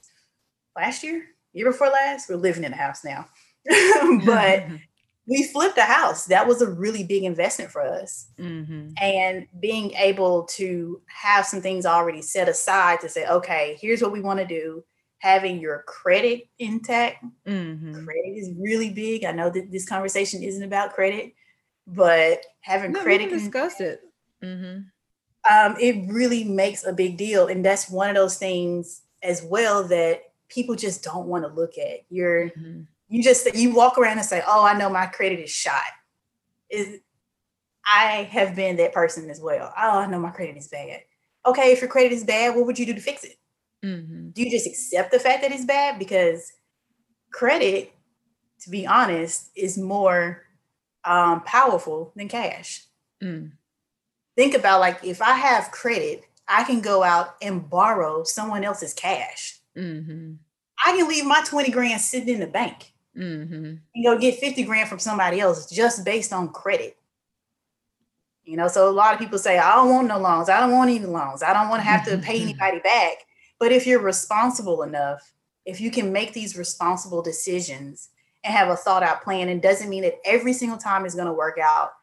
last 0.75 1.03
year, 1.03 1.25
year 1.53 1.71
before 1.71 1.89
last. 1.89 2.29
We're 2.29 2.37
living 2.37 2.63
in 2.63 2.73
a 2.73 2.77
house 2.77 3.03
now, 3.03 3.27
but 4.25 4.65
we 5.27 5.43
flipped 5.43 5.77
a 5.77 5.83
house. 5.83 6.25
That 6.25 6.47
was 6.47 6.61
a 6.61 6.69
really 6.69 7.03
big 7.03 7.23
investment 7.23 7.71
for 7.71 7.81
us. 7.81 8.27
Mm-hmm. 8.37 8.91
And 9.01 9.47
being 9.59 9.91
able 9.93 10.43
to 10.43 11.01
have 11.07 11.45
some 11.45 11.61
things 11.61 11.85
already 11.85 12.21
set 12.21 12.49
aside 12.49 12.99
to 13.01 13.09
say, 13.09 13.27
okay, 13.27 13.77
here's 13.79 14.01
what 14.01 14.11
we 14.11 14.21
want 14.21 14.39
to 14.39 14.45
do. 14.45 14.83
Having 15.19 15.59
your 15.59 15.83
credit 15.87 16.49
intact. 16.59 17.23
Mm-hmm. 17.47 17.93
Credit 18.03 18.37
is 18.37 18.51
really 18.59 18.89
big. 18.89 19.23
I 19.23 19.31
know 19.31 19.49
that 19.49 19.71
this 19.71 19.87
conversation 19.87 20.43
isn't 20.43 20.63
about 20.63 20.93
credit, 20.93 21.33
but 21.87 22.45
having 22.59 22.91
no, 22.91 23.01
credit. 23.01 23.29
discuss 23.29 23.79
it 23.79 24.01
Mm-hmm. 24.43 24.81
Um, 25.53 25.75
it 25.79 26.11
really 26.11 26.43
makes 26.43 26.85
a 26.85 26.93
big 26.93 27.17
deal. 27.17 27.47
And 27.47 27.63
that's 27.63 27.89
one 27.89 28.09
of 28.09 28.15
those 28.15 28.37
things 28.37 29.01
as 29.21 29.41
well 29.43 29.87
that 29.87 30.23
people 30.49 30.75
just 30.75 31.03
don't 31.03 31.27
want 31.27 31.45
to 31.45 31.53
look 31.53 31.77
at. 31.77 32.01
You're 32.09 32.49
mm-hmm. 32.49 32.81
You 33.13 33.23
just 33.23 33.53
you 33.55 33.73
walk 33.73 33.97
around 33.97 34.17
and 34.17 34.25
say, 34.25 34.41
Oh, 34.45 34.65
I 34.65 34.77
know 34.77 34.89
my 34.89 35.05
credit 35.05 35.39
is 35.39 35.49
shot. 35.49 35.81
Is 36.69 36.99
I 37.85 38.27
have 38.31 38.55
been 38.55 38.77
that 38.77 38.93
person 38.93 39.29
as 39.29 39.39
well. 39.39 39.73
Oh, 39.77 39.99
I 39.99 40.07
know 40.07 40.19
my 40.19 40.31
credit 40.31 40.57
is 40.57 40.67
bad. 40.67 41.01
Okay, 41.45 41.73
if 41.73 41.81
your 41.81 41.89
credit 41.89 42.13
is 42.13 42.23
bad, 42.23 42.55
what 42.55 42.65
would 42.65 42.79
you 42.79 42.85
do 42.85 42.93
to 42.93 43.01
fix 43.01 43.23
it? 43.23 43.37
Mm-hmm. 43.83 44.29
Do 44.29 44.41
you 44.41 44.49
just 44.49 44.65
accept 44.65 45.11
the 45.11 45.19
fact 45.19 45.41
that 45.41 45.51
it's 45.51 45.65
bad? 45.65 45.99
Because 45.99 46.53
credit, 47.31 47.93
to 48.61 48.69
be 48.69 48.87
honest, 48.87 49.49
is 49.55 49.77
more 49.77 50.43
um, 51.03 51.41
powerful 51.41 52.13
than 52.15 52.29
cash. 52.29 52.85
Mm 53.21 53.51
think 54.35 54.55
about 54.55 54.79
like 54.79 55.03
if 55.03 55.21
I 55.21 55.33
have 55.33 55.71
credit, 55.71 56.23
I 56.47 56.63
can 56.63 56.81
go 56.81 57.03
out 57.03 57.35
and 57.41 57.69
borrow 57.69 58.23
someone 58.23 58.63
else's 58.63 58.93
cash. 58.93 59.59
Mm-hmm. 59.77 60.33
I 60.85 60.97
can 60.97 61.07
leave 61.07 61.25
my 61.25 61.43
20 61.45 61.71
grand 61.71 62.01
sitting 62.01 62.33
in 62.33 62.39
the 62.39 62.47
bank 62.47 62.92
mm-hmm. 63.17 63.75
and 63.95 64.05
go 64.05 64.17
get 64.17 64.39
50 64.39 64.63
grand 64.63 64.89
from 64.89 64.99
somebody 64.99 65.39
else 65.39 65.69
just 65.69 66.05
based 66.05 66.33
on 66.33 66.49
credit. 66.49 66.97
You 68.43 68.57
know, 68.57 68.67
so 68.67 68.89
a 68.89 68.91
lot 68.91 69.13
of 69.13 69.19
people 69.19 69.39
say, 69.39 69.57
I 69.57 69.75
don't 69.75 69.89
want 69.89 70.07
no 70.07 70.19
loans. 70.19 70.49
I 70.49 70.59
don't 70.59 70.73
want 70.73 70.89
any 70.89 70.99
loans. 71.05 71.43
I 71.43 71.53
don't 71.53 71.69
want 71.69 71.79
to 71.79 71.87
have 71.87 72.05
to 72.05 72.17
pay 72.17 72.41
anybody 72.41 72.79
back. 72.79 73.17
But 73.59 73.71
if 73.71 73.87
you're 73.87 74.01
responsible 74.01 74.83
enough, 74.83 75.31
if 75.65 75.79
you 75.79 75.91
can 75.91 76.11
make 76.11 76.33
these 76.33 76.57
responsible 76.57 77.21
decisions 77.21 78.09
and 78.43 78.53
have 78.53 78.67
a 78.67 78.75
thought 78.75 79.03
out 79.03 79.23
plan, 79.23 79.47
it 79.47 79.61
doesn't 79.61 79.89
mean 79.89 80.03
that 80.03 80.19
every 80.25 80.51
single 80.51 80.77
time 80.77 81.05
is 81.05 81.15
going 81.15 81.27
to 81.27 81.33
work 81.33 81.57
out 81.57 81.93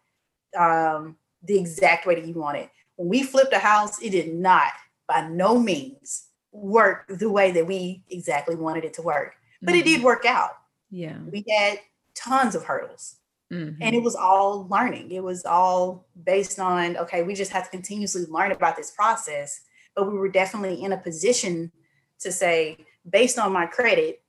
um, 0.57 1.17
the 1.43 1.59
exact 1.59 2.07
way 2.07 2.15
that 2.15 2.27
you 2.27 2.35
want 2.35 2.57
it. 2.57 2.71
When 2.97 3.09
we 3.09 3.23
flipped 3.23 3.53
a 3.53 3.59
house, 3.59 4.01
it 4.01 4.11
did 4.11 4.33
not 4.33 4.73
by 5.07 5.29
no 5.29 5.59
means 5.59 6.29
work 6.53 7.05
the 7.09 7.31
way 7.31 7.51
that 7.53 7.67
we 7.67 8.03
exactly 8.09 8.55
wanted 8.55 8.85
it 8.85 8.95
to 8.95 9.03
work, 9.03 9.35
but 9.61 9.73
mm-hmm. 9.73 9.81
it 9.81 9.85
did 9.85 9.97
mm-hmm. 9.97 10.07
work 10.07 10.25
out. 10.25 10.51
Yeah. 10.91 11.19
We 11.31 11.45
had 11.49 11.79
tons 12.15 12.55
of 12.55 12.65
hurdles. 12.65 13.17
Mm-hmm. 13.53 13.83
And 13.83 13.97
it 13.97 14.03
was 14.03 14.15
all 14.15 14.69
learning. 14.69 15.11
It 15.11 15.23
was 15.23 15.45
all 15.45 16.07
based 16.25 16.61
on, 16.61 16.97
okay, 16.97 17.23
we 17.23 17.35
just 17.35 17.51
have 17.51 17.65
to 17.65 17.71
continuously 17.71 18.27
learn 18.27 18.53
about 18.53 18.77
this 18.77 18.93
process. 18.93 19.63
But 19.97 20.11
we 20.11 20.17
were 20.17 20.29
definitely 20.29 20.83
in 20.85 20.93
a 20.93 20.97
position 20.97 21.73
to 22.21 22.31
say, 22.31 22.79
based 23.09 23.39
on 23.39 23.53
my 23.53 23.67
credit, 23.67 24.23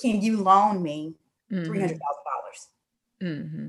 can 0.00 0.20
you 0.20 0.42
loan 0.42 0.82
me 0.82 1.14
mm-hmm. 1.50 1.70
$300,000? 1.70 1.98
Mm-hmm. 3.22 3.68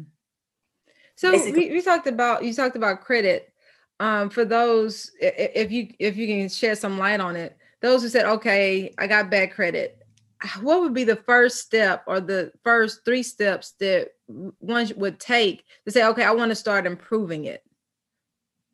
So 1.16 1.32
we, 1.32 1.72
we 1.72 1.82
talked 1.82 2.08
about, 2.08 2.44
you 2.44 2.54
talked 2.54 2.76
about 2.76 3.02
credit. 3.02 3.54
Um, 4.00 4.30
for 4.30 4.46
those, 4.46 5.12
if 5.20 5.72
you 5.72 5.88
if 5.98 6.16
you 6.16 6.28
can 6.28 6.50
shed 6.50 6.78
some 6.78 7.00
light 7.00 7.20
on 7.20 7.36
it, 7.36 7.58
those 7.82 8.04
who 8.04 8.10
said, 8.10 8.26
okay, 8.26 8.94
I 9.00 9.08
got 9.08 9.32
bad 9.32 9.52
credit, 9.52 10.04
what 10.62 10.82
would 10.82 10.94
be 10.94 11.04
the 11.04 11.16
first 11.16 11.60
step 11.60 12.04
or 12.08 12.20
the 12.20 12.52
first 12.64 13.04
three 13.06 13.24
steps 13.24 13.72
that 13.80 14.10
one 14.28 14.92
would 14.96 15.20
take 15.20 15.64
to 15.86 15.92
say, 15.92 16.06
okay, 16.06 16.24
I 16.24 16.32
want 16.32 16.50
to 16.52 16.56
start 16.56 16.86
improving 16.86 17.46
it? 17.46 17.64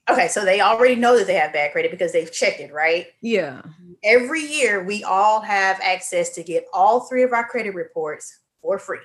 Okay, 0.09 0.27
so 0.27 0.43
they 0.43 0.59
already 0.59 0.95
know 0.95 1.17
that 1.17 1.27
they 1.27 1.35
have 1.35 1.53
bad 1.53 1.71
credit 1.71 1.89
because 1.89 2.11
they've 2.11 2.31
checked 2.31 2.59
it, 2.59 2.73
right? 2.73 3.07
Yeah. 3.21 3.61
Every 4.03 4.41
year, 4.41 4.83
we 4.83 5.01
all 5.03 5.39
have 5.39 5.79
access 5.81 6.31
to 6.35 6.43
get 6.43 6.65
all 6.73 7.01
three 7.01 7.23
of 7.23 7.31
our 7.31 7.47
credit 7.47 7.73
reports 7.73 8.39
for 8.61 8.77
free. 8.77 8.99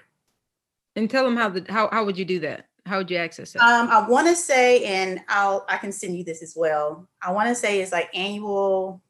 And 0.97 1.09
tell 1.09 1.25
them 1.25 1.37
how 1.37 1.51
the 1.51 1.65
how 1.69 1.89
how 1.93 2.05
would 2.05 2.19
you 2.19 2.25
do 2.25 2.41
that? 2.41 2.67
How 2.85 2.99
would 2.99 3.11
you 3.11 3.17
access 3.17 3.55
it? 3.55 3.61
Um, 3.61 3.89
I 3.89 4.09
want 4.09 4.27
to 4.27 4.35
say, 4.35 4.83
and 4.85 5.21
I'll 5.29 5.65
I 5.69 5.77
can 5.77 5.93
send 5.93 6.19
you 6.19 6.25
this 6.25 6.43
as 6.43 6.55
well. 6.57 7.09
I 7.23 7.31
want 7.31 7.49
to 7.49 7.55
say 7.55 7.81
it's 7.81 7.93
like 7.93 8.11
annual 8.13 9.01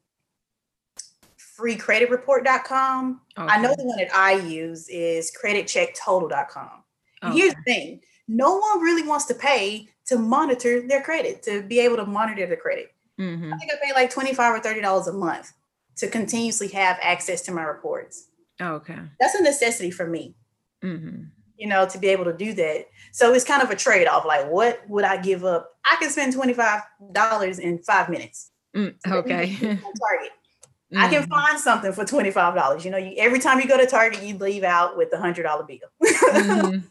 freecreditreport.com. 1.59 3.21
Okay. 3.37 3.47
I 3.47 3.61
know 3.61 3.75
the 3.75 3.83
one 3.83 3.97
that 3.97 4.15
I 4.15 4.33
use 4.33 4.87
is 4.89 5.31
creditchecktotal.com. 5.31 6.83
Okay. 7.23 7.37
Here's 7.37 7.53
the 7.53 7.61
thing 7.63 8.01
no 8.27 8.57
one 8.57 8.81
really 8.81 9.05
wants 9.07 9.25
to 9.25 9.33
pay 9.33 9.89
to 10.05 10.17
monitor 10.17 10.87
their 10.87 11.01
credit, 11.01 11.43
to 11.43 11.63
be 11.63 11.79
able 11.79 11.97
to 11.97 12.05
monitor 12.05 12.45
their 12.45 12.57
credit. 12.57 12.93
Mm-hmm. 13.19 13.53
I 13.53 13.57
think 13.57 13.71
I 13.73 13.85
pay 13.85 13.93
like 13.93 14.09
25 14.11 14.55
or 14.55 14.59
$30 14.59 15.07
a 15.07 15.13
month 15.13 15.53
to 15.97 16.07
continuously 16.07 16.69
have 16.69 16.97
access 17.01 17.41
to 17.43 17.51
my 17.51 17.63
reports. 17.63 18.27
okay. 18.61 18.97
That's 19.19 19.35
a 19.35 19.43
necessity 19.43 19.91
for 19.91 20.07
me. 20.07 20.35
Mm-hmm. 20.83 21.23
You 21.57 21.67
know, 21.67 21.85
to 21.87 21.97
be 21.97 22.07
able 22.07 22.23
to 22.25 22.33
do 22.33 22.53
that. 22.53 22.85
So 23.11 23.33
it's 23.33 23.43
kind 23.43 23.61
of 23.61 23.69
a 23.69 23.75
trade 23.75 24.07
off. 24.07 24.25
Like, 24.25 24.49
what 24.49 24.81
would 24.87 25.03
I 25.03 25.17
give 25.17 25.43
up? 25.43 25.73
I 25.83 25.97
can 25.99 26.09
spend 26.09 26.33
$25 26.33 27.59
in 27.59 27.79
five 27.79 28.09
minutes. 28.09 28.51
Mm, 28.75 28.95
okay. 29.07 29.55
Target. 29.55 30.31
Mm-hmm. 30.91 31.03
I 31.03 31.09
can 31.09 31.21
mm-hmm. 31.23 31.31
find 31.31 31.59
something 31.59 31.93
for 31.93 32.03
$25. 32.03 32.83
You 32.83 32.91
know, 32.91 32.97
you, 32.97 33.13
every 33.17 33.39
time 33.39 33.59
you 33.59 33.67
go 33.67 33.77
to 33.77 33.85
Target, 33.85 34.23
you 34.23 34.37
leave 34.37 34.63
out 34.63 34.97
with 34.97 35.13
a 35.13 35.17
hundred 35.17 35.43
dollar 35.43 35.63
bill. 35.63 35.77
mm-hmm. 36.03 36.79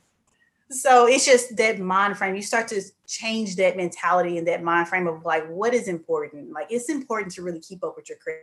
So 0.70 1.06
it's 1.06 1.24
just 1.24 1.56
that 1.56 1.78
mind 1.78 2.18
frame. 2.18 2.34
You 2.34 2.42
start 2.42 2.68
to 2.68 2.82
change 3.06 3.56
that 3.56 3.78
mentality 3.78 4.36
and 4.36 4.46
that 4.48 4.62
mind 4.62 4.88
frame 4.88 5.06
of 5.06 5.24
like, 5.24 5.48
what 5.48 5.72
is 5.72 5.88
important? 5.88 6.52
Like, 6.52 6.66
it's 6.68 6.90
important 6.90 7.32
to 7.34 7.42
really 7.42 7.60
keep 7.60 7.82
up 7.82 7.94
with 7.96 8.10
your 8.10 8.18
credit. 8.18 8.42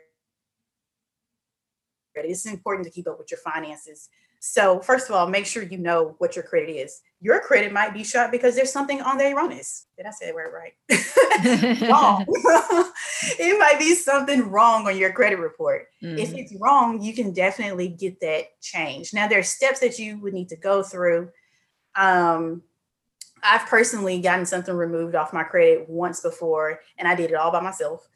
It's 2.16 2.48
important 2.48 2.86
to 2.88 2.92
keep 2.92 3.08
up 3.08 3.20
with 3.20 3.30
your 3.30 3.40
finances. 3.42 4.10
So, 4.40 4.80
first 4.80 5.10
of 5.10 5.16
all, 5.16 5.28
make 5.28 5.46
sure 5.46 5.64
you 5.64 5.78
know 5.78 6.16
what 6.20 6.36
your 6.36 6.44
credit 6.44 6.72
is. 6.72 7.02
Your 7.20 7.40
credit 7.42 7.74
might 7.74 7.94
be 7.94 8.04
shot 8.04 8.32
because 8.32 8.56
there's 8.56 8.72
something 8.72 9.02
on 9.02 9.18
the 9.18 9.32
erroneous. 9.32 9.88
Did 9.98 10.06
I 10.06 10.12
say 10.12 10.28
the 10.28 10.34
word 10.34 10.54
right? 10.54 11.82
wrong. 11.90 12.26
it 13.40 13.60
might 13.60 13.80
be 13.80 13.96
something 13.96 14.50
wrong 14.50 14.88
on 14.88 14.98
your 14.98 15.12
credit 15.12 15.40
report. 15.40 15.88
Mm-hmm. 16.04 16.18
If 16.18 16.34
it's 16.34 16.56
wrong, 16.60 17.02
you 17.02 17.14
can 17.14 17.34
definitely 17.34 17.88
get 17.88 18.20
that 18.22 18.60
changed. 18.62 19.14
Now, 19.14 19.28
there 19.28 19.40
are 19.40 19.44
steps 19.44 19.80
that 19.80 20.00
you 20.00 20.20
would 20.20 20.34
need 20.34 20.50
to 20.50 20.56
go 20.56 20.84
through. 20.84 21.30
Um, 21.96 22.64
I've 23.44 23.68
personally 23.68 24.20
gotten 24.22 24.46
something 24.46 24.76
removed 24.76 25.16
off 25.16 25.34
my 25.34 25.44
credit 25.44 25.88
once 25.90 26.22
before, 26.22 26.82
and 26.98 27.08
I 27.08 27.16
did 27.16 27.32
it 27.32 27.36
all 27.36 27.52
by 27.52 27.62
myself. 27.62 28.08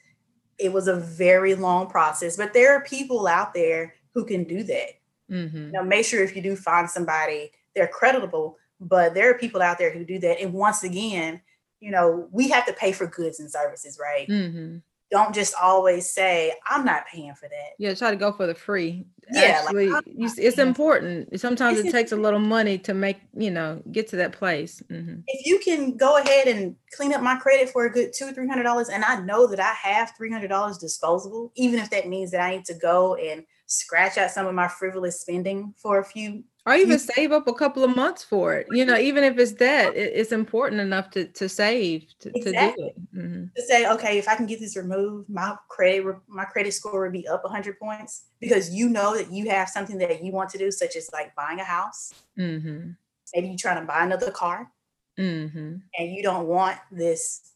It 0.58 0.74
was 0.74 0.88
a 0.88 0.96
very 0.96 1.56
long 1.56 1.88
process, 1.88 2.36
but 2.36 2.54
there 2.54 2.76
are 2.76 2.82
people 2.82 3.28
out 3.28 3.54
there 3.54 3.96
who 4.14 4.26
can 4.26 4.44
do 4.44 4.64
that 4.64 5.00
Mm-hmm. 5.32 5.72
Know, 5.72 5.84
make 5.84 6.06
sure 6.06 6.24
if 6.24 6.36
you 6.36 6.42
do 6.42 6.56
find 6.56 6.90
somebody, 6.90 7.52
they're 7.76 7.88
creditable. 7.88 8.58
But 8.80 9.14
there 9.14 9.30
are 9.30 9.38
people 9.38 9.62
out 9.62 9.78
there 9.78 9.92
who 9.92 10.06
do 10.06 10.20
that. 10.20 10.42
And 10.42 10.54
once 10.54 10.84
again, 10.84 11.42
you 11.80 11.92
know, 11.92 12.28
we 12.32 12.50
have 12.50 12.66
to 12.66 12.74
pay 12.74 12.92
for 12.92 13.08
goods 13.08 13.40
and 13.40 13.52
services, 13.52 14.00
right? 14.02 14.28
Mm-hmm. 14.28 14.78
Don't 15.12 15.34
just 15.34 15.56
always 15.60 16.10
say, 16.10 16.54
I'm 16.68 16.86
not 16.86 17.08
paying 17.08 17.34
for 17.34 17.48
that. 17.50 17.72
Yeah, 17.80 17.94
try 17.96 18.12
to 18.12 18.16
go 18.16 18.32
for 18.32 18.46
the 18.46 18.54
free. 18.54 19.06
Yeah, 19.32 19.62
Actually, 19.64 19.90
like, 19.90 20.06
you, 20.08 20.30
it's 20.38 20.58
important. 20.58 21.40
Sometimes 21.40 21.80
it's 21.80 21.90
it 21.90 21.92
takes 21.92 22.12
a 22.12 22.16
little 22.16 22.40
money 22.40 22.78
to 22.80 22.94
make, 22.94 23.18
you 23.36 23.52
know, 23.52 23.82
get 23.92 24.08
to 24.10 24.16
that 24.18 24.34
place. 24.34 24.82
Mm-hmm. 24.90 25.22
If 25.28 25.46
you 25.46 25.60
can 25.60 25.98
go 25.98 26.18
ahead 26.18 26.48
and 26.48 26.76
clean 26.96 27.14
up 27.14 27.22
my 27.22 27.36
credit 27.38 27.70
for 27.70 27.86
a 27.86 27.92
good 27.92 28.12
two, 28.14 28.26
or 28.26 28.32
three 28.32 28.48
hundred 28.48 28.64
dollars, 28.64 28.90
and 28.90 29.04
I 29.04 29.20
know 29.22 29.48
that 29.48 29.60
I 29.60 29.74
have 29.74 30.14
three 30.18 30.32
hundred 30.32 30.48
dollars 30.48 30.78
disposable, 30.78 31.52
even 31.56 31.80
if 31.80 31.90
that 31.92 32.08
means 32.08 32.32
that 32.32 32.42
I 32.42 32.56
need 32.56 32.66
to 32.66 32.74
go 32.74 33.16
and 33.16 33.44
scratch 33.68 34.18
out 34.18 34.32
some 34.32 34.48
of 34.48 34.56
my 34.56 34.68
frivolous 34.68 35.22
spending 35.22 35.74
for 35.78 36.00
a 36.00 36.06
few 36.06 36.44
or 36.70 36.76
even 36.76 37.00
save 37.00 37.32
up 37.32 37.48
a 37.48 37.54
couple 37.54 37.84
of 37.84 37.96
months 37.96 38.24
for 38.24 38.54
it 38.56 38.68
you 38.72 38.86
know 38.86 38.98
even 38.98 39.24
if 39.24 39.38
it's 39.38 39.54
that 39.54 39.96
it, 39.96 40.12
it's 40.14 40.32
important 40.32 40.80
enough 40.80 41.10
to 41.10 41.26
to 41.26 41.50
save 41.50 42.06
to, 42.20 42.32
exactly. 42.36 42.52
to 42.52 42.76
do 42.76 42.86
it 42.86 43.16
mm-hmm. 43.16 43.44
to 43.56 43.62
say 43.64 43.90
okay 43.90 44.18
if 44.18 44.28
i 44.28 44.36
can 44.36 44.46
get 44.46 44.60
this 44.60 44.78
removed 44.78 45.30
my 45.30 45.56
credit 45.68 46.06
my 46.28 46.46
credit 46.46 46.74
score 46.74 47.02
would 47.02 47.12
be 47.12 47.28
up 47.28 47.44
100 47.44 47.80
points 47.80 48.26
because 48.40 48.74
you 48.74 48.90
know 48.90 49.18
that 49.18 49.32
you 49.32 49.50
have 49.50 49.68
something 49.68 49.98
that 49.98 50.24
you 50.24 50.32
want 50.32 50.50
to 50.50 50.58
do 50.58 50.72
such 50.72 50.96
as 50.96 51.10
like 51.12 51.34
buying 51.36 51.60
a 51.60 51.64
house 51.64 52.14
mm-hmm. 52.38 52.92
maybe 53.34 53.48
you're 53.48 53.58
trying 53.58 53.80
to 53.80 53.88
buy 53.88 54.04
another 54.04 54.32
car 54.32 54.72
mm-hmm. 55.18 55.76
and 55.98 56.16
you 56.16 56.22
don't 56.22 56.48
want 56.48 56.78
this 56.92 57.52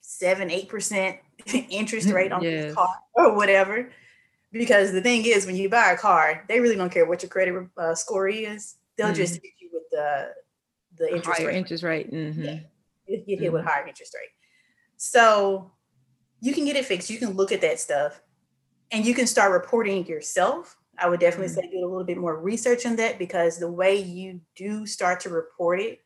seven 0.00 0.50
eight 0.50 0.68
percent 0.68 1.18
interest 1.70 2.08
rate 2.10 2.32
on 2.32 2.42
yes. 2.42 2.64
this 2.64 2.74
car 2.74 2.94
or 3.14 3.34
whatever 3.34 3.90
because 4.52 4.92
the 4.92 5.00
thing 5.00 5.24
is, 5.24 5.46
when 5.46 5.56
you 5.56 5.68
buy 5.68 5.92
a 5.92 5.96
car, 5.96 6.44
they 6.48 6.60
really 6.60 6.76
don't 6.76 6.92
care 6.92 7.06
what 7.06 7.22
your 7.22 7.30
credit 7.30 7.68
uh, 7.76 7.94
score 7.94 8.28
is. 8.28 8.76
They'll 8.96 9.08
mm-hmm. 9.08 9.16
just 9.16 9.34
hit 9.34 9.52
you 9.58 9.70
with 9.72 9.84
the 9.90 10.28
the 10.98 11.16
interest 11.16 11.40
higher 11.40 11.48
rate. 11.48 11.56
interest 11.56 11.82
rate. 11.82 12.12
Mm-hmm. 12.12 12.42
Yeah, 12.42 12.58
you 13.06 13.16
get 13.16 13.26
hit 13.26 13.40
mm-hmm. 13.40 13.52
with 13.54 13.64
higher 13.64 13.86
interest 13.86 14.14
rate. 14.14 14.30
So 14.96 15.72
you 16.40 16.52
can 16.52 16.64
get 16.64 16.76
it 16.76 16.84
fixed. 16.84 17.10
You 17.10 17.18
can 17.18 17.30
look 17.30 17.52
at 17.52 17.60
that 17.62 17.80
stuff, 17.80 18.20
and 18.90 19.04
you 19.04 19.14
can 19.14 19.26
start 19.26 19.52
reporting 19.52 20.06
yourself. 20.06 20.76
I 20.98 21.08
would 21.08 21.20
definitely 21.20 21.46
mm-hmm. 21.46 21.60
say 21.60 21.70
do 21.70 21.78
a 21.78 21.88
little 21.88 22.04
bit 22.04 22.18
more 22.18 22.38
research 22.38 22.84
on 22.84 22.96
that 22.96 23.18
because 23.18 23.58
the 23.58 23.70
way 23.70 23.96
you 23.96 24.40
do 24.54 24.86
start 24.86 25.20
to 25.20 25.30
report 25.30 25.80
it, 25.80 26.00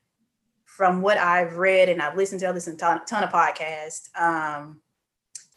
from 0.77 1.01
what 1.01 1.17
I've 1.17 1.57
read 1.57 1.89
and 1.89 2.03
I've 2.03 2.17
listened 2.17 2.41
to, 2.41 2.49
I 2.49 2.51
listen 2.51 2.77
to 2.77 2.87
a 2.87 3.03
ton 3.07 3.25
of 3.25 3.31
podcasts. 3.31 4.15
Um, 4.21 4.81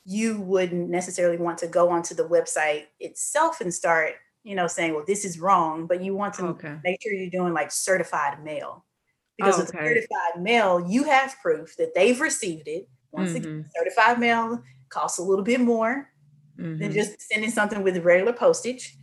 you 0.09 0.41
wouldn't 0.41 0.89
necessarily 0.89 1.37
want 1.37 1.55
to 1.55 1.67
go 1.67 1.87
onto 1.87 2.15
the 2.15 2.27
website 2.27 2.85
itself 2.99 3.61
and 3.61 3.71
start, 3.71 4.13
you 4.43 4.55
know, 4.55 4.65
saying, 4.65 4.95
well, 4.95 5.03
this 5.05 5.23
is 5.23 5.39
wrong, 5.39 5.85
but 5.85 6.01
you 6.01 6.15
want 6.15 6.33
to 6.33 6.47
okay. 6.47 6.77
make 6.83 6.99
sure 6.99 7.13
you're 7.13 7.29
doing 7.29 7.53
like 7.53 7.71
certified 7.71 8.43
mail. 8.43 8.83
Because 9.37 9.59
okay. 9.59 9.65
with 9.65 9.71
certified 9.71 10.41
mail, 10.41 10.83
you 10.89 11.03
have 11.03 11.35
proof 11.43 11.77
that 11.77 11.93
they've 11.93 12.19
received 12.19 12.67
it. 12.67 12.89
Once 13.11 13.29
mm-hmm. 13.29 13.37
again, 13.37 13.65
certified 13.77 14.19
mail 14.19 14.63
costs 14.89 15.19
a 15.19 15.21
little 15.21 15.45
bit 15.45 15.61
more 15.61 16.09
mm-hmm. 16.59 16.79
than 16.79 16.91
just 16.91 17.21
sending 17.21 17.51
something 17.51 17.83
with 17.83 18.03
regular 18.03 18.33
postage. 18.33 18.97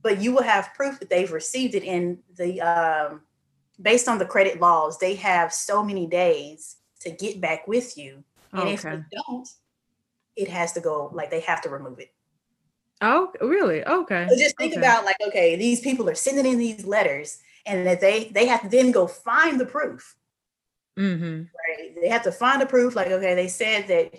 But 0.00 0.22
you 0.22 0.32
will 0.32 0.42
have 0.42 0.72
proof 0.72 0.98
that 1.00 1.10
they've 1.10 1.30
received 1.30 1.74
it. 1.74 1.84
And 1.84 2.16
the 2.38 2.62
um, 2.62 3.20
based 3.82 4.08
on 4.08 4.16
the 4.16 4.24
credit 4.24 4.58
laws, 4.58 4.98
they 4.98 5.16
have 5.16 5.52
so 5.52 5.84
many 5.84 6.06
days 6.06 6.76
to 7.00 7.10
get 7.10 7.42
back 7.42 7.68
with 7.68 7.98
you. 7.98 8.24
And 8.52 8.62
okay. 8.62 8.72
if 8.72 8.82
they 8.82 9.02
don't, 9.28 9.48
it 10.40 10.48
has 10.48 10.72
to 10.72 10.80
go 10.80 11.10
like 11.12 11.30
they 11.30 11.40
have 11.40 11.60
to 11.62 11.68
remove 11.68 11.98
it. 11.98 12.12
Oh, 13.02 13.32
really? 13.40 13.84
Okay. 13.84 14.26
So 14.28 14.36
just 14.36 14.56
think 14.56 14.72
okay. 14.72 14.80
about 14.80 15.04
like, 15.04 15.16
okay, 15.28 15.56
these 15.56 15.80
people 15.80 16.08
are 16.08 16.14
sending 16.14 16.46
in 16.46 16.58
these 16.58 16.84
letters, 16.84 17.38
and 17.66 17.86
that 17.86 18.00
they 18.00 18.30
they 18.34 18.46
have 18.46 18.62
to 18.62 18.68
then 18.68 18.90
go 18.90 19.06
find 19.06 19.60
the 19.60 19.66
proof. 19.66 20.16
Mm-hmm. 20.98 21.42
Right? 21.42 21.94
They 22.00 22.08
have 22.08 22.24
to 22.24 22.32
find 22.32 22.60
the 22.60 22.66
proof. 22.66 22.94
Like, 22.94 23.08
okay, 23.08 23.34
they 23.34 23.48
said 23.48 23.88
that 23.88 24.14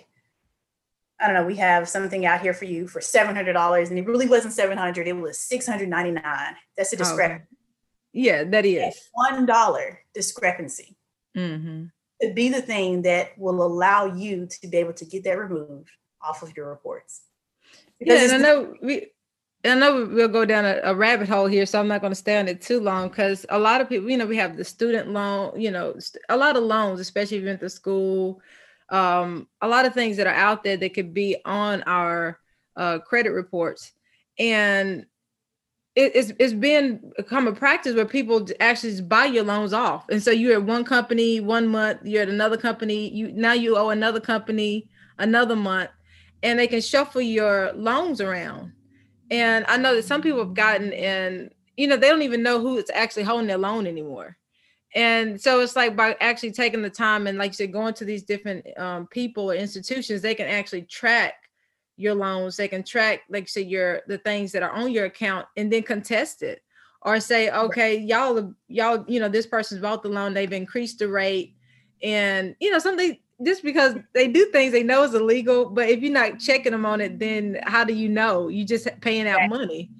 I 1.22 1.26
don't 1.26 1.36
know, 1.36 1.46
we 1.46 1.56
have 1.56 1.88
something 1.88 2.26
out 2.26 2.40
here 2.40 2.52
for 2.52 2.64
you 2.64 2.88
for 2.88 3.00
$700 3.00 3.88
and 3.88 3.98
it 3.98 4.06
really 4.06 4.26
wasn't 4.26 4.54
700, 4.54 5.06
it 5.06 5.12
was 5.12 5.38
699. 5.38 6.24
That's 6.76 6.92
a 6.92 6.96
discrepancy. 6.96 7.44
Okay. 7.44 7.44
Yeah, 8.12 8.44
that 8.44 8.66
is. 8.66 9.08
$1 9.30 9.96
discrepancy. 10.14 10.96
Mm-hmm. 11.36 11.84
To 12.22 12.34
be 12.34 12.48
the 12.48 12.60
thing 12.60 13.02
that 13.02 13.38
will 13.38 13.62
allow 13.62 14.06
you 14.06 14.46
to 14.46 14.68
be 14.68 14.78
able 14.78 14.94
to 14.94 15.04
get 15.04 15.24
that 15.24 15.38
removed 15.38 15.90
off 16.22 16.42
of 16.42 16.56
your 16.56 16.68
reports. 16.68 17.22
Because 17.98 18.20
yeah, 18.20 18.34
and 18.34 18.44
I 18.44 18.48
know 18.48 18.74
we 18.82 19.06
I 19.64 19.74
know 19.74 20.06
we'll 20.06 20.28
go 20.28 20.44
down 20.44 20.64
a, 20.64 20.80
a, 20.82 20.94
rabbit 20.94 21.28
hole 21.28 21.46
here, 21.46 21.66
so 21.66 21.78
I'm 21.78 21.86
not 21.86 22.00
going 22.00 22.10
to 22.10 22.16
stay 22.16 22.36
on 22.38 22.48
it 22.48 22.60
too 22.60 22.80
long 22.80 23.08
because 23.08 23.46
a 23.48 23.58
lot 23.58 23.80
of 23.80 23.88
people, 23.88 24.10
you 24.10 24.16
know, 24.16 24.26
we 24.26 24.36
have 24.36 24.56
the 24.56 24.64
student 24.64 25.10
loan, 25.10 25.60
you 25.60 25.70
know, 25.70 25.94
st- 25.98 26.22
a 26.28 26.36
lot 26.36 26.56
of 26.56 26.64
loans, 26.64 26.98
especially 26.98 27.36
if 27.36 27.44
you're 27.44 27.56
the 27.56 27.70
school, 27.70 28.40
um, 28.88 29.46
a 29.60 29.68
lot 29.68 29.86
of 29.86 29.94
things 29.94 30.16
that 30.16 30.26
are 30.26 30.34
out 30.34 30.64
there 30.64 30.76
that 30.76 30.94
could 30.94 31.14
be 31.14 31.36
on 31.44 31.82
our 31.84 32.40
uh, 32.76 32.98
credit 33.00 33.30
reports. 33.30 33.92
And 34.36 35.06
it, 35.94 36.12
it's, 36.16 36.32
it's 36.40 36.54
been 36.54 37.12
become 37.16 37.46
a 37.46 37.52
practice 37.52 37.94
where 37.94 38.06
people 38.06 38.46
actually 38.58 39.00
buy 39.02 39.26
your 39.26 39.44
loans 39.44 39.72
off. 39.72 40.08
And 40.08 40.22
so 40.22 40.32
you're 40.32 40.54
at 40.54 40.64
one 40.64 40.84
company 40.84 41.38
one 41.38 41.68
month, 41.68 42.00
you're 42.02 42.22
at 42.22 42.28
another 42.28 42.56
company, 42.56 43.08
you 43.10 43.30
now 43.32 43.52
you 43.52 43.76
owe 43.76 43.90
another 43.90 44.20
company 44.20 44.88
another 45.18 45.54
month, 45.54 45.90
and 46.42 46.58
they 46.58 46.66
can 46.66 46.80
shuffle 46.80 47.20
your 47.20 47.72
loans 47.72 48.20
around 48.20 48.72
and 49.32 49.64
I 49.66 49.78
know 49.78 49.96
that 49.96 50.04
some 50.04 50.20
people 50.20 50.40
have 50.40 50.52
gotten 50.52 50.92
in, 50.92 51.50
you 51.78 51.86
know, 51.86 51.96
they 51.96 52.08
don't 52.08 52.20
even 52.20 52.42
know 52.42 52.60
who 52.60 52.76
is 52.76 52.90
actually 52.92 53.22
holding 53.22 53.46
their 53.46 53.56
loan 53.56 53.86
anymore. 53.86 54.36
And 54.94 55.40
so 55.40 55.60
it's 55.60 55.74
like 55.74 55.96
by 55.96 56.14
actually 56.20 56.52
taking 56.52 56.82
the 56.82 56.90
time 56.90 57.26
and, 57.26 57.38
like 57.38 57.52
you 57.52 57.54
said, 57.54 57.72
going 57.72 57.94
to 57.94 58.04
these 58.04 58.24
different 58.24 58.66
um, 58.78 59.06
people 59.06 59.50
or 59.50 59.54
institutions, 59.54 60.20
they 60.20 60.34
can 60.34 60.48
actually 60.48 60.82
track 60.82 61.32
your 61.96 62.14
loans. 62.14 62.58
They 62.58 62.68
can 62.68 62.82
track, 62.82 63.22
like 63.30 63.44
you 63.44 63.48
said, 63.48 63.68
your 63.68 64.02
the 64.06 64.18
things 64.18 64.52
that 64.52 64.62
are 64.62 64.72
on 64.72 64.92
your 64.92 65.06
account, 65.06 65.46
and 65.56 65.72
then 65.72 65.82
contest 65.82 66.42
it, 66.42 66.62
or 67.00 67.18
say, 67.18 67.50
okay, 67.50 67.96
y'all, 67.96 68.52
y'all, 68.68 69.02
you 69.08 69.18
know, 69.18 69.30
this 69.30 69.46
person's 69.46 69.80
bought 69.80 70.02
the 70.02 70.10
loan, 70.10 70.34
they've 70.34 70.52
increased 70.52 70.98
the 70.98 71.08
rate, 71.08 71.54
and 72.02 72.54
you 72.60 72.70
know, 72.70 72.78
something 72.78 73.18
just 73.44 73.62
because 73.62 73.96
they 74.14 74.28
do 74.28 74.46
things 74.46 74.72
they 74.72 74.82
know 74.82 75.02
is 75.02 75.14
illegal, 75.14 75.70
but 75.70 75.88
if 75.88 76.00
you're 76.00 76.12
not 76.12 76.38
checking 76.38 76.72
them 76.72 76.86
on 76.86 77.00
it, 77.00 77.18
then 77.18 77.58
how 77.64 77.84
do 77.84 77.94
you 77.94 78.08
know? 78.08 78.48
You 78.48 78.64
just 78.64 78.88
paying 79.00 79.26
out 79.28 79.48
money. 79.48 79.90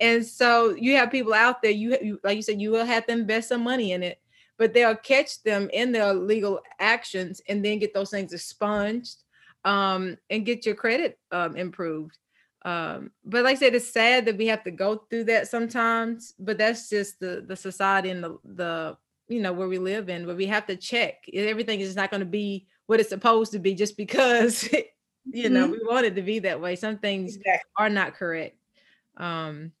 And 0.00 0.24
so 0.24 0.74
you 0.74 0.96
have 0.96 1.10
people 1.10 1.34
out 1.34 1.62
there, 1.62 1.70
you, 1.70 1.96
you 2.02 2.20
like 2.22 2.36
you 2.36 2.42
said, 2.42 2.60
you 2.60 2.70
will 2.70 2.84
have 2.84 3.06
to 3.06 3.12
invest 3.12 3.48
some 3.48 3.62
money 3.62 3.92
in 3.92 4.02
it, 4.02 4.20
but 4.58 4.74
they'll 4.74 4.96
catch 4.96 5.42
them 5.42 5.70
in 5.72 5.92
their 5.92 6.12
legal 6.12 6.60
actions 6.78 7.40
and 7.48 7.64
then 7.64 7.78
get 7.78 7.94
those 7.94 8.10
things 8.10 8.32
expunged 8.32 9.22
um, 9.64 10.16
and 10.30 10.46
get 10.46 10.66
your 10.66 10.74
credit 10.74 11.18
um, 11.32 11.56
improved. 11.56 12.18
Um, 12.64 13.12
but 13.24 13.44
like 13.44 13.56
I 13.56 13.58
said, 13.58 13.74
it's 13.74 13.92
sad 13.92 14.26
that 14.26 14.36
we 14.36 14.48
have 14.48 14.64
to 14.64 14.70
go 14.70 14.96
through 15.08 15.24
that 15.24 15.48
sometimes, 15.48 16.34
but 16.38 16.58
that's 16.58 16.90
just 16.90 17.20
the 17.20 17.44
the 17.46 17.54
society 17.56 18.10
and 18.10 18.24
the 18.24 18.38
the 18.44 18.96
you 19.28 19.40
know 19.40 19.52
where 19.52 19.68
we 19.68 19.78
live 19.78 20.08
in, 20.08 20.26
where 20.26 20.36
we 20.36 20.46
have 20.46 20.66
to 20.66 20.76
check. 20.76 21.24
Everything 21.32 21.80
is 21.80 21.94
not 21.94 22.10
going 22.10 22.20
to 22.20 22.26
be 22.26 22.66
what 22.86 23.00
it's 23.00 23.08
supposed 23.08 23.52
to 23.52 23.58
be 23.58 23.74
just 23.74 23.96
because 23.96 24.68
you 25.32 25.48
know 25.48 25.64
mm-hmm. 25.64 25.72
we 25.72 25.80
want 25.86 26.06
it 26.06 26.14
to 26.14 26.22
be 26.22 26.38
that 26.40 26.60
way 26.60 26.76
some 26.76 26.98
things 26.98 27.36
exactly. 27.36 27.70
are 27.78 27.88
not 27.88 28.14
correct 28.14 28.56
um 29.16 29.72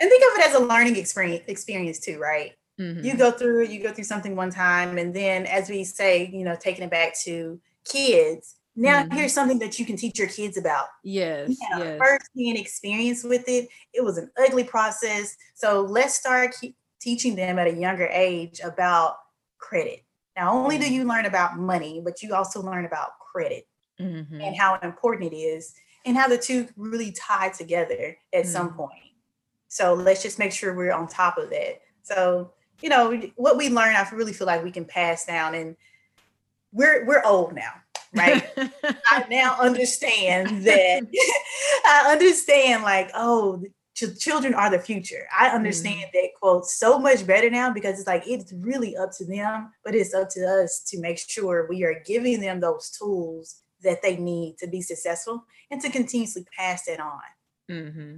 and 0.00 0.08
think 0.10 0.22
of 0.32 0.38
it 0.38 0.46
as 0.48 0.54
a 0.54 0.64
learning 0.64 0.96
experience 0.96 1.42
experience 1.48 1.98
too 1.98 2.18
right 2.18 2.52
mm-hmm. 2.78 3.04
you 3.04 3.16
go 3.16 3.30
through 3.30 3.66
you 3.66 3.82
go 3.82 3.92
through 3.92 4.04
something 4.04 4.34
one 4.34 4.50
time 4.50 4.98
and 4.98 5.14
then 5.14 5.46
as 5.46 5.68
we 5.68 5.84
say 5.84 6.30
you 6.32 6.44
know 6.44 6.56
taking 6.58 6.84
it 6.84 6.90
back 6.90 7.18
to 7.18 7.60
kids 7.84 8.56
now 8.76 9.02
mm-hmm. 9.02 9.16
here's 9.16 9.32
something 9.32 9.58
that 9.58 9.78
you 9.78 9.84
can 9.84 9.96
teach 9.96 10.18
your 10.18 10.28
kids 10.28 10.56
about 10.56 10.86
yes, 11.02 11.54
yes. 11.76 11.98
first 11.98 12.30
hand 12.36 12.56
experience 12.56 13.24
with 13.24 13.44
it 13.48 13.68
it 13.92 14.02
was 14.02 14.16
an 14.16 14.30
ugly 14.38 14.64
process 14.64 15.36
so 15.54 15.82
let's 15.82 16.14
start 16.14 16.54
teaching 17.00 17.34
them 17.34 17.58
at 17.58 17.66
a 17.66 17.72
younger 17.72 18.06
age 18.06 18.60
about 18.64 19.16
credit 19.58 20.04
not 20.36 20.52
only 20.52 20.78
do 20.78 20.84
mm-hmm. 20.84 20.94
you 20.94 21.04
learn 21.04 21.26
about 21.26 21.58
money, 21.58 22.00
but 22.04 22.22
you 22.22 22.34
also 22.34 22.62
learn 22.62 22.84
about 22.84 23.18
credit 23.18 23.66
mm-hmm. 24.00 24.40
and 24.40 24.56
how 24.56 24.78
important 24.82 25.32
it 25.32 25.36
is 25.36 25.74
and 26.04 26.16
how 26.16 26.28
the 26.28 26.38
two 26.38 26.68
really 26.76 27.12
tie 27.12 27.50
together 27.50 28.16
at 28.32 28.44
mm-hmm. 28.44 28.50
some 28.50 28.74
point. 28.74 28.92
So 29.68 29.94
let's 29.94 30.22
just 30.22 30.38
make 30.38 30.52
sure 30.52 30.74
we're 30.74 30.92
on 30.92 31.06
top 31.06 31.38
of 31.38 31.50
that. 31.50 31.80
So, 32.02 32.52
you 32.82 32.88
know, 32.88 33.20
what 33.36 33.56
we 33.56 33.68
learn, 33.68 33.94
I 33.94 34.08
really 34.12 34.32
feel 34.32 34.46
like 34.46 34.64
we 34.64 34.72
can 34.72 34.84
pass 34.84 35.26
down 35.26 35.54
and 35.54 35.76
we're 36.72 37.04
we're 37.04 37.22
old 37.24 37.54
now, 37.54 37.72
right? 38.14 38.48
I 39.10 39.26
now 39.28 39.56
understand 39.60 40.64
that 40.64 41.02
I 41.86 42.08
understand 42.10 42.82
like, 42.82 43.10
oh, 43.14 43.62
ch- 44.00 44.18
children 44.18 44.54
are 44.54 44.70
the 44.70 44.78
future. 44.78 45.26
I 45.38 45.48
understand 45.48 46.06
mm. 46.08 46.12
that 46.12 46.28
quote 46.38 46.66
so 46.66 46.98
much 46.98 47.26
better 47.26 47.50
now 47.50 47.72
because 47.72 47.98
it's 47.98 48.06
like 48.06 48.24
it's 48.26 48.52
really 48.52 48.96
up 48.96 49.10
to 49.18 49.24
them, 49.24 49.70
but 49.84 49.94
it's 49.94 50.14
up 50.14 50.28
to 50.30 50.46
us 50.46 50.82
to 50.88 51.00
make 51.00 51.18
sure 51.18 51.66
we 51.68 51.84
are 51.84 52.02
giving 52.06 52.40
them 52.40 52.60
those 52.60 52.90
tools 52.90 53.62
that 53.82 54.02
they 54.02 54.16
need 54.16 54.58
to 54.58 54.66
be 54.66 54.82
successful 54.82 55.44
and 55.70 55.80
to 55.80 55.90
continuously 55.90 56.44
pass 56.56 56.84
that 56.84 57.00
on. 57.00 57.20
Mm-hmm. 57.70 58.16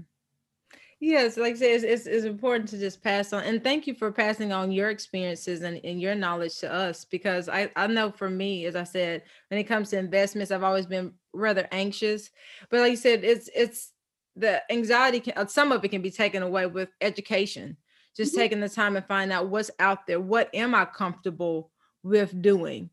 Yes, 1.02 1.36
like 1.36 1.56
I 1.56 1.58
said, 1.58 1.70
it's, 1.70 1.84
it's, 1.84 2.06
it's, 2.06 2.24
important 2.24 2.68
to 2.68 2.78
just 2.78 3.02
pass 3.02 3.32
on. 3.32 3.42
And 3.42 3.62
thank 3.62 3.88
you 3.88 3.94
for 3.94 4.12
passing 4.12 4.52
on 4.52 4.70
your 4.70 4.88
experiences 4.88 5.62
and, 5.62 5.80
and 5.82 6.00
your 6.00 6.14
knowledge 6.14 6.58
to 6.60 6.72
us 6.72 7.04
because 7.04 7.48
I, 7.48 7.72
I 7.74 7.88
know 7.88 8.12
for 8.12 8.30
me, 8.30 8.66
as 8.66 8.76
I 8.76 8.84
said, 8.84 9.24
when 9.48 9.58
it 9.58 9.64
comes 9.64 9.90
to 9.90 9.98
investments, 9.98 10.52
I've 10.52 10.62
always 10.62 10.86
been 10.86 11.12
rather 11.32 11.66
anxious. 11.72 12.30
But 12.70 12.80
like 12.80 12.92
you 12.92 12.96
said, 12.96 13.24
it's 13.24 13.50
it's 13.52 13.91
the 14.36 14.62
anxiety 14.70 15.20
can 15.20 15.34
uh, 15.36 15.46
some 15.46 15.72
of 15.72 15.84
it 15.84 15.88
can 15.88 16.02
be 16.02 16.10
taken 16.10 16.42
away 16.42 16.66
with 16.66 16.88
education. 17.00 17.76
Just 18.16 18.32
mm-hmm. 18.32 18.40
taking 18.40 18.60
the 18.60 18.68
time 18.68 18.96
and 18.96 19.06
find 19.06 19.32
out 19.32 19.48
what's 19.48 19.70
out 19.78 20.06
there. 20.06 20.20
What 20.20 20.54
am 20.54 20.74
i 20.74 20.84
comfortable 20.84 21.70
with 22.02 22.40
doing? 22.40 22.90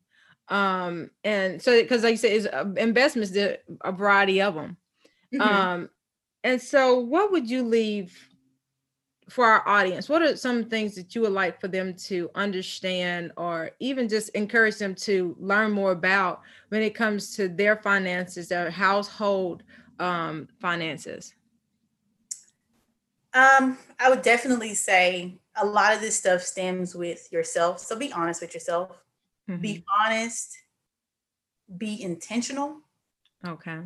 Um 0.47 1.11
and 1.23 1.61
so 1.61 1.79
because 1.79 2.03
like 2.03 2.11
you 2.11 2.17
said 2.17 2.31
is 2.31 2.47
uh, 2.47 2.65
investments 2.77 3.31
there 3.31 3.59
a 3.81 3.91
variety 3.91 4.41
of 4.41 4.55
them 4.55 4.77
mm-hmm. 5.31 5.41
um 5.41 5.89
and 6.43 6.59
so 6.59 6.97
what 6.97 7.31
would 7.31 7.47
you 7.47 7.63
leave 7.63 8.17
for 9.29 9.45
our 9.45 9.67
audience? 9.67 10.09
What 10.09 10.21
are 10.21 10.35
some 10.35 10.65
things 10.65 10.95
that 10.95 11.13
you 11.13 11.21
would 11.21 11.31
like 11.31 11.61
for 11.61 11.67
them 11.67 11.93
to 12.05 12.29
understand 12.35 13.31
or 13.37 13.71
even 13.79 14.09
just 14.09 14.29
encourage 14.29 14.77
them 14.77 14.95
to 14.95 15.35
learn 15.39 15.71
more 15.71 15.91
about 15.91 16.41
when 16.69 16.81
it 16.81 16.95
comes 16.95 17.35
to 17.35 17.47
their 17.47 17.77
finances 17.77 18.49
their 18.49 18.71
household 18.71 19.63
um, 19.99 20.47
finances? 20.59 21.33
Um, 23.33 23.77
I 23.99 24.09
would 24.09 24.23
definitely 24.23 24.73
say 24.73 25.39
a 25.55 25.65
lot 25.65 25.93
of 25.93 26.01
this 26.01 26.17
stuff 26.17 26.41
stems 26.41 26.95
with 26.95 27.31
yourself. 27.31 27.79
So 27.79 27.97
be 27.97 28.11
honest 28.11 28.41
with 28.41 28.53
yourself. 28.53 28.97
Mm-hmm. 29.49 29.61
Be 29.61 29.85
honest. 30.03 30.57
Be 31.77 32.01
intentional. 32.01 32.77
Okay. 33.47 33.79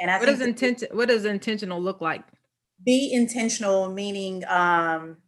And 0.00 0.10
I 0.10 0.18
what 0.18 0.26
does 0.26 0.40
intention 0.40 0.88
what 0.92 1.08
does 1.08 1.24
intentional 1.24 1.80
look 1.80 2.00
like? 2.00 2.24
Be 2.84 3.12
intentional, 3.12 3.90
meaning 3.90 4.44
um 4.48 5.18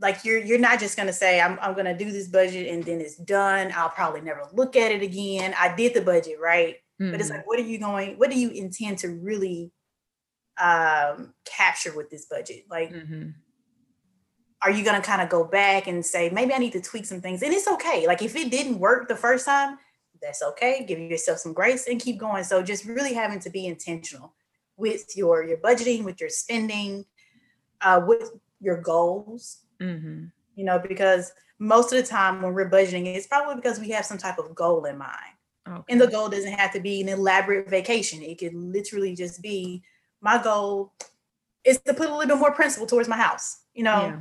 like 0.00 0.24
you're 0.24 0.38
you're 0.38 0.58
not 0.58 0.80
just 0.80 0.96
gonna 0.96 1.12
say 1.12 1.40
I'm 1.40 1.58
I'm 1.60 1.74
gonna 1.74 1.96
do 1.96 2.10
this 2.10 2.26
budget 2.26 2.68
and 2.68 2.82
then 2.82 3.00
it's 3.00 3.16
done. 3.16 3.72
I'll 3.76 3.90
probably 3.90 4.22
never 4.22 4.42
look 4.52 4.74
at 4.74 4.90
it 4.90 5.02
again. 5.02 5.54
I 5.56 5.74
did 5.74 5.94
the 5.94 6.00
budget, 6.00 6.38
right? 6.40 6.76
Mm-hmm. 7.00 7.10
But 7.10 7.20
it's 7.20 7.30
like, 7.30 7.46
what 7.46 7.58
are 7.58 7.62
you 7.62 7.78
going, 7.78 8.18
what 8.18 8.30
do 8.30 8.38
you 8.38 8.50
intend 8.50 8.98
to 8.98 9.08
really 9.08 9.72
um, 10.60 11.34
capture 11.44 11.94
with 11.96 12.10
this 12.10 12.26
budget? 12.26 12.64
Like, 12.70 12.92
mm-hmm. 12.92 13.30
are 14.62 14.70
you 14.70 14.84
going 14.84 15.00
to 15.00 15.06
kind 15.06 15.22
of 15.22 15.28
go 15.28 15.44
back 15.44 15.86
and 15.86 16.04
say, 16.04 16.30
maybe 16.30 16.54
I 16.54 16.58
need 16.58 16.72
to 16.72 16.80
tweak 16.80 17.06
some 17.06 17.20
things? 17.20 17.42
And 17.42 17.52
it's 17.52 17.68
okay. 17.68 18.06
Like, 18.06 18.22
if 18.22 18.36
it 18.36 18.50
didn't 18.50 18.78
work 18.78 19.08
the 19.08 19.16
first 19.16 19.44
time, 19.46 19.78
that's 20.22 20.42
okay. 20.42 20.84
Give 20.86 20.98
yourself 20.98 21.38
some 21.38 21.52
grace 21.52 21.86
and 21.86 22.00
keep 22.00 22.18
going. 22.18 22.44
So, 22.44 22.62
just 22.62 22.84
really 22.84 23.12
having 23.12 23.40
to 23.40 23.50
be 23.50 23.66
intentional 23.66 24.34
with 24.76 25.16
your 25.16 25.44
your 25.44 25.58
budgeting, 25.58 26.04
with 26.04 26.20
your 26.20 26.30
spending, 26.30 27.04
uh, 27.80 28.00
with 28.06 28.30
your 28.60 28.80
goals. 28.80 29.58
Mm-hmm. 29.82 30.26
You 30.54 30.64
know, 30.64 30.78
because 30.78 31.32
most 31.58 31.92
of 31.92 32.00
the 32.00 32.08
time 32.08 32.40
when 32.40 32.54
we're 32.54 32.70
budgeting, 32.70 33.06
it's 33.06 33.26
probably 33.26 33.56
because 33.56 33.80
we 33.80 33.90
have 33.90 34.06
some 34.06 34.18
type 34.18 34.38
of 34.38 34.54
goal 34.54 34.84
in 34.84 34.96
mind. 34.98 35.33
Okay. 35.66 35.82
And 35.88 36.00
the 36.00 36.06
goal 36.06 36.28
doesn't 36.28 36.52
have 36.52 36.72
to 36.72 36.80
be 36.80 37.00
an 37.00 37.08
elaborate 37.08 37.70
vacation. 37.70 38.22
It 38.22 38.38
could 38.38 38.54
literally 38.54 39.14
just 39.14 39.40
be 39.40 39.82
my 40.20 40.42
goal 40.42 40.92
is 41.64 41.80
to 41.80 41.94
put 41.94 42.08
a 42.08 42.14
little 42.14 42.28
bit 42.28 42.38
more 42.38 42.52
principal 42.52 42.86
towards 42.86 43.08
my 43.08 43.16
house. 43.16 43.62
You 43.74 43.84
know, 43.84 44.02
yeah. 44.02 44.20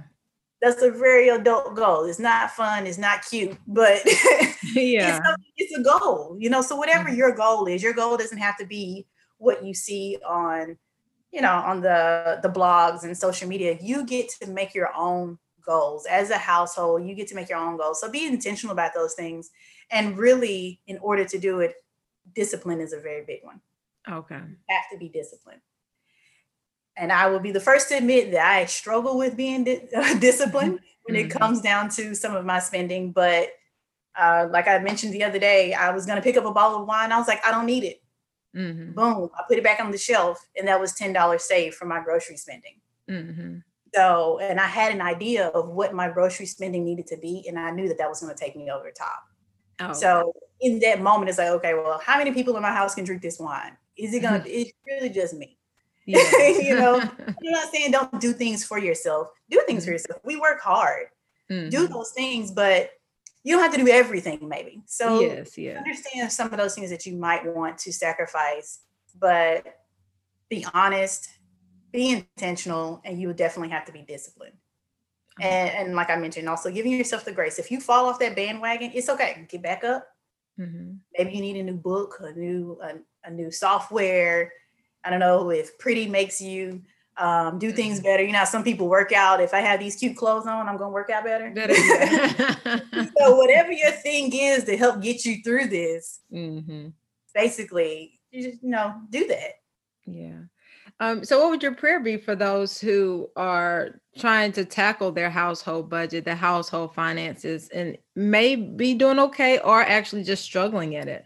that's 0.61 0.81
a 0.81 0.91
very 0.91 1.29
adult 1.29 1.75
goal. 1.75 2.05
It's 2.05 2.19
not 2.19 2.51
fun, 2.51 2.87
it's 2.87 2.97
not 2.97 3.25
cute, 3.25 3.57
but 3.67 4.01
yeah, 4.73 5.17
it's, 5.17 5.27
a, 5.27 5.35
it's, 5.57 5.77
a, 5.77 5.83
goal. 5.83 6.37
You 6.39 6.49
know, 6.49 6.61
so 6.61 6.75
whatever 6.75 7.09
mm-hmm. 7.09 7.17
your 7.17 7.35
goal 7.35 7.65
is, 7.65 7.83
your 7.83 7.93
goal 7.93 8.17
doesn't 8.17 8.37
have 8.37 8.57
to 8.57 8.65
be 8.65 9.05
what 9.37 9.65
you 9.65 9.73
see 9.73 10.17
on, 10.25 10.77
you 11.31 11.41
know, 11.41 11.53
on 11.53 11.81
the 11.81 12.39
the 12.41 12.49
blogs 12.49 13.03
and 13.03 13.17
social 13.17 13.49
media. 13.49 13.77
You 13.81 14.05
get 14.05 14.29
to 14.41 14.49
make 14.49 14.73
your 14.73 14.93
own 14.95 15.37
goals 15.65 16.05
as 16.05 16.29
a 16.29 16.37
household. 16.37 17.05
You 17.05 17.15
get 17.15 17.27
to 17.29 17.35
make 17.35 17.49
your 17.49 17.59
own 17.59 17.77
goals. 17.77 17.99
So 17.99 18.09
be 18.09 18.25
intentional 18.25 18.71
about 18.71 18.93
those 18.93 19.13
things 19.13 19.51
and 19.91 20.17
really, 20.17 20.81
in 20.87 20.97
order 20.99 21.25
to 21.25 21.39
do 21.39 21.59
it, 21.59 21.75
discipline 22.35 22.79
is 22.79 22.93
a 22.93 22.99
very 22.99 23.23
big 23.25 23.43
one. 23.43 23.61
Okay. 24.09 24.35
You 24.35 24.55
have 24.67 24.89
to 24.91 24.97
be 24.97 25.09
disciplined. 25.09 25.61
And 26.95 27.11
I 27.11 27.27
will 27.27 27.39
be 27.39 27.51
the 27.51 27.59
first 27.59 27.89
to 27.89 27.97
admit 27.97 28.31
that 28.31 28.45
I 28.45 28.65
struggle 28.65 29.17
with 29.17 29.35
being 29.35 29.63
di- 29.63 29.87
disciplined 30.19 30.79
when 31.03 31.17
mm-hmm. 31.17 31.27
it 31.27 31.29
comes 31.29 31.61
down 31.61 31.89
to 31.89 32.13
some 32.15 32.35
of 32.35 32.45
my 32.45 32.59
spending. 32.59 33.11
But 33.11 33.49
uh, 34.15 34.47
like 34.51 34.67
I 34.67 34.79
mentioned 34.79 35.13
the 35.13 35.23
other 35.23 35.39
day, 35.39 35.73
I 35.73 35.91
was 35.91 36.05
going 36.05 36.17
to 36.17 36.21
pick 36.21 36.37
up 36.37 36.45
a 36.45 36.51
bottle 36.51 36.81
of 36.81 36.87
wine. 36.87 37.11
I 37.11 37.17
was 37.17 37.27
like, 37.27 37.43
I 37.45 37.51
don't 37.51 37.65
need 37.65 37.83
it. 37.83 38.01
Mm-hmm. 38.55 38.91
Boom, 38.91 39.29
I 39.35 39.43
put 39.47 39.57
it 39.57 39.63
back 39.63 39.79
on 39.79 39.89
the 39.89 39.97
shelf, 39.97 40.45
and 40.55 40.67
that 40.67 40.79
was 40.79 40.93
$10 40.93 41.41
saved 41.41 41.75
from 41.75 41.87
my 41.87 42.03
grocery 42.03 42.37
spending. 42.37 42.75
Mm-hmm. 43.09 43.57
So, 43.95 44.39
and 44.39 44.59
I 44.59 44.67
had 44.67 44.91
an 44.91 45.01
idea 45.01 45.47
of 45.47 45.69
what 45.69 45.93
my 45.93 46.09
grocery 46.09 46.45
spending 46.45 46.85
needed 46.85 47.07
to 47.07 47.17
be, 47.17 47.45
and 47.47 47.57
I 47.57 47.71
knew 47.71 47.87
that 47.87 47.97
that 47.97 48.09
was 48.09 48.21
going 48.21 48.33
to 48.33 48.39
take 48.39 48.55
me 48.55 48.69
over 48.69 48.85
the 48.85 48.91
top. 48.91 49.23
Oh. 49.89 49.93
So, 49.93 50.33
in 50.61 50.79
that 50.79 51.01
moment, 51.01 51.29
it's 51.29 51.37
like, 51.37 51.49
okay, 51.49 51.73
well, 51.73 51.99
how 52.03 52.17
many 52.17 52.31
people 52.31 52.55
in 52.55 52.61
my 52.61 52.71
house 52.71 52.95
can 52.95 53.03
drink 53.03 53.21
this 53.21 53.39
wine? 53.39 53.77
Is 53.97 54.13
it 54.13 54.21
going 54.21 54.41
to, 54.43 54.49
it's 54.49 54.71
really 54.87 55.09
just 55.09 55.33
me. 55.33 55.57
Yeah. 56.05 56.19
you 56.47 56.75
know, 56.75 56.99
I'm 57.27 57.35
not 57.41 57.71
saying 57.71 57.91
don't 57.91 58.19
do 58.19 58.33
things 58.33 58.63
for 58.63 58.77
yourself, 58.77 59.29
do 59.49 59.61
things 59.65 59.83
mm-hmm. 59.83 59.87
for 59.87 59.91
yourself. 59.93 60.21
We 60.23 60.37
work 60.37 60.61
hard, 60.61 61.07
mm-hmm. 61.49 61.69
do 61.69 61.87
those 61.87 62.11
things, 62.11 62.51
but 62.51 62.91
you 63.43 63.53
don't 63.53 63.63
have 63.63 63.73
to 63.73 63.83
do 63.83 63.89
everything, 63.89 64.47
maybe. 64.47 64.83
So, 64.85 65.19
yes, 65.19 65.57
yeah. 65.57 65.77
understand 65.77 66.31
some 66.31 66.51
of 66.51 66.57
those 66.57 66.75
things 66.75 66.89
that 66.89 67.05
you 67.05 67.15
might 67.15 67.45
want 67.45 67.77
to 67.79 67.91
sacrifice, 67.91 68.79
but 69.19 69.65
be 70.49 70.65
honest 70.73 71.29
be 71.93 72.09
intentional 72.09 73.01
and 73.05 73.21
you 73.21 73.27
would 73.27 73.37
definitely 73.37 73.69
have 73.69 73.85
to 73.85 73.93
be 73.93 74.01
disciplined. 74.01 74.55
And, 75.41 75.87
and 75.87 75.95
like 75.95 76.09
I 76.09 76.15
mentioned, 76.15 76.47
also 76.47 76.71
giving 76.71 76.91
yourself 76.91 77.25
the 77.25 77.31
grace. 77.31 77.59
If 77.59 77.71
you 77.71 77.79
fall 77.79 78.07
off 78.07 78.19
that 78.19 78.35
bandwagon, 78.35 78.91
it's 78.93 79.09
okay. 79.09 79.45
Get 79.49 79.61
back 79.61 79.83
up. 79.83 80.07
Mm-hmm. 80.59 80.93
Maybe 81.17 81.31
you 81.33 81.41
need 81.41 81.57
a 81.57 81.63
new 81.63 81.77
book, 81.77 82.19
a 82.21 82.31
new 82.33 82.79
a, 82.81 83.27
a, 83.27 83.31
new 83.31 83.49
software. 83.49 84.51
I 85.03 85.09
don't 85.09 85.19
know 85.19 85.49
if 85.49 85.77
pretty 85.79 86.07
makes 86.07 86.39
you 86.39 86.83
um, 87.17 87.57
do 87.57 87.71
things 87.71 87.97
mm-hmm. 87.97 88.05
better. 88.05 88.23
You 88.23 88.33
know, 88.33 88.45
some 88.45 88.63
people 88.63 88.87
work 88.87 89.11
out. 89.11 89.41
If 89.41 89.53
I 89.53 89.61
have 89.61 89.79
these 89.79 89.95
cute 89.95 90.15
clothes 90.15 90.45
on, 90.45 90.67
I'm 90.67 90.77
gonna 90.77 90.91
work 90.91 91.09
out 91.09 91.23
better. 91.23 91.49
better 91.49 91.73
so 93.17 93.35
whatever 93.35 93.71
your 93.71 93.91
thing 93.91 94.31
is 94.31 94.63
to 94.65 94.77
help 94.77 95.01
get 95.01 95.25
you 95.25 95.41
through 95.43 95.67
this, 95.67 96.19
mm-hmm. 96.31 96.89
basically, 97.33 98.19
you 98.29 98.43
just 98.43 98.61
you 98.61 98.69
know 98.69 98.93
do 99.09 99.27
that. 99.27 99.53
Yeah. 100.05 100.41
Um, 100.99 101.23
so, 101.23 101.39
what 101.39 101.49
would 101.49 101.63
your 101.63 101.75
prayer 101.75 101.99
be 101.99 102.17
for 102.17 102.35
those 102.35 102.79
who 102.79 103.29
are 103.35 103.99
trying 104.17 104.51
to 104.53 104.63
tackle 104.63 105.11
their 105.11 105.29
household 105.29 105.89
budget, 105.89 106.23
their 106.23 106.35
household 106.35 106.93
finances, 106.93 107.69
and 107.69 107.97
may 108.15 108.55
be 108.55 108.93
doing 108.93 109.19
okay 109.19 109.59
or 109.59 109.81
actually 109.81 110.23
just 110.23 110.43
struggling 110.43 110.95
at 110.95 111.07
it? 111.07 111.25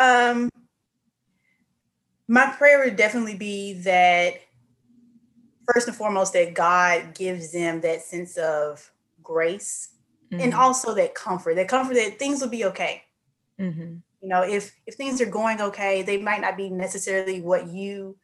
Um, 0.00 0.50
my 2.28 2.46
prayer 2.56 2.84
would 2.84 2.96
definitely 2.96 3.36
be 3.36 3.74
that 3.82 4.34
first 5.72 5.88
and 5.88 5.96
foremost 5.96 6.34
that 6.34 6.54
God 6.54 7.14
gives 7.14 7.52
them 7.52 7.80
that 7.80 8.02
sense 8.02 8.36
of 8.36 8.90
grace 9.22 9.88
mm-hmm. 10.30 10.42
and 10.42 10.54
also 10.54 10.94
that 10.94 11.14
comfort, 11.14 11.56
that 11.56 11.68
comfort 11.68 11.94
that 11.94 12.18
things 12.18 12.40
will 12.40 12.48
be 12.48 12.64
okay. 12.66 13.02
Mm-hmm 13.58 13.96
you 14.22 14.28
know 14.28 14.42
if 14.42 14.74
if 14.86 14.94
things 14.94 15.20
are 15.20 15.26
going 15.26 15.60
okay 15.60 16.02
they 16.02 16.16
might 16.16 16.40
not 16.40 16.56
be 16.56 16.70
necessarily 16.70 17.40
what 17.40 17.66
you 17.68 18.16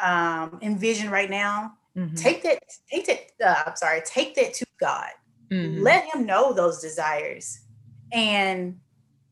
um, 0.00 0.58
envision 0.62 1.10
right 1.10 1.30
now 1.30 1.72
mm-hmm. 1.96 2.14
take 2.14 2.42
that 2.42 2.62
take 2.90 3.06
that 3.06 3.30
uh, 3.44 3.62
i'm 3.66 3.76
sorry 3.76 4.02
take 4.04 4.34
that 4.34 4.52
to 4.52 4.66
god 4.80 5.10
mm-hmm. 5.50 5.82
let 5.82 6.04
him 6.04 6.26
know 6.26 6.52
those 6.52 6.80
desires 6.80 7.60
and 8.12 8.78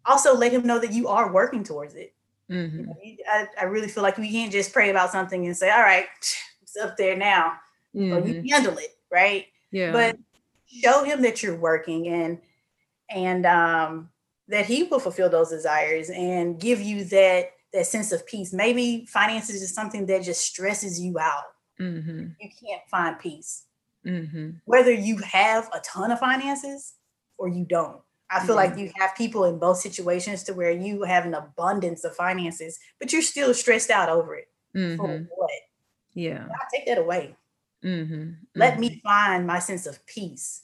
also 0.07 0.35
let 0.35 0.53
him 0.53 0.67
know 0.67 0.79
that 0.79 0.93
you 0.93 1.09
are 1.09 1.33
working 1.33 1.65
towards 1.65 1.95
it 1.95 2.15
mm-hmm. 2.51 2.79
you 2.79 2.87
know, 2.87 2.95
I, 3.31 3.47
I, 3.61 3.65
really 3.65 3.89
feel 3.89 4.03
like 4.03 4.19
we 4.19 4.31
can't 4.31 4.53
just 4.53 4.73
pray 4.73 4.91
about 4.91 5.11
something 5.11 5.47
and 5.47 5.57
say 5.57 5.71
all 5.71 5.83
right 5.83 6.07
it's 6.63 6.77
up 6.77 6.97
there 6.97 7.17
now 7.17 7.55
you 7.93 8.13
mm-hmm. 8.13 8.47
handle 8.47 8.77
it 8.79 8.97
right 9.11 9.47
yeah 9.73 9.93
but 9.93 10.17
show 10.67 11.05
him 11.05 11.23
that 11.23 11.43
you're 11.43 11.57
working 11.57 12.09
and 12.09 12.39
and 13.09 13.47
um 13.47 14.09
that 14.49 14.67
he 14.67 14.85
will 14.85 15.01
fulfill 15.01 15.29
those 15.29 15.51
desires 15.51 16.11
and 16.11 16.61
give 16.61 16.81
you 16.81 17.05
that 17.05 17.51
that 17.73 17.87
sense 17.87 18.13
of 18.13 18.27
peace 18.27 18.53
maybe 18.53 19.07
finances 19.07 19.61
is 19.61 19.75
something 19.75 20.07
that 20.07 20.23
just 20.23 20.43
stresses 20.43 21.01
you 21.01 21.19
out 21.19 21.45
mm-hmm. 21.81 22.27
you 22.41 22.49
can't 22.61 22.83
find 22.91 23.19
peace 23.19 23.65
mm-hmm. 24.07 24.51
whether 24.65 24.93
you 24.93 25.19
have 25.19 25.69
a 25.75 25.81
ton 25.81 26.11
of 26.11 26.19
finances 26.19 26.95
or 27.39 27.49
you 27.49 27.65
don't 27.65 28.01
i 28.31 28.45
feel 28.47 28.57
like 28.57 28.79
you 28.79 28.91
have 28.97 29.15
people 29.17 29.45
in 29.45 29.59
both 29.59 29.79
situations 29.79 30.43
to 30.43 30.55
where 30.55 30.71
you 30.71 31.03
have 31.03 31.27
an 31.27 31.35
abundance 31.35 32.05
of 32.05 32.15
finances 32.15 32.79
but 32.99 33.13
you're 33.13 33.23
still 33.23 33.53
stressed 33.53 33.91
out 33.91 34.09
over 34.09 34.37
it 34.37 34.49
mm-hmm. 34.75 34.97
for 34.97 35.27
what 35.37 35.51
yeah 36.15 36.47
take 36.75 36.87
that 36.87 36.99
away 36.99 37.35
mm-hmm. 37.85 38.31
let 38.55 38.79
me 38.79 38.91
mm-hmm. 38.91 39.09
find 39.09 39.47
my 39.47 39.59
sense 39.59 39.87
of 39.87 40.05
peace 40.07 40.63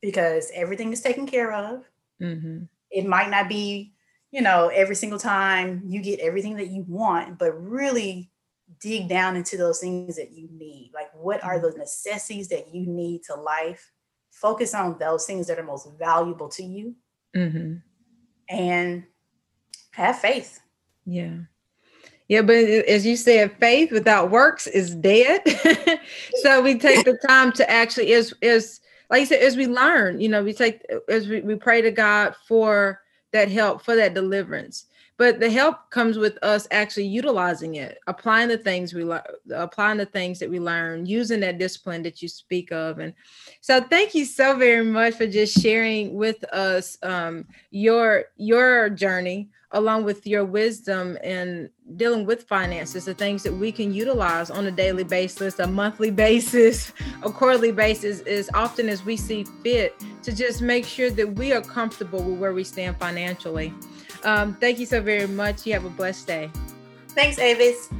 because 0.00 0.52
everything 0.54 0.92
is 0.92 1.00
taken 1.00 1.26
care 1.26 1.52
of 1.52 1.82
mm-hmm 2.22 2.64
it 2.94 3.04
might 3.04 3.28
not 3.28 3.48
be, 3.48 3.92
you 4.30 4.40
know, 4.40 4.68
every 4.68 4.94
single 4.94 5.18
time 5.18 5.82
you 5.84 6.00
get 6.00 6.20
everything 6.20 6.56
that 6.56 6.68
you 6.68 6.84
want, 6.88 7.38
but 7.38 7.52
really 7.52 8.30
dig 8.80 9.08
down 9.08 9.36
into 9.36 9.56
those 9.56 9.80
things 9.80 10.16
that 10.16 10.32
you 10.32 10.48
need. 10.52 10.92
Like, 10.94 11.08
what 11.12 11.42
are 11.42 11.58
mm-hmm. 11.58 11.78
necessities 11.78 12.48
that 12.48 12.72
you 12.72 12.86
need 12.86 13.24
to 13.24 13.34
life? 13.34 13.92
Focus 14.30 14.74
on 14.74 14.98
those 14.98 15.26
things 15.26 15.46
that 15.48 15.58
are 15.58 15.64
most 15.64 15.88
valuable 15.98 16.48
to 16.50 16.62
you 16.62 16.94
mm-hmm. 17.36 17.74
and 18.48 19.04
have 19.90 20.18
faith. 20.18 20.60
Yeah. 21.04 21.36
Yeah, 22.28 22.40
but 22.40 22.56
as 22.56 23.04
you 23.04 23.16
said, 23.16 23.56
faith 23.60 23.92
without 23.92 24.30
works 24.30 24.66
is 24.66 24.94
dead. 24.94 25.42
so 26.42 26.62
we 26.62 26.78
take 26.78 27.04
the 27.04 27.18
time 27.28 27.52
to 27.52 27.70
actually 27.70 28.12
is 28.12 28.34
is 28.40 28.80
like 29.10 29.20
you 29.20 29.26
said, 29.26 29.42
as 29.42 29.56
we 29.56 29.66
learn, 29.66 30.20
you 30.20 30.28
know, 30.28 30.42
we 30.42 30.52
take 30.52 30.82
as 31.08 31.28
we, 31.28 31.40
we 31.40 31.56
pray 31.56 31.82
to 31.82 31.90
God 31.90 32.34
for 32.46 33.00
that 33.32 33.50
help, 33.50 33.82
for 33.82 33.96
that 33.96 34.14
deliverance. 34.14 34.86
But 35.16 35.38
the 35.38 35.50
help 35.50 35.90
comes 35.90 36.18
with 36.18 36.38
us 36.42 36.66
actually 36.72 37.06
utilizing 37.06 37.76
it, 37.76 37.98
applying 38.08 38.48
the 38.48 38.58
things 38.58 38.92
we 38.92 39.04
learn, 39.04 39.22
applying 39.54 39.98
the 39.98 40.06
things 40.06 40.40
that 40.40 40.50
we 40.50 40.58
learn, 40.58 41.06
using 41.06 41.40
that 41.40 41.58
discipline 41.58 42.02
that 42.02 42.20
you 42.20 42.28
speak 42.28 42.72
of. 42.72 42.98
And 42.98 43.14
so, 43.60 43.80
thank 43.80 44.14
you 44.14 44.24
so 44.24 44.56
very 44.56 44.84
much 44.84 45.14
for 45.14 45.26
just 45.26 45.60
sharing 45.60 46.14
with 46.14 46.42
us 46.52 46.98
um, 47.02 47.46
your 47.70 48.24
your 48.36 48.90
journey 48.90 49.50
along 49.74 50.04
with 50.04 50.24
your 50.24 50.44
wisdom 50.44 51.16
in 51.18 51.68
dealing 51.96 52.24
with 52.24 52.44
finances, 52.44 53.04
the 53.04 53.14
things 53.14 53.42
that 53.42 53.52
we 53.52 53.72
can 53.72 53.92
utilize 53.92 54.48
on 54.48 54.66
a 54.66 54.70
daily 54.70 55.02
basis, 55.02 55.58
a 55.58 55.66
monthly 55.66 56.10
basis, 56.24 56.92
a 57.22 57.30
quarterly 57.30 57.72
basis, 57.72 58.20
as 58.20 58.48
often 58.54 58.88
as 58.88 59.04
we 59.04 59.16
see 59.16 59.44
fit 59.62 59.94
to 60.22 60.32
just 60.32 60.62
make 60.62 60.84
sure 60.84 61.10
that 61.10 61.34
we 61.34 61.52
are 61.52 61.60
comfortable 61.60 62.22
with 62.22 62.38
where 62.38 62.54
we 62.54 62.64
stand 62.64 62.96
financially. 62.98 63.74
Um, 64.24 64.54
thank 64.54 64.78
you 64.78 64.86
so 64.86 65.00
very 65.00 65.26
much. 65.26 65.66
You 65.66 65.74
have 65.74 65.84
a 65.84 65.90
blessed 65.90 66.26
day. 66.26 66.50
Thanks, 67.08 67.38
Avis. 67.38 67.90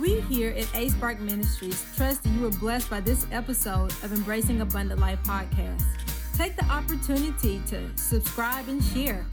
We 0.00 0.20
here 0.22 0.50
at 0.56 0.74
A 0.74 0.88
Spark 0.88 1.20
Ministries 1.20 1.84
trust 1.94 2.22
that 2.22 2.30
you 2.30 2.40
were 2.40 2.50
blessed 2.50 2.88
by 2.88 3.00
this 3.00 3.26
episode 3.32 3.92
of 4.02 4.12
Embracing 4.12 4.62
Abundant 4.62 4.98
Life 4.98 5.22
podcast. 5.24 5.84
Take 6.36 6.56
the 6.56 6.64
opportunity 6.64 7.60
to 7.66 7.96
subscribe 7.98 8.66
and 8.68 8.82
share. 8.82 9.26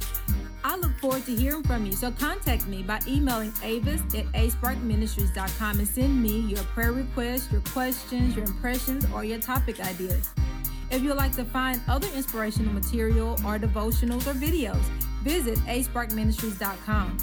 I 0.63 0.75
look 0.75 0.91
forward 0.99 1.25
to 1.25 1.35
hearing 1.35 1.63
from 1.63 1.85
you, 1.85 1.91
so 1.93 2.11
contact 2.11 2.67
me 2.67 2.83
by 2.83 2.99
emailing 3.07 3.53
avis 3.63 4.01
at 4.15 4.25
asparkministries.com 4.33 5.79
and 5.79 5.87
send 5.87 6.21
me 6.21 6.39
your 6.41 6.63
prayer 6.63 6.91
requests, 6.91 7.51
your 7.51 7.61
questions, 7.61 8.35
your 8.35 8.45
impressions, 8.45 9.05
or 9.13 9.23
your 9.23 9.39
topic 9.39 9.79
ideas. 9.79 10.29
If 10.89 11.03
you'd 11.03 11.15
like 11.15 11.35
to 11.35 11.45
find 11.45 11.81
other 11.87 12.07
inspirational 12.15 12.73
material 12.73 13.31
or 13.45 13.59
devotionals 13.59 14.25
or 14.27 14.33
videos, 14.33 14.81
visit 15.23 15.57
asparkministries.com. 15.59 17.17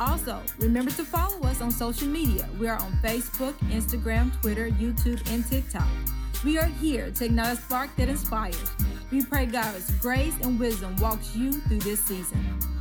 Also, 0.00 0.40
remember 0.58 0.90
to 0.92 1.04
follow 1.04 1.40
us 1.46 1.60
on 1.60 1.70
social 1.70 2.08
media. 2.08 2.48
We 2.58 2.68
are 2.68 2.78
on 2.78 2.92
Facebook, 3.02 3.52
Instagram, 3.70 4.38
Twitter, 4.40 4.70
YouTube, 4.70 5.20
and 5.30 5.46
TikTok. 5.46 5.86
We 6.42 6.56
are 6.58 6.66
here 6.66 7.10
to 7.10 7.24
ignite 7.26 7.58
a 7.58 7.60
spark 7.60 7.94
that 7.96 8.08
inspires. 8.08 8.72
We 9.10 9.22
pray 9.22 9.44
God's 9.44 9.90
grace 9.98 10.34
and 10.42 10.58
wisdom 10.58 10.96
walks 10.96 11.36
you 11.36 11.52
through 11.52 11.80
this 11.80 12.00
season. 12.00 12.79